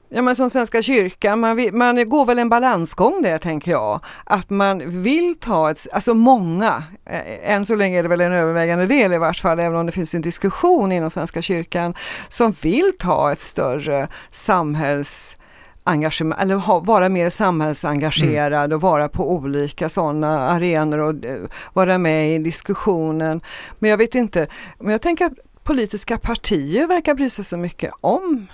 Ja 0.09 0.23
men 0.23 0.37
som 0.37 0.51
Svenska 0.51 0.83
kyrkan, 0.83 1.41
man, 1.41 1.57
vill, 1.57 1.75
man 1.75 2.09
går 2.09 2.27
väl 2.27 2.39
en 2.39 2.49
balansgång 2.49 3.23
där 3.23 3.39
tänker 3.39 3.71
jag. 3.71 4.01
Att 4.25 4.51
man 4.51 5.03
vill 5.03 5.35
ta 5.41 5.71
ett, 5.71 5.87
alltså 5.93 6.15
många, 6.15 6.85
eh, 7.07 7.53
än 7.53 7.67
så 7.67 7.75
länge 7.75 7.99
är 7.99 8.03
det 8.03 8.09
väl 8.09 8.21
en 8.21 8.33
övervägande 8.33 8.87
del 8.87 9.13
i 9.13 9.19
vart 9.19 9.39
fall, 9.39 9.61
även 9.61 9.79
om 9.79 9.87
det 9.87 9.93
finns 9.93 10.15
en 10.15 10.23
diskussion 10.23 10.93
inom 10.93 11.11
Svenska 11.11 11.43
kyrkan, 11.43 11.95
som 12.29 12.55
vill 12.61 12.93
ta 12.99 13.33
ett 13.33 13.41
större 13.41 14.09
samhälls 14.31 15.39
engagemang, 15.85 16.39
eller 16.41 16.55
ha, 16.55 16.79
vara 16.79 17.09
mer 17.09 17.31
samhällsengagerad 17.31 18.73
och 18.73 18.81
vara 18.81 19.09
på 19.09 19.33
olika 19.33 19.89
sådana 19.89 20.49
arenor 20.49 20.99
och 20.99 21.25
eh, 21.25 21.41
vara 21.73 21.99
med 21.99 22.35
i 22.35 22.39
diskussionen. 22.39 23.41
Men 23.79 23.91
jag 23.91 23.99
vet 23.99 24.15
inte, 24.15 24.47
men 24.79 24.93
jag 24.93 25.03
tänker 25.03 25.27
att 25.27 25.65
politiska 25.65 26.19
partier 26.19 26.87
verkar 26.87 27.15
bry 27.15 27.31
sig 27.31 27.45
så 27.45 27.57
mycket 27.57 27.91
om 28.01 28.47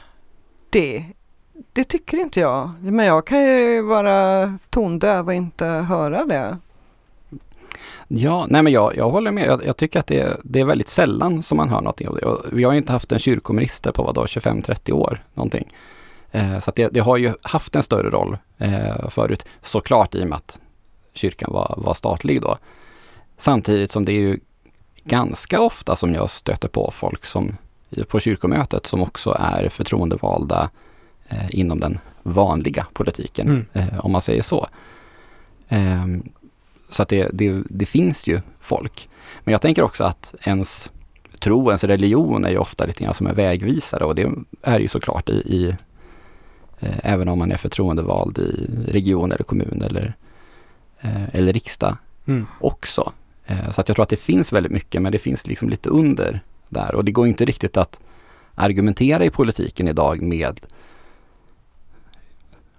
det. 0.71 1.05
Det 1.73 1.85
tycker 1.85 2.17
inte 2.19 2.41
jag. 2.41 2.71
Men 2.81 3.07
jag 3.07 3.27
kan 3.27 3.43
ju 3.43 3.83
vara 3.83 4.59
tondöv 4.71 5.27
och 5.27 5.35
inte 5.35 5.65
höra 5.67 6.25
det. 6.25 6.59
Ja, 8.09 8.47
nej 8.51 8.63
men 8.63 8.73
jag, 8.73 8.97
jag 8.97 9.11
håller 9.11 9.31
med. 9.31 9.47
Jag, 9.47 9.65
jag 9.67 9.77
tycker 9.77 10.01
att 10.01 10.07
det, 10.07 10.21
är- 10.21 10.37
det 10.43 10.61
är 10.61 10.65
väldigt 10.65 10.89
sällan 10.89 11.43
som 11.43 11.57
man 11.57 11.69
hör 11.69 11.81
någonting 11.81 12.09
av 12.09 12.15
det. 12.17 12.27
Och 12.27 12.45
vi 12.53 12.65
har 12.65 12.73
ju 12.73 12.79
inte 12.79 12.93
haft 12.93 13.13
en 13.13 13.19
kyrkominister 13.19 13.93
på 13.93 14.03
vadå, 14.03 14.25
25-30 14.25 14.93
år 14.93 15.23
någonting. 15.35 15.69
Eh, 16.31 16.59
så 16.59 16.71
att 16.71 16.77
det, 16.77 16.89
det 16.89 17.01
har 17.01 17.17
ju 17.17 17.33
haft 17.43 17.77
en 17.77 17.83
större 17.83 18.11
roll 18.11 18.37
eh, 18.59 19.09
förut, 19.09 19.45
såklart 19.63 20.15
i 20.15 20.25
och 20.25 20.29
med 20.29 20.37
att 20.37 20.61
kyrkan 21.15 21.53
var, 21.53 21.75
var 21.77 21.95
statlig 21.95 22.43
då. 22.43 22.57
Samtidigt 23.37 23.91
som 23.91 24.05
det 24.05 24.13
är 24.13 24.21
ju 24.21 24.39
ganska 25.05 25.61
ofta 25.61 25.97
som 25.97 26.15
jag 26.15 26.31
stöter 26.31 26.69
på 26.69 26.91
folk 26.95 27.25
som 27.25 27.57
på 28.09 28.21
kyrkomötet 28.21 28.87
som 28.87 29.03
också 29.03 29.37
är 29.41 29.69
förtroendevalda 29.69 30.63
eh, 30.63 30.69
inom 31.51 31.81
den 31.81 31.99
vanliga 32.23 32.87
politiken, 32.93 33.49
Mm. 33.49 33.67
eh, 33.73 33.99
om 34.05 34.13
man 34.13 34.21
säger 34.21 34.43
så. 34.43 34.67
Ehm, 35.69 36.23
så 36.89 37.03
att 37.03 37.09
det, 37.09 37.29
det, 37.33 37.63
det 37.71 37.87
finns 37.87 38.27
ju 38.27 38.41
folk. 38.61 39.09
Men 39.45 39.53
jag 39.53 39.61
tänker 39.61 39.83
också 39.83 40.05
att 40.05 40.35
ens 40.45 40.91
tro, 41.39 41.69
ens 41.69 41.85
religion 41.85 42.45
är 42.45 42.51
ju 42.51 42.59
ofta 42.59 42.87
lite 42.87 43.05
grann 43.05 43.15
som 43.15 43.27
en 43.27 43.35
vägvisare 43.35 44.05
och 44.05 44.15
det 44.15 44.29
är 44.63 44.81
ju 44.81 44.89
såklart 44.89 45.29
i, 45.29 45.33
i 45.33 45.77
eh, 46.81 46.99
även 47.03 47.29
om 47.29 47.39
man 47.39 47.53
är 47.53 47.57
förtroendevald 47.57 48.39
i 48.39 48.69
region 48.93 49.33
eller 49.33 49.45
kommun 49.45 49.83
eller, 49.87 50.15
eh, 51.01 51.35
eller 51.35 51.53
riksdag 51.53 51.97
Mm. 52.27 52.47
också. 52.61 53.13
Eh, 53.47 53.71
så 53.71 53.81
att 53.81 53.89
jag 53.89 53.97
tror 53.97 54.03
att 54.03 54.09
det 54.09 54.17
finns 54.17 54.53
väldigt 54.53 54.73
mycket 54.73 55.03
men 55.03 55.13
det 55.13 55.19
finns 55.19 55.47
liksom 55.47 55.69
lite 55.69 55.89
under 55.89 56.41
där 56.69 56.95
och 56.95 57.05
det 57.05 57.13
går 57.13 57.27
inte 57.27 57.45
riktigt 57.45 57.77
att 57.77 58.01
argumentera 58.55 59.25
i 59.25 59.31
politiken 59.31 59.89
idag 59.89 60.23
med 60.23 60.61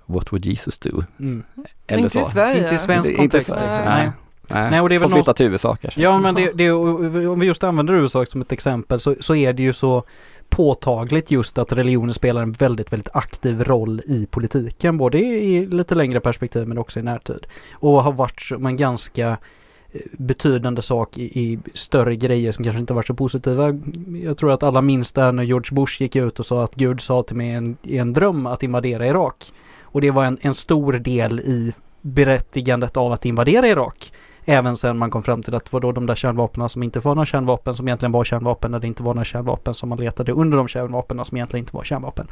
What 0.05 0.31
would 0.31 0.45
Jesus 0.45 0.77
do? 0.79 1.03
Mm. 1.19 1.43
Eller 1.87 2.03
inte 2.03 2.19
i 2.19 2.23
så. 2.23 2.29
Sverige. 2.29 2.63
Inte 2.63 2.75
i 2.75 2.77
svensk 2.77 3.09
inte 3.09 3.21
kontext 3.21 3.49
liksom. 3.49 3.83
Nej. 3.85 4.11
Nej. 4.49 4.71
Nej, 4.71 4.81
och 4.81 4.89
det 4.89 4.95
är 4.95 4.99
får 4.99 5.09
väl 5.09 5.17
flytta 5.17 5.33
till 5.33 5.45
USA 5.45 5.75
kanske. 5.75 6.01
Ja 6.01 6.19
men 6.19 6.35
det, 6.35 6.51
det, 6.51 6.71
om 6.71 7.39
vi 7.39 7.45
just 7.45 7.63
använder 7.63 7.93
USA 7.93 8.25
som 8.25 8.41
ett 8.41 8.51
exempel 8.51 8.99
så, 8.99 9.15
så 9.19 9.35
är 9.35 9.53
det 9.53 9.63
ju 9.63 9.73
så 9.73 10.03
påtagligt 10.49 11.31
just 11.31 11.57
att 11.57 11.73
religionen 11.73 12.13
spelar 12.13 12.41
en 12.41 12.51
väldigt, 12.51 12.93
väldigt 12.93 13.15
aktiv 13.15 13.63
roll 13.63 14.01
i 14.05 14.27
politiken. 14.31 14.97
Både 14.97 15.19
i, 15.19 15.55
i 15.55 15.65
lite 15.65 15.95
längre 15.95 16.19
perspektiv 16.19 16.67
men 16.67 16.77
också 16.77 16.99
i 16.99 17.03
närtid. 17.03 17.47
Och 17.73 18.03
har 18.03 18.11
varit 18.11 18.41
som 18.41 18.65
en 18.65 18.77
ganska 18.77 19.29
eh, 19.91 20.01
betydande 20.11 20.81
sak 20.81 21.17
i, 21.17 21.23
i 21.23 21.59
större 21.73 22.15
grejer 22.15 22.51
som 22.51 22.63
kanske 22.63 22.79
inte 22.79 22.93
varit 22.93 23.07
så 23.07 23.13
positiva. 23.13 23.79
Jag 24.23 24.37
tror 24.37 24.51
att 24.51 24.63
alla 24.63 24.81
minns 24.81 25.11
där 25.11 25.31
när 25.31 25.43
George 25.43 25.75
Bush 25.75 26.01
gick 26.01 26.15
ut 26.15 26.39
och 26.39 26.45
sa 26.45 26.63
att 26.63 26.75
Gud 26.75 27.01
sa 27.01 27.23
till 27.23 27.35
mig 27.35 27.47
i 27.47 27.53
en, 27.53 27.77
i 27.83 27.97
en 27.97 28.13
dröm 28.13 28.45
att 28.45 28.63
invadera 28.63 29.07
Irak. 29.07 29.53
Och 29.93 30.01
det 30.01 30.11
var 30.11 30.25
en, 30.25 30.37
en 30.41 30.55
stor 30.55 30.93
del 30.93 31.39
i 31.39 31.73
berättigandet 32.01 32.97
av 32.97 33.11
att 33.11 33.25
invadera 33.25 33.67
Irak. 33.67 34.13
Även 34.45 34.75
sen 34.75 34.97
man 34.97 35.11
kom 35.11 35.23
fram 35.23 35.41
till 35.41 35.55
att 35.55 35.65
det 35.65 35.73
var 35.73 35.79
då 35.79 35.91
de 35.91 36.05
där 36.05 36.15
kärnvapnen 36.15 36.69
som 36.69 36.83
inte 36.83 36.99
var 36.99 37.15
några 37.15 37.25
kärnvapen 37.25 37.73
som 37.73 37.87
egentligen 37.87 38.11
var 38.11 38.23
kärnvapen 38.23 38.71
när 38.71 38.79
det 38.79 38.87
inte 38.87 39.03
var 39.03 39.13
några 39.13 39.25
kärnvapen 39.25 39.73
som 39.73 39.89
man 39.89 39.97
letade 39.97 40.31
under 40.31 40.57
de 40.57 40.67
kärnvapnen 40.67 41.25
som 41.25 41.37
egentligen 41.37 41.63
inte 41.63 41.75
var 41.75 41.83
kärnvapen. 41.83 42.27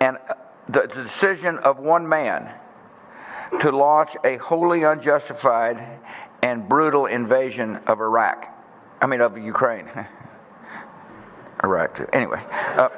And 0.00 0.16
uh, 0.16 0.72
the 0.72 1.02
decision 1.02 1.58
of 1.58 1.78
one 1.78 2.08
man 2.08 2.42
to 3.60 3.70
launch 3.70 4.16
a 4.24 4.38
wholly 4.40 4.84
unjustified 4.84 5.76
and 6.42 6.68
brutal 6.68 7.06
invasion 7.06 7.78
of 7.86 8.00
Iraq. 8.00 8.48
I 9.04 9.06
mean, 9.06 9.20
of 9.20 9.36
Ukraine. 9.36 9.88
Iraq, 11.64 11.96
too. 11.96 12.06
Anyway, 12.12 12.40
uh, 12.78 12.88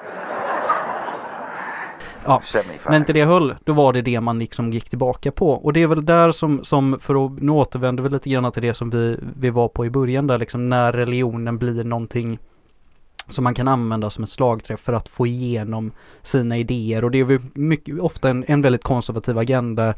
Ja, 2.27 2.43
75. 2.47 2.79
när 2.89 2.97
inte 2.97 3.13
det 3.13 3.25
höll, 3.25 3.55
då 3.65 3.73
var 3.73 3.93
det 3.93 4.03
det 4.03 4.21
man 4.21 4.39
liksom 4.39 4.73
gick 4.73 4.89
tillbaka 4.89 5.33
på. 5.33 5.51
Och 5.51 5.73
det 5.73 5.83
är 5.83 5.87
väl 5.87 6.05
där 6.05 6.33
som, 6.33 6.65
som 6.65 6.99
för 7.01 7.27
att, 7.27 7.43
nu 7.43 7.53
återvänder 7.53 8.03
vi 8.03 8.09
lite 8.09 8.31
grann 8.31 8.53
till 8.53 8.63
det 8.63 8.75
som 8.75 8.91
vi, 8.91 9.19
vi 9.37 9.51
var 9.51 9.69
på 9.69 9.87
i 9.87 9.91
början 9.91 10.27
där 10.27 10.39
liksom 10.39 10.69
när 10.69 10.93
religionen 10.93 11.59
blir 11.59 11.85
någonting 11.85 12.39
som 13.29 13.45
man 13.45 13.55
kan 13.55 13.69
använda 13.69 14.11
som 14.11 14.25
ett 14.25 14.31
slagträ 14.31 14.77
för 14.77 14.93
att 14.93 15.09
få 15.09 15.27
igenom 15.27 15.93
sina 16.23 16.59
idéer 16.59 17.05
och 17.05 17.11
det 17.11 17.19
är 17.19 17.25
väl 17.25 17.41
mycket, 17.55 18.01
ofta 18.01 18.31
en, 18.31 18.45
en 18.49 18.63
väldigt 18.63 18.83
konservativ 18.83 19.39
agenda 19.39 19.95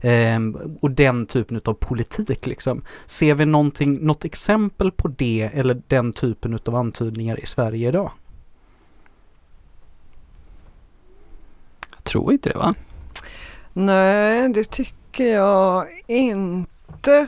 eh, 0.00 0.38
och 0.80 0.90
den 0.90 1.26
typen 1.26 1.60
av 1.64 1.74
politik 1.74 2.46
liksom. 2.46 2.82
Ser 3.06 3.34
vi 3.34 3.46
någonting, 3.46 4.06
något 4.06 4.24
exempel 4.24 4.90
på 4.90 5.08
det 5.08 5.50
eller 5.54 5.82
den 5.86 6.12
typen 6.12 6.58
av 6.66 6.74
antydningar 6.74 7.40
i 7.40 7.46
Sverige 7.46 7.88
idag? 7.88 8.10
Tror 12.08 12.32
inte 12.32 12.50
det 12.50 12.58
va? 12.58 12.74
Nej, 13.72 14.48
det 14.48 14.64
tycker 14.64 15.24
jag 15.24 15.86
inte. 16.06 17.26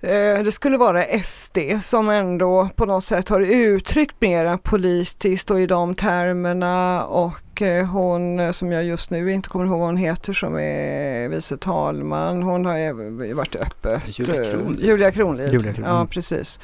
Eh, 0.00 0.42
det 0.44 0.52
skulle 0.52 0.76
vara 0.76 1.04
SD 1.24 1.58
som 1.82 2.08
ändå 2.08 2.68
på 2.76 2.86
något 2.86 3.04
sätt 3.04 3.28
har 3.28 3.40
uttryckt 3.40 4.20
mera 4.20 4.58
politiskt 4.58 5.50
och 5.50 5.60
i 5.60 5.66
de 5.66 5.94
termerna 5.94 7.04
och 7.04 7.45
eh, 7.62 7.86
hon 7.86 8.40
eh, 8.40 8.50
som 8.50 8.72
jag 8.72 8.84
just 8.84 9.10
nu 9.10 9.32
inte 9.32 9.48
kommer 9.48 9.64
ihåg 9.66 9.78
vad 9.78 9.88
hon 9.88 9.96
heter 9.96 10.32
som 10.32 10.58
är 10.58 11.28
vice 11.28 11.56
talman, 11.56 12.42
hon 12.42 12.66
har 12.66 12.76
ju 12.76 13.32
varit 13.34 13.56
öppet. 13.56 14.18
Julia 14.18 14.50
Kronlid. 14.50 14.84
Julia 14.84 15.10
Kronlid. 15.12 15.52
Julia 15.52 15.72
Kronlid. 15.72 15.94
Ja, 15.94 16.06
precis. 16.10 16.60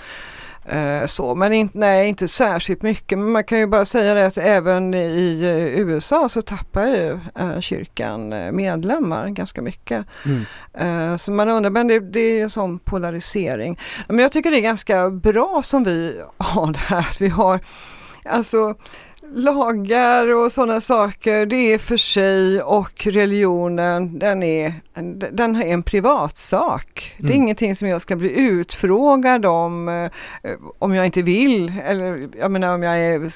Eh, 0.64 1.07
så, 1.07 1.34
men 1.34 1.53
inte, 1.53 1.78
nej, 1.78 2.09
inte 2.09 2.28
särskilt 2.28 2.82
mycket. 2.82 3.18
Men 3.18 3.30
man 3.30 3.45
kan 3.45 3.59
ju 3.59 3.66
bara 3.66 3.84
säga 3.84 4.14
det 4.14 4.26
att 4.26 4.38
även 4.38 4.95
i 4.95 5.40
eh, 5.43 5.80
USA 5.80 6.28
så 6.28 6.43
tappar 6.43 6.86
ju 6.86 7.18
eh, 7.38 7.61
kyrkan 7.61 8.32
eh, 8.32 8.53
medlemmar 8.53 9.28
ganska 9.28 9.62
mycket. 9.62 10.07
Mm. 10.24 10.45
Eh, 10.74 11.16
så 11.16 11.32
man 11.32 11.49
undrar, 11.49 11.70
men 11.70 11.88
det, 11.88 12.01
det 12.01 12.20
är 12.20 12.43
en 12.43 12.51
sån 12.51 12.78
polarisering. 12.78 13.78
Men 14.09 14.18
jag 14.18 14.32
tycker 14.32 14.51
det 14.51 14.59
är 14.59 14.62
ganska 14.62 15.11
bra 15.11 15.61
som 15.64 15.84
vi 15.84 16.20
har 16.36 16.72
det 16.72 16.78
här, 16.78 16.99
att 16.99 17.20
vi 17.20 17.28
har 17.28 17.61
alltså 18.24 18.74
lagar 19.34 20.34
och 20.34 20.52
sådana 20.52 20.80
saker, 20.80 21.46
det 21.46 21.56
är 21.74 21.78
för 21.78 21.96
sig 21.96 22.62
och 22.62 23.06
religionen, 23.06 24.18
den 24.18 24.42
är, 24.42 24.74
den 25.32 25.56
är 25.56 25.66
en 25.66 25.82
privatsak. 25.82 27.14
Det 27.18 27.22
är 27.26 27.30
Mm. 27.30 27.42
ingenting 27.42 27.76
som 27.76 27.88
jag 27.88 28.02
ska 28.02 28.16
bli 28.16 28.30
utfrågad 28.40 29.46
om, 29.46 29.88
eh, 29.88 30.10
om 30.78 30.94
jag 30.94 31.06
inte 31.06 31.22
vill, 31.22 31.72
eller 31.84 32.28
jag 32.38 32.50
menar 32.50 32.74
om 32.74 32.82
jag 32.82 32.98
är, 32.98 33.30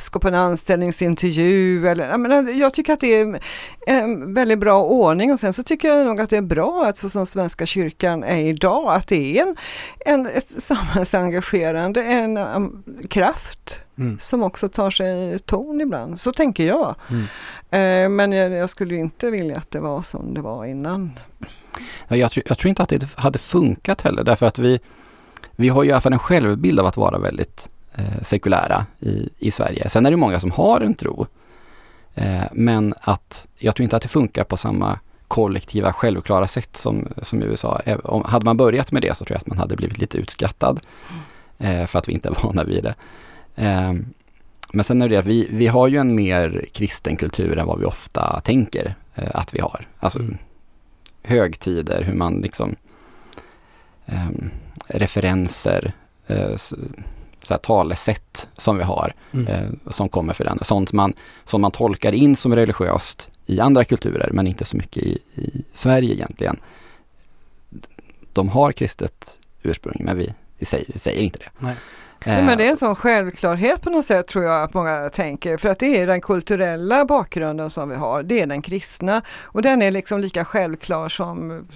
ska 0.00 0.18
på 0.18 0.28
en 0.28 0.34
anställningsintervju 0.34 1.88
eller, 1.88 2.08
jag, 2.10 2.20
menar, 2.20 2.50
jag 2.50 2.74
tycker 2.74 2.92
att 2.92 3.00
det 3.00 3.14
är 3.20 3.40
en 3.86 4.34
väldigt 4.34 4.58
bra 4.58 4.82
ordning 4.84 5.32
och 5.32 5.40
sen 5.40 5.52
så 5.52 5.62
tycker 5.62 5.88
jag 5.88 6.06
nog 6.06 6.20
att 6.20 6.30
det 6.30 6.36
är 6.36 6.42
bra 6.42 6.84
att 6.86 6.96
så 6.98 7.10
som 7.10 7.26
Svenska 7.26 7.66
kyrkan 7.66 8.24
är 8.24 8.44
idag, 8.44 8.94
att 8.94 9.06
det 9.08 9.38
är 9.38 9.42
en, 9.46 9.56
en, 10.06 10.26
ett 10.26 10.50
samhällsengagerande, 10.62 12.02
en 12.02 12.36
um, 12.36 12.82
kraft 13.10 13.80
Mm. 13.98 14.18
som 14.18 14.42
också 14.42 14.68
tar 14.68 14.90
sig 14.90 15.38
ton 15.38 15.80
ibland. 15.80 16.20
Så 16.20 16.32
tänker 16.32 16.66
jag. 16.66 16.94
Mm. 17.10 17.22
Eh, 17.70 18.08
men 18.16 18.32
jag, 18.32 18.52
jag 18.52 18.70
skulle 18.70 18.94
inte 18.96 19.30
vilja 19.30 19.56
att 19.56 19.70
det 19.70 19.80
var 19.80 20.02
som 20.02 20.34
det 20.34 20.40
var 20.40 20.64
innan. 20.64 21.18
Ja, 22.08 22.16
jag, 22.16 22.30
tror- 22.32 22.44
jag 22.48 22.58
tror 22.58 22.68
inte 22.68 22.82
att 22.82 22.88
det 22.88 23.14
hade 23.14 23.38
funkat 23.38 24.00
heller 24.02 24.24
därför 24.24 24.46
att 24.46 24.58
vi, 24.58 24.80
vi 25.56 25.68
har 25.68 25.82
ju 25.82 25.88
i 25.88 25.92
alla 25.92 26.00
fall 26.00 26.12
en 26.12 26.18
självbild 26.18 26.80
av 26.80 26.86
att 26.86 26.96
vara 26.96 27.18
väldigt 27.18 27.68
eh, 27.98 28.22
sekulära 28.22 28.86
i, 29.00 29.28
i 29.38 29.50
Sverige. 29.50 29.88
Sen 29.88 30.06
är 30.06 30.10
det 30.10 30.16
många 30.16 30.40
som 30.40 30.50
har 30.50 30.80
en 30.80 30.94
tro. 30.94 31.26
Eh, 32.14 32.44
men 32.52 32.94
att 33.00 33.46
jag 33.58 33.76
tror 33.76 33.84
inte 33.84 33.96
att 33.96 34.02
det 34.02 34.08
funkar 34.08 34.44
på 34.44 34.56
samma 34.56 34.98
kollektiva 35.28 35.92
självklara 35.92 36.46
sätt 36.46 36.76
som, 36.76 37.08
som 37.22 37.42
USA. 37.42 37.80
Om, 38.04 38.24
hade 38.24 38.44
man 38.44 38.56
börjat 38.56 38.92
med 38.92 39.02
det 39.02 39.16
så 39.16 39.24
tror 39.24 39.34
jag 39.34 39.40
att 39.40 39.46
man 39.46 39.58
hade 39.58 39.76
blivit 39.76 39.98
lite 39.98 40.18
utskrattad. 40.18 40.80
Eh, 41.58 41.86
för 41.86 41.98
att 41.98 42.08
vi 42.08 42.12
inte 42.12 42.28
är 42.38 42.42
vana 42.42 42.64
vid 42.64 42.84
det. 42.84 42.94
Eh, 43.56 43.92
men 44.72 44.84
sen 44.84 45.02
är 45.02 45.08
det 45.08 45.16
att 45.16 45.26
vi, 45.26 45.48
vi 45.50 45.66
har 45.66 45.88
ju 45.88 45.98
en 45.98 46.14
mer 46.14 46.64
kristen 46.72 47.16
kultur 47.16 47.58
än 47.58 47.66
vad 47.66 47.78
vi 47.78 47.84
ofta 47.84 48.40
tänker 48.40 48.94
eh, 49.14 49.30
att 49.34 49.54
vi 49.54 49.60
har. 49.60 49.86
Alltså 49.98 50.18
Mm. 50.18 50.38
högtider, 51.22 52.02
hur 52.02 52.14
man 52.14 52.40
liksom 52.40 52.76
ehm, 54.06 54.50
referenser, 54.86 55.92
eh, 56.26 56.56
så 57.48 57.54
här 57.54 57.58
talesätt 57.58 58.48
som 58.58 58.76
vi 58.76 58.82
har, 58.84 59.12
Mm. 59.32 59.46
eh, 59.46 59.90
som 59.90 60.08
kommer 60.08 60.32
för 60.34 60.44
den. 60.44 60.58
Sånt 60.62 60.92
man, 60.92 61.12
som 61.44 61.60
man 61.60 61.70
tolkar 61.70 62.12
in 62.12 62.36
som 62.36 62.54
religiöst 62.56 63.28
i 63.46 63.60
andra 63.60 63.84
kulturer, 63.84 64.30
men 64.32 64.46
inte 64.46 64.64
så 64.64 64.76
mycket 64.76 65.02
i, 65.02 65.18
i 65.34 65.64
Sverige 65.72 66.14
egentligen. 66.14 66.56
De 68.32 68.48
har 68.48 68.72
kristet 68.72 69.38
ursprung, 69.62 69.96
men 70.04 70.16
vi, 70.16 70.34
vi, 70.58 70.66
säger, 70.66 70.84
vi 70.92 70.98
säger 70.98 71.22
inte 71.22 71.38
det. 71.38 71.50
Nej. 71.58 71.74
Eh, 72.24 72.44
Men 72.44 72.58
det 72.58 72.64
är 72.66 72.70
en 72.70 72.76
sån 72.76 72.94
självklarhet 72.96 73.82
på 73.82 73.90
något 73.90 74.04
sätt 74.04 74.26
tror 74.28 74.44
jag 74.44 74.62
att 74.62 74.74
många 74.74 75.10
tänker. 75.10 75.56
För 75.56 75.68
att 75.68 75.78
det 75.78 76.00
är 76.00 76.06
den 76.06 76.20
kulturella 76.20 77.04
bakgrunden 77.04 77.70
som 77.70 77.88
vi 77.88 77.96
har. 77.96 78.22
Det 78.22 78.40
är 78.40 78.46
den 78.46 78.62
kristna. 78.62 79.22
Och 79.40 79.62
den 79.62 79.82
är 79.82 79.90
liksom 79.90 80.20
lika 80.20 80.44
självklar 80.44 81.08
som, 81.08 81.66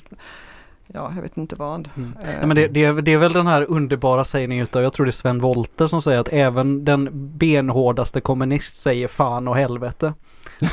ja 0.87 1.13
jag 1.15 1.23
vet 1.23 1.37
inte 1.37 1.57
vad. 1.57 1.89
Mm. 1.97 2.13
Eh, 2.23 2.29
Nej, 2.39 2.47
men 2.47 2.57
det, 2.57 2.69
det, 2.69 2.85
är, 2.85 2.93
det 2.93 3.13
är 3.13 3.19
väl 3.19 3.33
den 3.33 3.47
här 3.47 3.67
underbara 3.69 4.25
sägningen 4.25 4.65
utav, 4.65 4.83
jag 4.83 4.93
tror 4.93 5.07
det 5.07 5.11
är 5.11 5.13
Sven 5.13 5.39
Wollter 5.39 5.87
som 5.87 6.03
säger 6.03 6.19
att 6.19 6.29
även 6.29 6.85
den 6.85 7.09
benhårdaste 7.13 8.21
kommunist 8.21 8.77
säger 8.77 9.09
fan 9.09 9.49
och 9.49 9.57
helvete. 9.57 10.15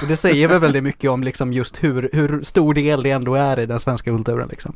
Och 0.02 0.08
det 0.08 0.18
säger 0.18 0.48
väl 0.48 0.60
väldigt 0.60 0.84
mycket 0.84 1.12
om 1.12 1.24
liksom 1.24 1.54
just 1.54 1.84
hur, 1.84 2.10
hur 2.14 2.44
stor 2.44 2.74
del 2.74 3.04
det 3.04 3.12
ändå 3.12 3.36
är 3.36 3.60
i 3.60 3.66
den 3.66 3.80
svenska 3.80 4.12
kulturen 4.12 4.48
liksom. 4.48 4.74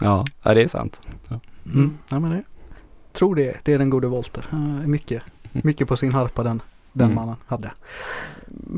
ja, 0.00 0.24
ja, 0.42 0.54
det 0.54 0.62
är 0.62 0.68
sant. 0.68 1.00
Mm. 1.74 1.98
Ja, 2.08 2.18
men 2.18 2.30
det, 2.30 2.42
tror 3.12 3.34
det, 3.34 3.56
det 3.64 3.72
är 3.72 3.78
den 3.78 3.90
gode 3.90 4.06
Wollter. 4.06 4.46
Uh, 4.52 4.86
mycket, 4.86 5.22
mycket 5.52 5.88
på 5.88 5.96
sin 5.96 6.12
harpa 6.12 6.42
den, 6.42 6.62
den 6.92 7.06
Mm. 7.10 7.14
mannen 7.14 7.36
hade. 7.46 7.70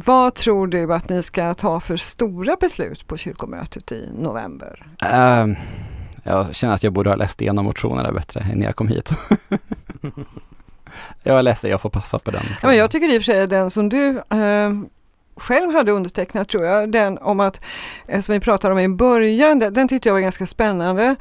Vad 0.04 0.34
tror 0.34 0.66
du 0.66 0.94
att 0.94 1.08
ni 1.08 1.22
ska 1.22 1.54
ta 1.54 1.80
för 1.80 1.96
stora 1.96 2.56
beslut 2.60 3.06
på 3.06 3.16
kyrkomötet 3.16 3.92
i 3.92 4.08
november? 4.18 4.86
Ehm, 5.00 5.56
jag 6.22 6.54
känner 6.54 6.74
att 6.74 6.82
jag 6.82 6.92
borde 6.92 7.10
ha 7.10 7.16
läst 7.16 7.40
igenom 7.40 7.64
motionerna 7.64 8.12
bättre 8.12 8.46
innan 8.52 8.62
jag 8.62 8.76
kom 8.76 8.88
hit. 8.88 9.10
jag 11.22 11.38
är 11.38 11.42
ledsen, 11.42 11.70
jag 11.70 11.80
får 11.80 11.90
passa 11.90 12.18
på 12.18 12.30
den. 12.30 12.42
Ja, 12.62 12.68
men 12.68 12.76
jag 12.76 12.90
tycker 12.90 13.08
i 13.14 13.18
och 13.18 13.22
för 13.22 13.32
sig 13.32 13.46
den 13.46 13.70
som 13.70 13.88
du 13.88 14.18
eh, 14.18 14.72
själv 15.36 15.72
hade 15.72 15.92
undertecknat 15.92 16.48
tror 16.48 16.64
jag, 16.64 16.92
den 16.92 17.18
om 17.18 17.40
att, 17.40 17.60
eh, 18.08 18.20
som 18.20 18.32
vi 18.32 18.40
pratade 18.40 18.72
om 18.74 18.80
i 18.80 18.88
början, 18.88 19.58
den, 19.58 19.74
den 19.74 19.88
tyckte 19.88 20.08
jag 20.08 20.14
var 20.14 20.20
ganska 20.20 20.46
spännande. 20.46 21.16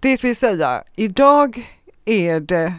Det 0.00 0.24
vill 0.24 0.36
säga, 0.36 0.82
idag 0.96 1.76
är 2.04 2.40
det 2.40 2.74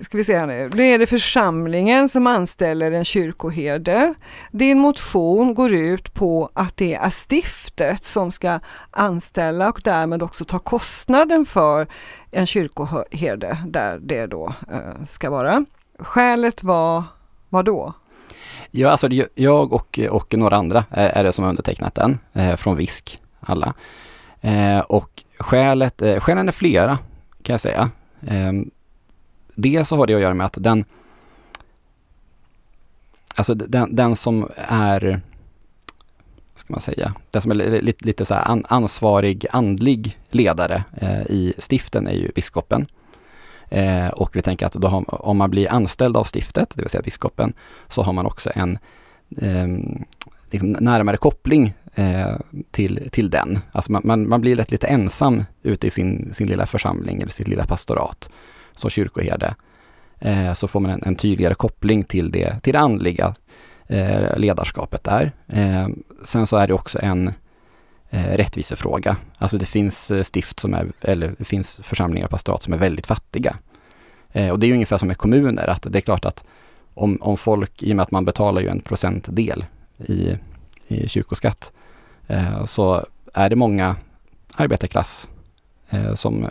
Ska 0.00 0.16
vi 0.16 0.24
se 0.24 0.46
nu. 0.46 0.70
Nu 0.74 0.82
är 0.82 0.98
det 0.98 1.06
församlingen 1.06 2.08
som 2.08 2.26
anställer 2.26 2.92
en 2.92 3.04
kyrkoherde. 3.04 4.14
Din 4.50 4.78
motion 4.78 5.54
går 5.54 5.72
ut 5.72 6.14
på 6.14 6.50
att 6.52 6.76
det 6.76 6.94
är 6.94 7.10
stiftet 7.28 8.04
som 8.04 8.30
ska 8.30 8.60
anställa 8.90 9.68
och 9.68 9.80
därmed 9.84 10.22
också 10.22 10.44
ta 10.44 10.58
kostnaden 10.58 11.46
för 11.46 11.86
en 12.30 12.46
kyrkoherde 12.46 13.58
där 13.66 13.98
det 13.98 14.26
då 14.26 14.54
eh, 14.72 15.04
ska 15.04 15.30
vara. 15.30 15.64
Skälet 15.98 16.62
var, 16.62 17.04
vad 17.48 17.64
då? 17.64 17.92
Ja, 18.70 18.90
alltså 18.90 19.08
jag 19.34 19.72
och, 19.72 19.98
och 20.10 20.34
några 20.34 20.56
andra 20.56 20.84
är, 20.90 21.08
är 21.08 21.24
det 21.24 21.32
som 21.32 21.44
har 21.44 21.50
undertecknat 21.50 21.94
den, 21.94 22.18
eh, 22.32 22.56
från 22.56 22.76
VISK, 22.76 23.20
alla. 23.40 23.74
Eh, 24.40 24.80
och 24.80 25.24
skälet, 25.38 26.02
eh, 26.02 26.20
skälen 26.20 26.48
är 26.48 26.52
flera, 26.52 26.98
kan 27.42 27.54
jag 27.54 27.60
säga. 27.60 27.90
Ehm, 28.26 28.70
Dels 29.54 29.78
det 29.78 29.84
så 29.88 29.96
har 29.96 30.06
det 30.06 30.14
att 30.14 30.20
göra 30.20 30.34
med 30.34 30.46
att 30.46 30.56
den, 30.58 30.84
alltså 33.34 33.54
den, 33.54 33.96
den 33.96 34.16
som 34.16 34.48
är, 34.68 35.20
ska 36.54 36.72
man 36.72 36.80
säga, 36.80 37.14
den 37.30 37.42
som 37.42 37.50
är 37.50 37.54
lite, 37.82 38.04
lite 38.04 38.24
så 38.24 38.34
här 38.34 38.48
an, 38.48 38.64
ansvarig 38.68 39.46
andlig 39.50 40.18
ledare 40.28 40.84
eh, 40.96 41.22
i 41.22 41.54
stiften 41.58 42.06
är 42.06 42.14
ju 42.14 42.30
biskopen. 42.34 42.86
Eh, 43.68 44.08
och 44.08 44.36
vi 44.36 44.42
tänker 44.42 44.66
att 44.66 44.72
då 44.72 44.88
har, 44.88 45.26
om 45.26 45.36
man 45.36 45.50
blir 45.50 45.72
anställd 45.72 46.16
av 46.16 46.24
stiftet, 46.24 46.70
det 46.74 46.82
vill 46.82 46.90
säga 46.90 47.02
biskopen, 47.02 47.52
så 47.88 48.02
har 48.02 48.12
man 48.12 48.26
också 48.26 48.50
en 48.54 48.78
eh, 49.36 49.68
liksom 50.50 50.70
närmare 50.70 51.16
koppling 51.16 51.74
eh, 51.94 52.36
till, 52.70 53.08
till 53.12 53.30
den. 53.30 53.58
Alltså 53.72 53.92
man, 53.92 54.02
man, 54.04 54.28
man 54.28 54.40
blir 54.40 54.56
rätt 54.56 54.70
lite 54.70 54.86
ensam 54.86 55.44
ute 55.62 55.86
i 55.86 55.90
sin, 55.90 56.34
sin 56.34 56.46
lilla 56.46 56.66
församling 56.66 57.20
eller 57.20 57.32
sitt 57.32 57.48
lilla 57.48 57.66
pastorat 57.66 58.30
som 58.72 58.90
kyrkoherde. 58.90 59.54
Eh, 60.18 60.52
så 60.52 60.68
får 60.68 60.80
man 60.80 60.90
en, 60.90 61.02
en 61.02 61.16
tydligare 61.16 61.54
koppling 61.54 62.04
till 62.04 62.30
det, 62.30 62.60
till 62.62 62.72
det 62.72 62.78
andliga 62.78 63.34
eh, 63.86 64.38
ledarskapet 64.38 65.04
där. 65.04 65.32
Eh, 65.48 65.88
sen 66.24 66.46
så 66.46 66.56
är 66.56 66.66
det 66.66 66.74
också 66.74 66.98
en 67.02 67.32
eh, 68.10 68.36
rättvisefråga. 68.36 69.16
Alltså 69.38 69.58
det 69.58 69.64
finns 69.64 70.10
eh, 70.10 70.22
stift 70.22 70.60
som 70.60 70.74
är, 70.74 70.86
eller 71.00 71.34
det 71.38 71.44
finns 71.44 71.80
församlingar 71.82 72.26
och 72.26 72.30
pastorat 72.30 72.62
som 72.62 72.72
är 72.72 72.78
väldigt 72.78 73.06
fattiga. 73.06 73.56
Eh, 74.32 74.48
och 74.48 74.58
det 74.58 74.66
är 74.66 74.68
ju 74.68 74.74
ungefär 74.74 74.98
som 74.98 75.08
med 75.08 75.18
kommuner, 75.18 75.70
att 75.70 75.86
det 75.90 75.98
är 75.98 76.02
klart 76.02 76.24
att 76.24 76.44
om, 76.94 77.18
om 77.20 77.36
folk, 77.36 77.82
i 77.82 77.92
och 77.92 77.96
med 77.96 78.02
att 78.02 78.10
man 78.10 78.24
betalar 78.24 78.60
ju 78.60 78.68
en 78.68 78.80
procentdel 78.80 79.64
i, 79.98 80.36
i 80.88 81.08
kyrkoskatt, 81.08 81.72
eh, 82.26 82.64
så 82.64 83.06
är 83.34 83.50
det 83.50 83.56
många 83.56 83.96
arbetarklass 84.54 85.28
eh, 85.90 86.14
som 86.14 86.50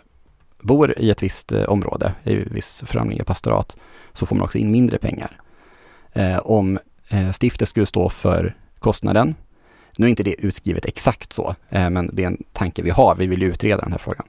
bor 0.62 1.00
i 1.00 1.10
ett 1.10 1.24
visst 1.24 1.52
eh, 1.52 1.64
område, 1.64 2.14
i 2.24 2.34
en 2.34 2.50
viss 2.52 2.84
församling 2.86 3.22
och 3.22 3.28
pastorat, 3.28 3.78
så 4.14 4.26
får 4.26 4.36
man 4.36 4.44
också 4.46 4.58
in 4.58 4.72
mindre 4.72 4.98
pengar. 4.98 5.42
Eh, 6.14 6.38
om 6.38 6.80
eh, 7.10 7.32
stiftet 7.32 7.70
skulle 7.70 7.86
stå 7.86 8.10
för 8.10 8.56
kostnaden, 8.80 9.36
nu 9.98 10.06
är 10.06 10.10
inte 10.10 10.24
det 10.24 10.42
utskrivet 10.42 10.86
exakt 10.86 11.34
så, 11.34 11.56
eh, 11.70 11.90
men 11.90 12.10
det 12.14 12.24
är 12.24 12.28
en 12.28 12.44
tanke 12.54 12.82
vi 12.82 12.90
har, 12.90 13.16
vi 13.16 13.28
vill 13.28 13.44
utreda 13.44 13.82
den 13.82 13.92
här 13.92 14.00
frågan, 14.00 14.26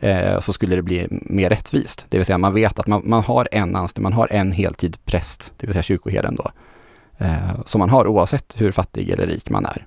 eh, 0.00 0.40
så 0.40 0.52
skulle 0.52 0.76
det 0.76 0.82
bli 0.82 1.06
mer 1.10 1.48
rättvist. 1.48 2.06
Det 2.08 2.16
vill 2.16 2.26
säga 2.26 2.38
man 2.38 2.54
vet 2.54 2.78
att 2.78 2.86
man, 2.86 3.02
man 3.04 3.22
har 3.22 3.48
en 3.52 3.76
anställd, 3.76 4.02
man 4.02 4.12
har 4.12 4.32
en 4.32 4.52
heltid 4.52 4.96
präst, 5.04 5.52
det 5.56 5.66
vill 5.66 5.74
säga 5.74 5.82
kyrkoherden 5.82 6.36
då, 6.36 6.50
eh, 7.18 7.64
som 7.66 7.78
man 7.78 7.90
har 7.90 8.06
oavsett 8.06 8.54
hur 8.56 8.72
fattig 8.72 9.10
eller 9.10 9.26
rik 9.26 9.50
man 9.50 9.66
är. 9.66 9.86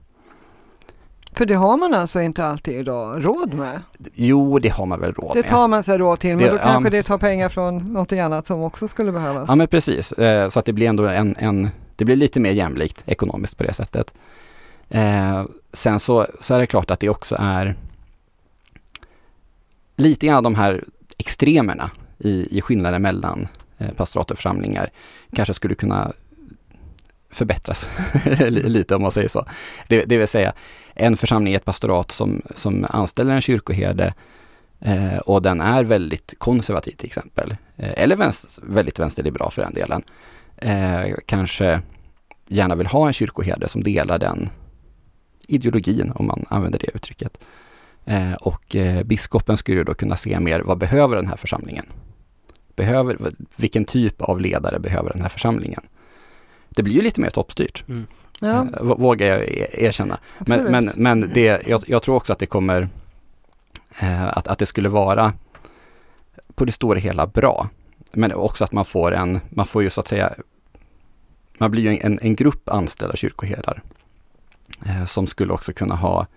För 1.35 1.45
det 1.45 1.53
har 1.53 1.77
man 1.77 1.93
alltså 1.93 2.21
inte 2.21 2.45
alltid 2.45 2.75
idag 2.79 3.25
råd 3.25 3.53
med. 3.53 3.81
Jo, 4.13 4.59
det 4.59 4.69
har 4.69 4.85
man 4.85 4.99
väl 4.99 5.13
råd 5.13 5.35
Det 5.35 5.41
med. 5.41 5.49
tar 5.49 5.67
man 5.67 5.83
sig 5.83 5.97
råd 5.97 6.19
till, 6.19 6.29
men 6.29 6.37
Det- 6.45 6.49
då 6.51 6.57
kanske 6.57 6.79
men- 6.79 6.91
det 6.91 7.03
tar 7.03 7.17
pengar 7.17 7.49
från 7.49 7.77
någonting 7.77 8.19
annat 8.19 8.47
som 8.47 8.61
också 8.61 8.87
skulle 8.87 9.11
behövas. 9.11 9.45
Ja 9.49 9.55
men 9.55 9.67
precis, 9.67 10.11
eh, 10.11 10.49
så 10.49 10.59
att 10.59 10.65
det 10.65 10.73
blir 10.73 10.87
ändå 10.89 11.07
en, 11.07 11.35
en, 11.39 11.69
det 11.95 12.05
blir 12.05 12.15
lite 12.15 12.39
mer 12.39 12.51
jämlikt 12.51 13.03
ekonomiskt 13.05 13.57
på 13.57 13.63
det 13.63 13.73
sättet. 13.73 14.13
Eh, 14.89 15.43
sen 15.73 15.99
så, 15.99 16.27
så 16.39 16.53
är 16.55 16.59
det 16.59 16.67
klart 16.67 16.91
att 16.91 16.99
det 16.99 17.09
också 17.09 17.35
är 17.39 17.75
lite 19.95 20.27
grann 20.27 20.43
de 20.43 20.55
här 20.55 20.83
extremerna 21.17 21.91
i, 22.19 22.57
i 22.57 22.61
skillnaden 22.61 23.01
mellan 23.01 23.47
eh, 23.77 23.89
pastorat 23.89 24.31
och 24.31 24.37
församlingar 24.37 24.89
kanske 25.35 25.53
skulle 25.53 25.75
kunna 25.75 26.11
förbättras 27.31 27.87
li- 28.39 28.69
lite 28.69 28.95
om 28.95 29.01
man 29.01 29.11
säger 29.11 29.27
så. 29.27 29.45
Det, 29.87 30.05
det 30.05 30.17
vill 30.17 30.27
säga 30.27 30.53
en 30.93 31.17
församling 31.17 31.53
i 31.53 31.55
ett 31.55 31.65
pastorat 31.65 32.11
som, 32.11 32.41
som 32.55 32.85
anställer 32.89 33.33
en 33.33 33.41
kyrkoherde 33.41 34.13
eh, 34.79 35.17
och 35.17 35.41
den 35.41 35.61
är 35.61 35.83
väldigt 35.83 36.33
konservativ 36.37 36.91
till 36.91 37.07
exempel, 37.07 37.55
eh, 37.75 38.03
eller 38.03 38.15
vänster, 38.15 38.63
väldigt 38.63 38.99
vänsterliberal 38.99 39.51
för 39.51 39.61
den 39.61 39.73
delen, 39.73 40.03
eh, 40.57 41.15
kanske 41.25 41.81
gärna 42.47 42.75
vill 42.75 42.87
ha 42.87 43.07
en 43.07 43.13
kyrkoherde 43.13 43.67
som 43.67 43.83
delar 43.83 44.19
den 44.19 44.49
ideologin, 45.47 46.11
om 46.15 46.27
man 46.27 46.45
använder 46.49 46.79
det 46.79 46.89
uttrycket. 46.95 47.45
Eh, 48.05 48.33
och 48.33 48.75
eh, 48.75 49.03
biskopen 49.03 49.57
skulle 49.57 49.83
då 49.83 49.93
kunna 49.93 50.17
se 50.17 50.39
mer, 50.39 50.59
vad 50.59 50.77
behöver 50.77 51.15
den 51.15 51.27
här 51.27 51.35
församlingen? 51.35 51.85
Behöver, 52.75 53.33
vilken 53.55 53.85
typ 53.85 54.21
av 54.21 54.41
ledare 54.41 54.79
behöver 54.79 55.13
den 55.13 55.21
här 55.21 55.29
församlingen? 55.29 55.81
Det 56.69 56.83
blir 56.83 56.95
ju 56.95 57.01
lite 57.01 57.21
mer 57.21 57.29
toppstyrt, 57.29 57.83
mm. 57.87 58.07
Ja, 58.39 58.47
eh, 58.49 58.63
vå- 58.63 58.99
vågar 58.99 59.27
jag 59.27 59.41
e- 59.41 59.67
erkänna. 59.85 60.19
Men, 60.39 60.59
absolut. 60.59 60.71
men, 60.71 60.91
men 61.19 61.31
det, 61.33 61.67
jag, 61.67 61.83
jag 61.87 62.01
tror 62.03 62.15
också 62.15 62.33
att 62.33 62.39
det 62.39 62.45
kommer, 62.45 62.89
eh, 63.99 64.27
att, 64.37 64.47
att 64.47 64.59
det 64.59 64.65
skulle 64.65 64.89
vara 64.89 65.33
på 66.55 66.65
det 66.65 66.71
stora 66.71 66.99
hela 66.99 67.27
bra. 67.27 67.69
Men 68.11 68.33
också 68.33 68.63
att 68.63 68.71
man 68.71 68.85
får 68.85 69.11
en, 69.13 69.39
man 69.49 69.65
får 69.65 69.83
ju 69.83 69.89
så 69.89 70.01
att 70.01 70.07
säga, 70.07 70.33
man 71.57 71.71
blir 71.71 71.83
ju 71.91 71.99
en, 72.01 72.19
en 72.21 72.35
grupp 72.35 72.69
anställda 72.69 73.15
kyrkoherdar 73.15 73.81
eh, 74.85 75.05
som 75.05 75.27
skulle 75.27 75.53
också 75.53 75.73
kunna 75.73 75.95
ha 75.95 76.27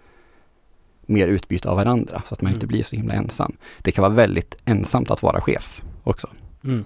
mer 1.07 1.29
utbyte 1.29 1.69
av 1.69 1.77
varandra 1.77 2.23
så 2.27 2.35
att 2.35 2.41
man 2.43 2.49
Mm. 2.51 2.57
inte 2.57 2.67
blir 2.67 2.83
så 2.83 2.97
himla 2.97 3.15
ensam. 3.15 3.57
Det 3.79 3.93
kan 3.93 4.03
vara 4.03 4.13
väldigt 4.13 4.55
ensamt 4.65 5.11
att 5.11 5.23
vara 5.23 5.41
chef 5.41 5.83
också. 6.05 6.29
Mm. 6.65 6.85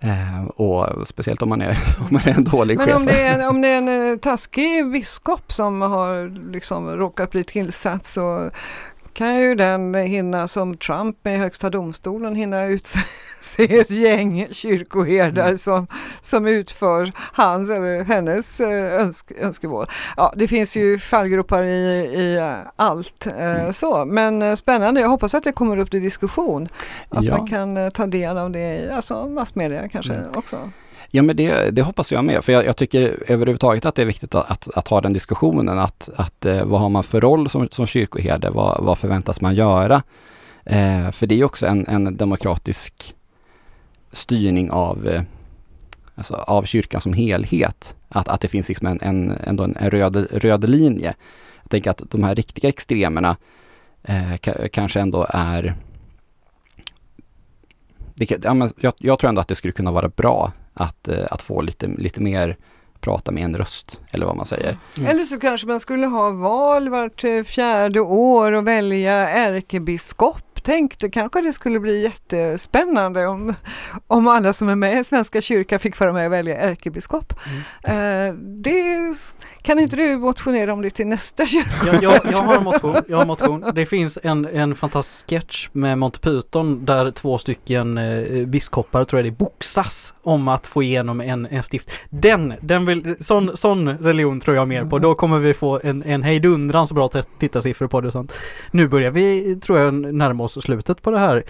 Eh, 0.00 0.44
och 0.44 1.06
speciellt 1.06 1.42
om 1.42 1.48
man 1.48 1.60
är, 1.60 1.70
om 2.00 2.06
man 2.10 2.22
är 2.24 2.34
en 2.34 2.44
dålig 2.44 2.76
Men 2.76 2.86
chef. 2.86 2.96
om 2.96 3.06
det, 3.06 3.20
är 3.22 3.38
en, 3.38 3.48
om 3.48 3.60
det 3.60 3.68
är 3.68 3.78
en 3.78 4.12
eh, 4.12 4.18
taskig 4.22 4.90
biskop 4.90 5.52
som 5.52 5.80
har 5.82 6.28
liksom 6.52 6.96
råkat 6.96 7.30
bli 7.30 7.44
tillsatt 7.44 8.04
så 8.04 8.50
kan 9.18 9.36
ju 9.40 9.54
den 9.54 9.94
hinna 9.94 10.48
som 10.48 10.76
Trump 10.76 11.26
i 11.26 11.30
högsta 11.30 11.70
domstolen 11.70 12.34
hinna 12.34 12.64
utse 12.66 12.98
ett 13.58 13.90
gäng 13.90 14.46
kyrkoherdar 14.50 15.44
Mm. 15.44 15.58
som, 15.58 15.86
som 16.20 16.46
utför 16.46 17.12
hans 17.16 17.70
eller 17.70 18.04
hennes 18.04 18.60
eh, 18.60 19.00
önsk, 19.00 19.32
önskemål. 19.32 19.86
Ja, 20.16 20.32
det 20.36 20.48
finns 20.48 20.76
ju 20.76 20.98
fallgropar 20.98 21.62
i, 21.62 21.68
i 22.14 22.36
eh, 22.36 22.54
allt 22.76 23.26
eh, 23.38 23.70
så, 23.70 24.04
men 24.04 24.56
spännande. 24.56 25.00
Jag 25.00 25.08
hoppas 25.08 25.34
att 25.34 25.44
det 25.44 25.52
kommer 25.52 25.76
upp 25.78 25.90
till 25.90 26.02
diskussion. 26.02 26.68
Att 27.08 27.24
Ja. 27.24 27.36
man 27.38 27.46
kan 27.46 27.90
ta 27.90 28.06
del 28.06 28.38
av 28.38 28.50
det 28.50 28.76
i 28.78 28.90
alltså 28.90 29.26
massmedia 29.26 29.88
kanske 29.88 30.14
Mm. 30.14 30.26
också. 30.34 30.70
Ja 31.10 31.22
men 31.22 31.36
det, 31.36 31.70
det 31.70 31.82
hoppas 31.82 32.12
jag 32.12 32.24
med, 32.24 32.44
för 32.44 32.52
jag, 32.52 32.64
jag 32.64 32.76
tycker 32.76 33.22
överhuvudtaget 33.26 33.84
att 33.84 33.94
det 33.94 34.02
är 34.02 34.06
viktigt 34.06 34.34
att, 34.34 34.50
att, 34.50 34.68
att 34.76 34.88
ha 34.88 35.00
den 35.00 35.12
diskussionen, 35.12 35.78
att, 35.78 36.08
att 36.16 36.46
eh, 36.46 36.64
vad 36.64 36.80
har 36.80 36.88
man 36.88 37.04
för 37.04 37.20
roll 37.20 37.50
som, 37.50 37.68
som 37.70 37.86
kyrkoherde, 37.86 38.50
vad, 38.50 38.84
vad 38.84 38.98
förväntas 38.98 39.40
man 39.40 39.54
göra? 39.54 40.02
Eh, 40.64 41.10
för 41.10 41.26
det 41.26 41.34
är 41.34 41.36
ju 41.36 41.44
också 41.44 41.66
en, 41.66 41.86
en 41.86 42.16
demokratisk 42.16 43.14
styrning 44.12 44.70
av, 44.70 45.08
eh, 45.08 45.22
alltså 46.14 46.34
av 46.34 46.62
kyrkan 46.62 47.00
som 47.00 47.12
helhet, 47.12 47.94
att, 48.08 48.28
att 48.28 48.40
det 48.40 48.48
finns 48.48 48.68
liksom 48.68 48.86
en, 48.86 48.98
en, 49.02 49.30
ändå 49.30 49.64
en, 49.64 49.76
en 49.76 49.90
röd, 49.90 50.16
röd 50.30 50.70
linje. 50.70 51.14
Jag 51.62 51.70
tänker 51.70 51.90
att 51.90 52.02
de 52.10 52.24
här 52.24 52.34
riktiga 52.34 52.68
extremerna 52.68 53.36
eh, 54.02 54.36
kanske 54.72 55.00
ändå 55.00 55.26
är 55.30 55.74
det, 58.14 58.44
ja, 58.44 58.54
men 58.54 58.72
jag, 58.80 58.94
jag 58.98 59.18
tror 59.18 59.28
ändå 59.28 59.40
att 59.40 59.48
det 59.48 59.54
skulle 59.54 59.72
kunna 59.72 59.92
vara 59.92 60.08
bra 60.08 60.52
att, 60.78 61.08
eh, 61.08 61.26
att 61.30 61.42
få 61.42 61.60
lite, 61.60 61.86
lite 61.86 62.20
mer 62.20 62.56
prata 63.00 63.30
med 63.30 63.44
en 63.44 63.56
röst, 63.56 64.00
eller 64.10 64.26
vad 64.26 64.36
man 64.36 64.46
säger. 64.46 64.78
Mm. 64.96 65.10
Eller 65.10 65.24
så 65.24 65.38
kanske 65.40 65.66
man 65.66 65.80
skulle 65.80 66.06
ha 66.06 66.30
val 66.30 66.88
vart 66.88 67.24
eh, 67.24 67.42
fjärde 67.42 68.00
år 68.00 68.52
och 68.52 68.66
välja 68.66 69.28
ärkebiskop. 69.28 70.47
Tänk, 70.68 70.98
det 70.98 71.10
kanske 71.10 71.40
det 71.40 71.52
skulle 71.52 71.80
bli 71.80 72.02
jättespännande 72.02 73.26
om, 73.26 73.54
om 74.06 74.28
alla 74.28 74.52
som 74.52 74.68
är 74.68 74.74
med 74.74 75.00
i 75.00 75.04
Svenska 75.04 75.40
kyrkan 75.40 75.78
fick 75.78 76.00
vara 76.00 76.12
med 76.12 76.26
och 76.26 76.32
välja 76.32 76.56
ärkebiskop. 76.58 77.32
Mm. 77.84 78.28
Eh, 78.28 78.34
det 78.34 79.14
kan 79.62 79.78
inte 79.78 79.96
du 79.96 80.18
motionera 80.18 80.72
om 80.72 80.82
det 80.82 80.90
till 80.90 81.06
nästa 81.06 81.46
kyrka? 81.46 81.86
Jag, 81.86 82.02
jag, 82.02 82.20
jag 82.32 82.38
har 82.38 82.54
en 82.56 82.64
motion, 82.64 82.96
jag 83.08 83.16
har 83.16 83.26
motion. 83.26 83.64
Det 83.74 83.86
finns 83.86 84.18
en, 84.22 84.44
en 84.46 84.74
fantastisk 84.74 85.30
sketch 85.30 85.68
med 85.72 85.98
Monty 85.98 86.18
Python 86.18 86.84
där 86.84 87.10
två 87.10 87.38
stycken 87.38 87.98
eh, 87.98 88.46
biskopar, 88.46 89.04
tror 89.04 89.18
jag 89.18 89.24
det 89.24 89.28
är, 89.28 89.38
boxas 89.38 90.14
om 90.22 90.48
att 90.48 90.66
få 90.66 90.82
igenom 90.82 91.20
en, 91.20 91.46
en 91.46 91.62
stift. 91.62 91.90
Den, 92.10 92.54
den 92.60 92.86
vill, 92.86 93.16
sån, 93.20 93.56
sån 93.56 93.88
religion 93.88 94.40
tror 94.40 94.56
jag 94.56 94.68
mer 94.68 94.84
på. 94.84 94.98
Då 94.98 95.14
kommer 95.14 95.38
vi 95.38 95.54
få 95.54 95.80
en, 95.84 96.02
en 96.02 96.22
hejdundrans 96.22 96.92
bra 96.92 97.10
tittarsiffror 97.38 97.88
på 97.88 98.00
det 98.00 98.06
och 98.06 98.12
sånt. 98.12 98.32
Nu 98.70 98.88
börjar 98.88 99.10
vi, 99.10 99.56
tror 99.56 99.78
jag, 99.78 99.94
närma 99.94 100.44
oss 100.44 100.57
slutet 100.60 101.02
på 101.02 101.10
det 101.10 101.18
här 101.18 101.44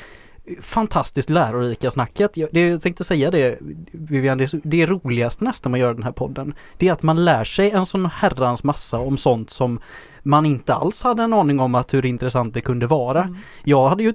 fantastiskt 0.61 1.31
lärorika 1.31 1.91
snacket. 1.91 2.37
Jag, 2.37 2.49
det, 2.53 2.69
jag 2.69 2.81
tänkte 2.81 3.05
säga 3.05 3.31
det 3.31 3.59
Vivian, 3.93 4.39
det, 4.39 4.53
det 4.65 4.87
roligaste 4.87 5.45
nästan 5.45 5.71
man 5.71 5.81
gör 5.81 5.95
den 5.95 6.03
här 6.03 6.13
podden. 6.13 6.55
Det 6.77 6.89
är 6.89 6.93
att 6.93 7.03
man 7.03 7.25
lär 7.25 7.45
sig 7.45 7.71
en 7.71 7.87
sån 7.87 8.07
herrans 8.07 8.65
massa 8.65 8.99
om 8.99 9.17
sånt 9.17 9.51
som 9.51 9.81
man 10.29 10.47
inte 10.47 10.75
alls 10.75 11.03
hade 11.03 11.23
en 11.23 11.33
aning 11.33 11.61
om 11.61 11.75
att 11.75 11.95
hur 11.95 12.07
intressant 12.07 12.55
det 12.55 12.61
kunde 12.61 12.87
vara. 12.87 13.23
Mm. 13.23 13.37
Jag 13.65 13.89
hade 13.89 14.03
ju 14.03 14.13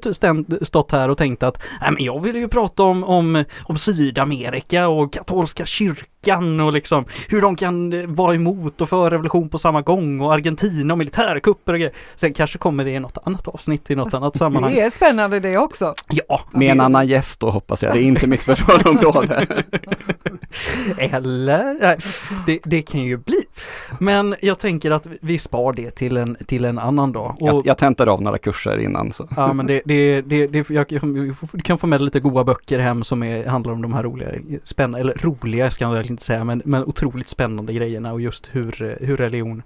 stått 0.61 0.91
här 0.91 1.09
och 1.09 1.17
tänkt 1.17 1.43
att 1.43 1.63
Nej, 1.81 1.91
men 1.91 2.03
jag 2.03 2.21
ville 2.21 2.39
ju 2.39 2.47
prata 2.47 2.83
om, 2.83 3.03
om, 3.03 3.43
om 3.63 3.77
Sydamerika 3.77 4.87
och 4.87 5.13
katolska 5.13 5.65
kyrkan 5.65 6.59
och 6.59 6.73
liksom 6.73 7.05
hur 7.27 7.41
de 7.41 7.55
kan 7.55 7.93
eh, 7.93 8.07
vara 8.07 8.35
emot 8.35 8.81
och 8.81 8.89
för 8.89 9.11
revolution 9.11 9.49
på 9.49 9.57
samma 9.57 9.81
gång 9.81 10.21
och 10.21 10.33
Argentina 10.33 10.93
och 10.93 10.97
militärkupper 10.97 11.73
och 11.73 11.79
grejer. 11.79 11.95
Sen 12.15 12.33
kanske 12.33 12.57
kommer 12.57 12.85
det 12.85 12.91
i 12.91 12.99
något 12.99 13.17
annat 13.23 13.47
avsnitt 13.47 13.91
i 13.91 13.95
något 13.95 14.13
annat 14.13 14.35
sammanhang. 14.35 14.73
Det 14.73 14.81
är 14.81 14.89
spännande 14.89 15.39
det 15.39 15.57
också. 15.57 15.93
Ja, 16.09 16.41
Med 16.51 16.71
en 16.71 16.81
annan 16.81 17.07
gäst 17.07 17.39
då 17.39 17.49
hoppas 17.49 17.83
jag, 17.83 17.93
det 17.93 17.99
är 17.99 18.03
inte 18.03 18.27
mitt 18.27 18.41
specialområde. 18.41 19.63
Eller? 20.97 21.77
Nej, 21.81 21.97
det, 22.45 22.59
det 22.63 22.81
kan 22.81 23.01
ju 23.01 23.17
bli. 23.17 23.42
Men 23.99 24.35
jag 24.41 24.59
tänker 24.59 24.91
att 24.91 25.07
vi 25.21 25.39
spar 25.39 25.73
det 25.73 25.91
till 25.91 26.17
en, 26.17 26.37
till 26.45 26.65
en 26.65 26.79
annan 26.79 27.11
dag. 27.11 27.35
Och, 27.39 27.47
Jag, 27.47 27.61
jag 27.65 27.77
tentar 27.77 28.07
av 28.07 28.21
några 28.21 28.37
kurser 28.37 28.77
innan. 28.77 29.13
Så. 29.13 29.27
Ja 29.35 29.53
men 29.53 29.67
det, 29.67 29.81
det, 29.85 30.21
det, 30.21 30.47
det 30.47 30.69
jag, 30.69 30.91
jag, 30.91 31.01
du 31.51 31.61
kan 31.63 31.77
få 31.77 31.87
med 31.87 32.01
lite 32.01 32.19
goda 32.19 32.43
böcker 32.43 32.79
hem 32.79 33.03
som 33.03 33.23
är, 33.23 33.45
handlar 33.45 33.73
om 33.73 33.81
de 33.81 33.93
här 33.93 34.03
roliga, 34.03 34.29
spännande, 34.63 34.99
eller 34.99 35.13
roliga 35.13 35.71
ska 35.71 35.85
jag 35.85 35.91
väl 35.91 36.11
inte 36.11 36.23
säga, 36.23 36.43
men, 36.43 36.61
men 36.65 36.83
otroligt 36.83 37.27
spännande 37.27 37.73
grejerna 37.73 38.13
och 38.13 38.21
just 38.21 38.49
hur, 38.51 38.97
hur 39.01 39.17
religion 39.17 39.63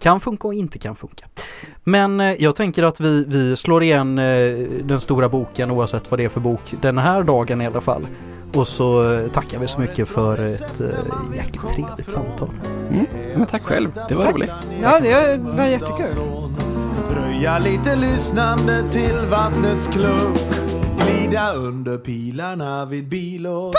kan 0.00 0.20
funka 0.20 0.48
och 0.48 0.54
inte 0.54 0.78
kan 0.78 0.96
funka. 0.96 1.26
Men 1.84 2.20
eh, 2.20 2.42
jag 2.42 2.54
tänker 2.54 2.82
att 2.82 3.00
vi, 3.00 3.24
vi 3.28 3.56
slår 3.56 3.82
igen 3.82 4.18
eh, 4.18 4.58
den 4.82 5.00
stora 5.00 5.28
boken 5.28 5.70
oavsett 5.70 6.10
vad 6.10 6.20
det 6.20 6.24
är 6.24 6.28
för 6.28 6.40
bok 6.40 6.74
den 6.80 6.98
här 6.98 7.22
dagen 7.22 7.60
i 7.60 7.66
alla 7.66 7.80
fall. 7.80 8.06
Och 8.54 8.68
så 8.68 9.12
eh, 9.12 9.28
tackar 9.28 9.58
vi 9.58 9.68
så 9.68 9.80
mycket 9.80 10.08
för 10.08 10.38
ett 10.38 10.80
eh, 10.80 10.86
jäkligt 11.36 11.68
trevligt 11.74 12.10
samtal. 12.10 12.50
Mm. 12.90 13.06
Ja, 13.32 13.38
men 13.38 13.46
tack 13.46 13.62
själv, 13.62 13.92
det 14.08 14.14
var 14.14 14.32
roligt. 14.32 14.52
Ja, 14.82 15.00
det 15.00 15.36
var 15.36 15.64
jättekul. 15.64 16.06
Dröja 17.10 17.58
lite 17.58 17.96
lyssnande 17.96 18.82
till 18.92 19.16
vattnets 19.30 19.86
klunk 19.86 20.38
Glida 20.98 21.52
under 21.52 21.98
pilarna 21.98 22.84
vid 22.84 23.08
bilåt 23.08 23.76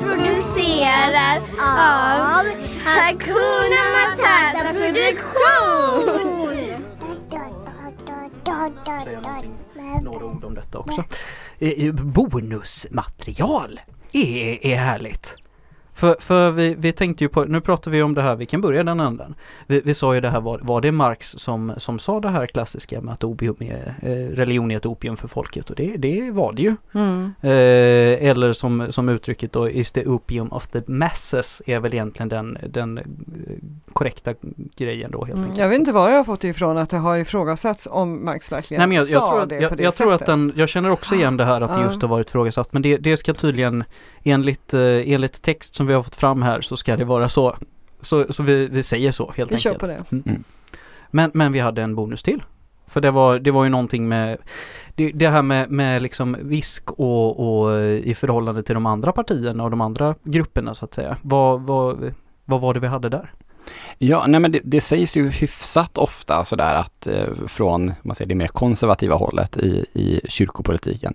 produceras 0.00 1.42
av 1.60 2.44
Hakuna 2.84 3.82
Matata 3.94 4.72
Produktion. 4.72 6.46
Säga 9.04 9.20
några 10.02 10.24
ord 10.24 10.44
om 10.44 10.54
detta 10.54 10.78
också. 10.78 11.04
eh, 11.58 11.92
bonusmaterial 11.92 13.80
är, 14.12 14.66
är 14.66 14.76
härligt. 14.76 15.36
För, 15.96 16.16
för 16.20 16.50
vi, 16.50 16.74
vi 16.78 16.92
tänkte 16.92 17.24
ju 17.24 17.28
på, 17.28 17.44
nu 17.44 17.60
pratar 17.60 17.90
vi 17.90 18.02
om 18.02 18.14
det 18.14 18.22
här, 18.22 18.36
vi 18.36 18.46
kan 18.46 18.60
börja 18.60 18.84
den 18.84 19.00
änden. 19.00 19.34
Vi, 19.66 19.80
vi 19.84 19.94
sa 19.94 20.14
ju 20.14 20.20
det 20.20 20.28
här, 20.30 20.40
var, 20.40 20.58
var 20.62 20.80
det 20.80 20.92
Marx 20.92 21.30
som, 21.30 21.72
som 21.76 21.98
sa 21.98 22.20
det 22.20 22.28
här 22.28 22.46
klassiska 22.46 23.00
med 23.00 23.14
att 23.14 23.24
opium 23.24 23.56
är, 23.60 23.94
eh, 24.02 24.36
religion 24.36 24.70
är 24.70 24.76
ett 24.76 24.86
opium 24.86 25.16
för 25.16 25.28
folket 25.28 25.70
och 25.70 25.76
det, 25.76 25.96
det 25.96 26.30
var 26.30 26.52
det 26.52 26.62
ju. 26.62 26.76
Mm. 26.94 27.32
Eh, 27.40 28.28
eller 28.28 28.52
som, 28.52 28.86
som 28.90 29.08
uttrycket 29.08 29.52
då, 29.52 29.70
is 29.70 29.92
the 29.92 30.06
opium 30.06 30.52
of 30.52 30.66
the 30.66 30.82
masses 30.86 31.62
är 31.66 31.80
väl 31.80 31.94
egentligen 31.94 32.28
den, 32.28 32.58
den 32.68 32.98
eh, 32.98 33.04
korrekta 33.92 34.34
grejen 34.76 35.10
då 35.10 35.24
helt 35.24 35.36
Mm. 35.36 35.44
enkelt. 35.44 35.60
Jag 35.60 35.68
vet 35.68 35.78
inte 35.78 35.92
var 35.92 36.10
jag 36.10 36.16
har 36.16 36.24
fått 36.24 36.40
det 36.40 36.48
ifrån 36.48 36.78
att 36.78 36.90
det 36.90 36.96
har 36.96 37.16
ifrågasatts 37.16 37.88
om 37.90 38.24
Marx 38.24 38.52
verkligen 38.52 38.78
Nej 38.80 38.88
men 38.88 38.96
jag, 38.96 39.06
jag, 39.06 39.22
sa 39.22 39.30
tror, 39.30 39.46
det 39.46 39.56
på 39.56 39.62
jag, 39.62 39.76
det 39.76 39.82
jag 39.82 39.94
tror 39.94 40.12
att 40.12 40.20
sättet. 40.20 40.26
den, 40.26 40.52
jag 40.56 40.68
känner 40.68 40.90
också 40.90 41.14
igen 41.14 41.36
det 41.36 41.44
här 41.44 41.60
att 41.60 41.74
det 41.74 41.82
just 41.82 42.02
har 42.02 42.08
varit 42.08 42.28
ifrågasatt 42.28 42.72
men 42.72 42.82
det, 42.82 42.96
det 42.96 43.16
ska 43.16 43.34
tydligen 43.34 43.84
enligt, 44.24 44.74
eh, 44.74 44.80
enligt 45.12 45.42
text 45.42 45.74
som 45.74 45.85
vi 45.86 45.94
har 45.94 46.02
fått 46.02 46.16
fram 46.16 46.42
här 46.42 46.60
så 46.60 46.76
ska 46.76 46.96
det 46.96 47.04
vara 47.04 47.28
så. 47.28 47.56
Så, 48.00 48.32
så 48.32 48.42
vi, 48.42 48.66
vi 48.66 48.82
säger 48.82 49.12
så 49.12 49.32
helt 49.36 49.52
Vi 49.52 49.58
kör 49.58 49.70
enkelt. 49.70 50.08
på 50.08 50.14
det. 50.14 50.26
Mm. 50.26 50.44
Men, 51.10 51.30
men 51.34 51.52
vi 51.52 51.58
hade 51.58 51.82
en 51.82 51.94
bonus 51.94 52.22
till. 52.22 52.42
För 52.86 53.00
det 53.00 53.10
var, 53.10 53.38
det 53.38 53.50
var 53.50 53.64
ju 53.64 53.70
någonting 53.70 54.08
med 54.08 54.38
det, 54.94 55.12
det 55.12 55.28
här 55.28 55.42
med, 55.42 55.70
med 55.70 56.02
liksom 56.02 56.36
visk 56.40 56.90
och, 56.90 57.60
och 57.60 57.72
eh, 57.72 58.08
i 58.08 58.14
förhållande 58.14 58.62
till 58.62 58.74
de 58.74 58.86
andra 58.86 59.12
partierna 59.12 59.64
och 59.64 59.70
de 59.70 59.80
andra 59.80 60.14
grupperna 60.22 60.74
så 60.74 60.84
att 60.84 60.94
säga. 60.94 61.16
Vad, 61.22 61.60
vad, 61.62 62.14
vad 62.44 62.60
var 62.60 62.74
det 62.74 62.80
vi 62.80 62.86
hade 62.86 63.08
där? 63.08 63.32
Ja, 63.98 64.24
nej 64.26 64.40
men 64.40 64.52
det, 64.52 64.60
det 64.64 64.80
sägs 64.80 65.16
ju 65.16 65.30
hyfsat 65.30 65.98
ofta 65.98 66.44
sådär 66.44 66.74
att 66.74 67.06
eh, 67.06 67.26
från 67.46 67.92
man 68.02 68.16
säger, 68.16 68.28
det 68.28 68.34
mer 68.34 68.46
konservativa 68.48 69.14
hållet 69.14 69.56
i, 69.56 69.86
i 69.92 70.20
kyrkopolitiken 70.28 71.14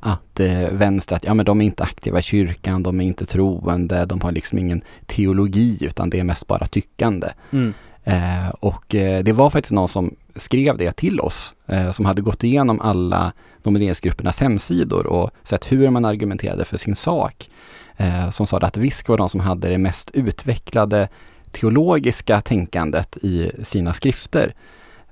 att 0.00 0.40
eh, 0.40 0.68
vänster, 0.70 1.16
att 1.16 1.24
ja 1.24 1.34
men 1.34 1.46
de 1.46 1.60
är 1.60 1.64
inte 1.64 1.82
aktiva 1.82 2.18
i 2.18 2.22
kyrkan, 2.22 2.82
de 2.82 3.00
är 3.00 3.04
inte 3.04 3.26
troende, 3.26 4.04
de 4.04 4.20
har 4.20 4.32
liksom 4.32 4.58
ingen 4.58 4.82
teologi 5.06 5.78
utan 5.80 6.10
det 6.10 6.20
är 6.20 6.24
mest 6.24 6.46
bara 6.46 6.66
tyckande. 6.66 7.28
Mm. 7.50 7.74
Eh, 8.04 8.48
och 8.48 8.94
eh, 8.94 9.22
det 9.24 9.32
var 9.32 9.50
faktiskt 9.50 9.72
någon 9.72 9.88
som 9.88 10.14
skrev 10.36 10.76
det 10.76 10.92
till 10.92 11.20
oss, 11.20 11.54
eh, 11.66 11.90
som 11.90 12.04
hade 12.04 12.22
gått 12.22 12.44
igenom 12.44 12.80
alla 12.80 13.32
nomineringsgruppernas 13.62 14.40
hemsidor 14.40 15.06
och 15.06 15.30
sett 15.42 15.72
hur 15.72 15.90
man 15.90 16.04
argumenterade 16.04 16.64
för 16.64 16.76
sin 16.76 16.96
sak. 16.96 17.48
Eh, 17.96 18.30
som 18.30 18.46
sa 18.46 18.58
att 18.58 18.76
VISK 18.76 19.08
var 19.08 19.16
de 19.16 19.28
som 19.28 19.40
hade 19.40 19.68
det 19.68 19.78
mest 19.78 20.10
utvecklade 20.10 21.08
teologiska 21.52 22.40
tänkandet 22.40 23.16
i 23.16 23.50
sina 23.62 23.92
skrifter. 23.92 24.54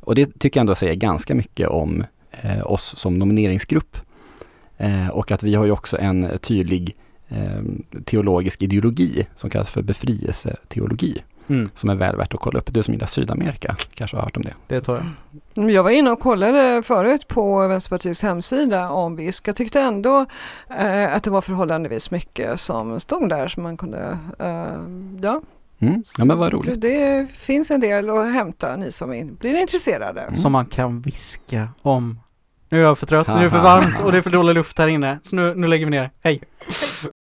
Och 0.00 0.14
det 0.14 0.38
tycker 0.38 0.58
jag 0.58 0.62
ändå 0.62 0.74
säger 0.74 0.94
ganska 0.94 1.34
mycket 1.34 1.68
om 1.68 2.04
eh, 2.30 2.72
oss 2.72 2.96
som 2.96 3.18
nomineringsgrupp. 3.18 3.96
Eh, 4.78 5.08
och 5.08 5.30
att 5.30 5.42
vi 5.42 5.54
har 5.54 5.64
ju 5.64 5.70
också 5.70 5.98
en 5.98 6.38
tydlig 6.40 6.96
eh, 7.28 7.62
teologisk 8.04 8.62
ideologi 8.62 9.26
som 9.34 9.50
kallas 9.50 9.70
för 9.70 9.82
befrielseteologi 9.82 11.22
Mm, 11.48 11.68
som 11.74 11.90
är 11.90 11.94
väl 11.94 12.16
värt 12.16 12.34
att 12.34 12.40
kolla 12.40 12.58
upp. 12.58 12.74
Du 12.74 12.82
som 12.82 12.94
gillar 12.94 13.06
Sydamerika 13.06 13.76
kanske 13.94 14.16
har 14.16 14.24
hört 14.24 14.36
om 14.36 14.42
det. 14.42 14.54
det 14.66 14.80
tar 14.80 14.94
jag. 14.94 15.06
Mm, 15.56 15.70
Jag 15.70 15.82
var 15.82 15.90
inne 15.90 16.10
och 16.10 16.20
kollade 16.20 16.82
förut 16.82 17.28
på 17.28 17.68
Vänsterpartiets 17.68 18.22
hemsida 18.22 18.90
om 18.90 19.16
VISK. 19.16 19.48
Jag 19.48 19.56
tyckte 19.56 19.80
ändå 19.80 20.26
eh, 20.78 21.14
att 21.14 21.22
det 21.22 21.30
var 21.30 21.40
förhållandevis 21.40 22.10
mycket 22.10 22.60
som 22.60 23.00
stod 23.00 23.28
där 23.28 23.48
som 23.48 23.62
man 23.62 23.76
kunde, 23.76 24.18
eh, 24.38 24.78
ja. 25.22 25.42
Mm. 25.80 26.04
Ja 26.18 26.24
men 26.24 26.38
vad 26.38 26.52
roligt. 26.52 26.80
Det 26.80 27.30
finns 27.32 27.70
en 27.70 27.80
del 27.80 28.10
att 28.10 28.32
hämta, 28.32 28.76
ni 28.76 28.92
som 28.92 29.12
är, 29.12 29.24
blir 29.24 29.54
intresserade. 29.54 30.20
Mm. 30.20 30.36
Som 30.36 30.52
man 30.52 30.66
kan 30.66 31.00
viska 31.00 31.68
om. 31.82 32.18
Nu 32.68 32.78
är 32.78 32.82
jag 32.82 32.98
för 32.98 33.06
trött, 33.06 33.26
nu 33.26 33.34
är 33.34 33.42
det 33.42 33.50
för 33.50 33.58
varmt 33.58 34.00
och 34.00 34.12
det 34.12 34.18
är 34.18 34.22
för 34.22 34.30
dålig 34.30 34.54
luft 34.54 34.78
här 34.78 34.88
inne. 34.88 35.18
Så 35.22 35.36
nu, 35.36 35.54
nu 35.54 35.66
lägger 35.66 35.86
vi 35.86 35.90
ner. 35.90 36.10
Hej! 36.22 36.40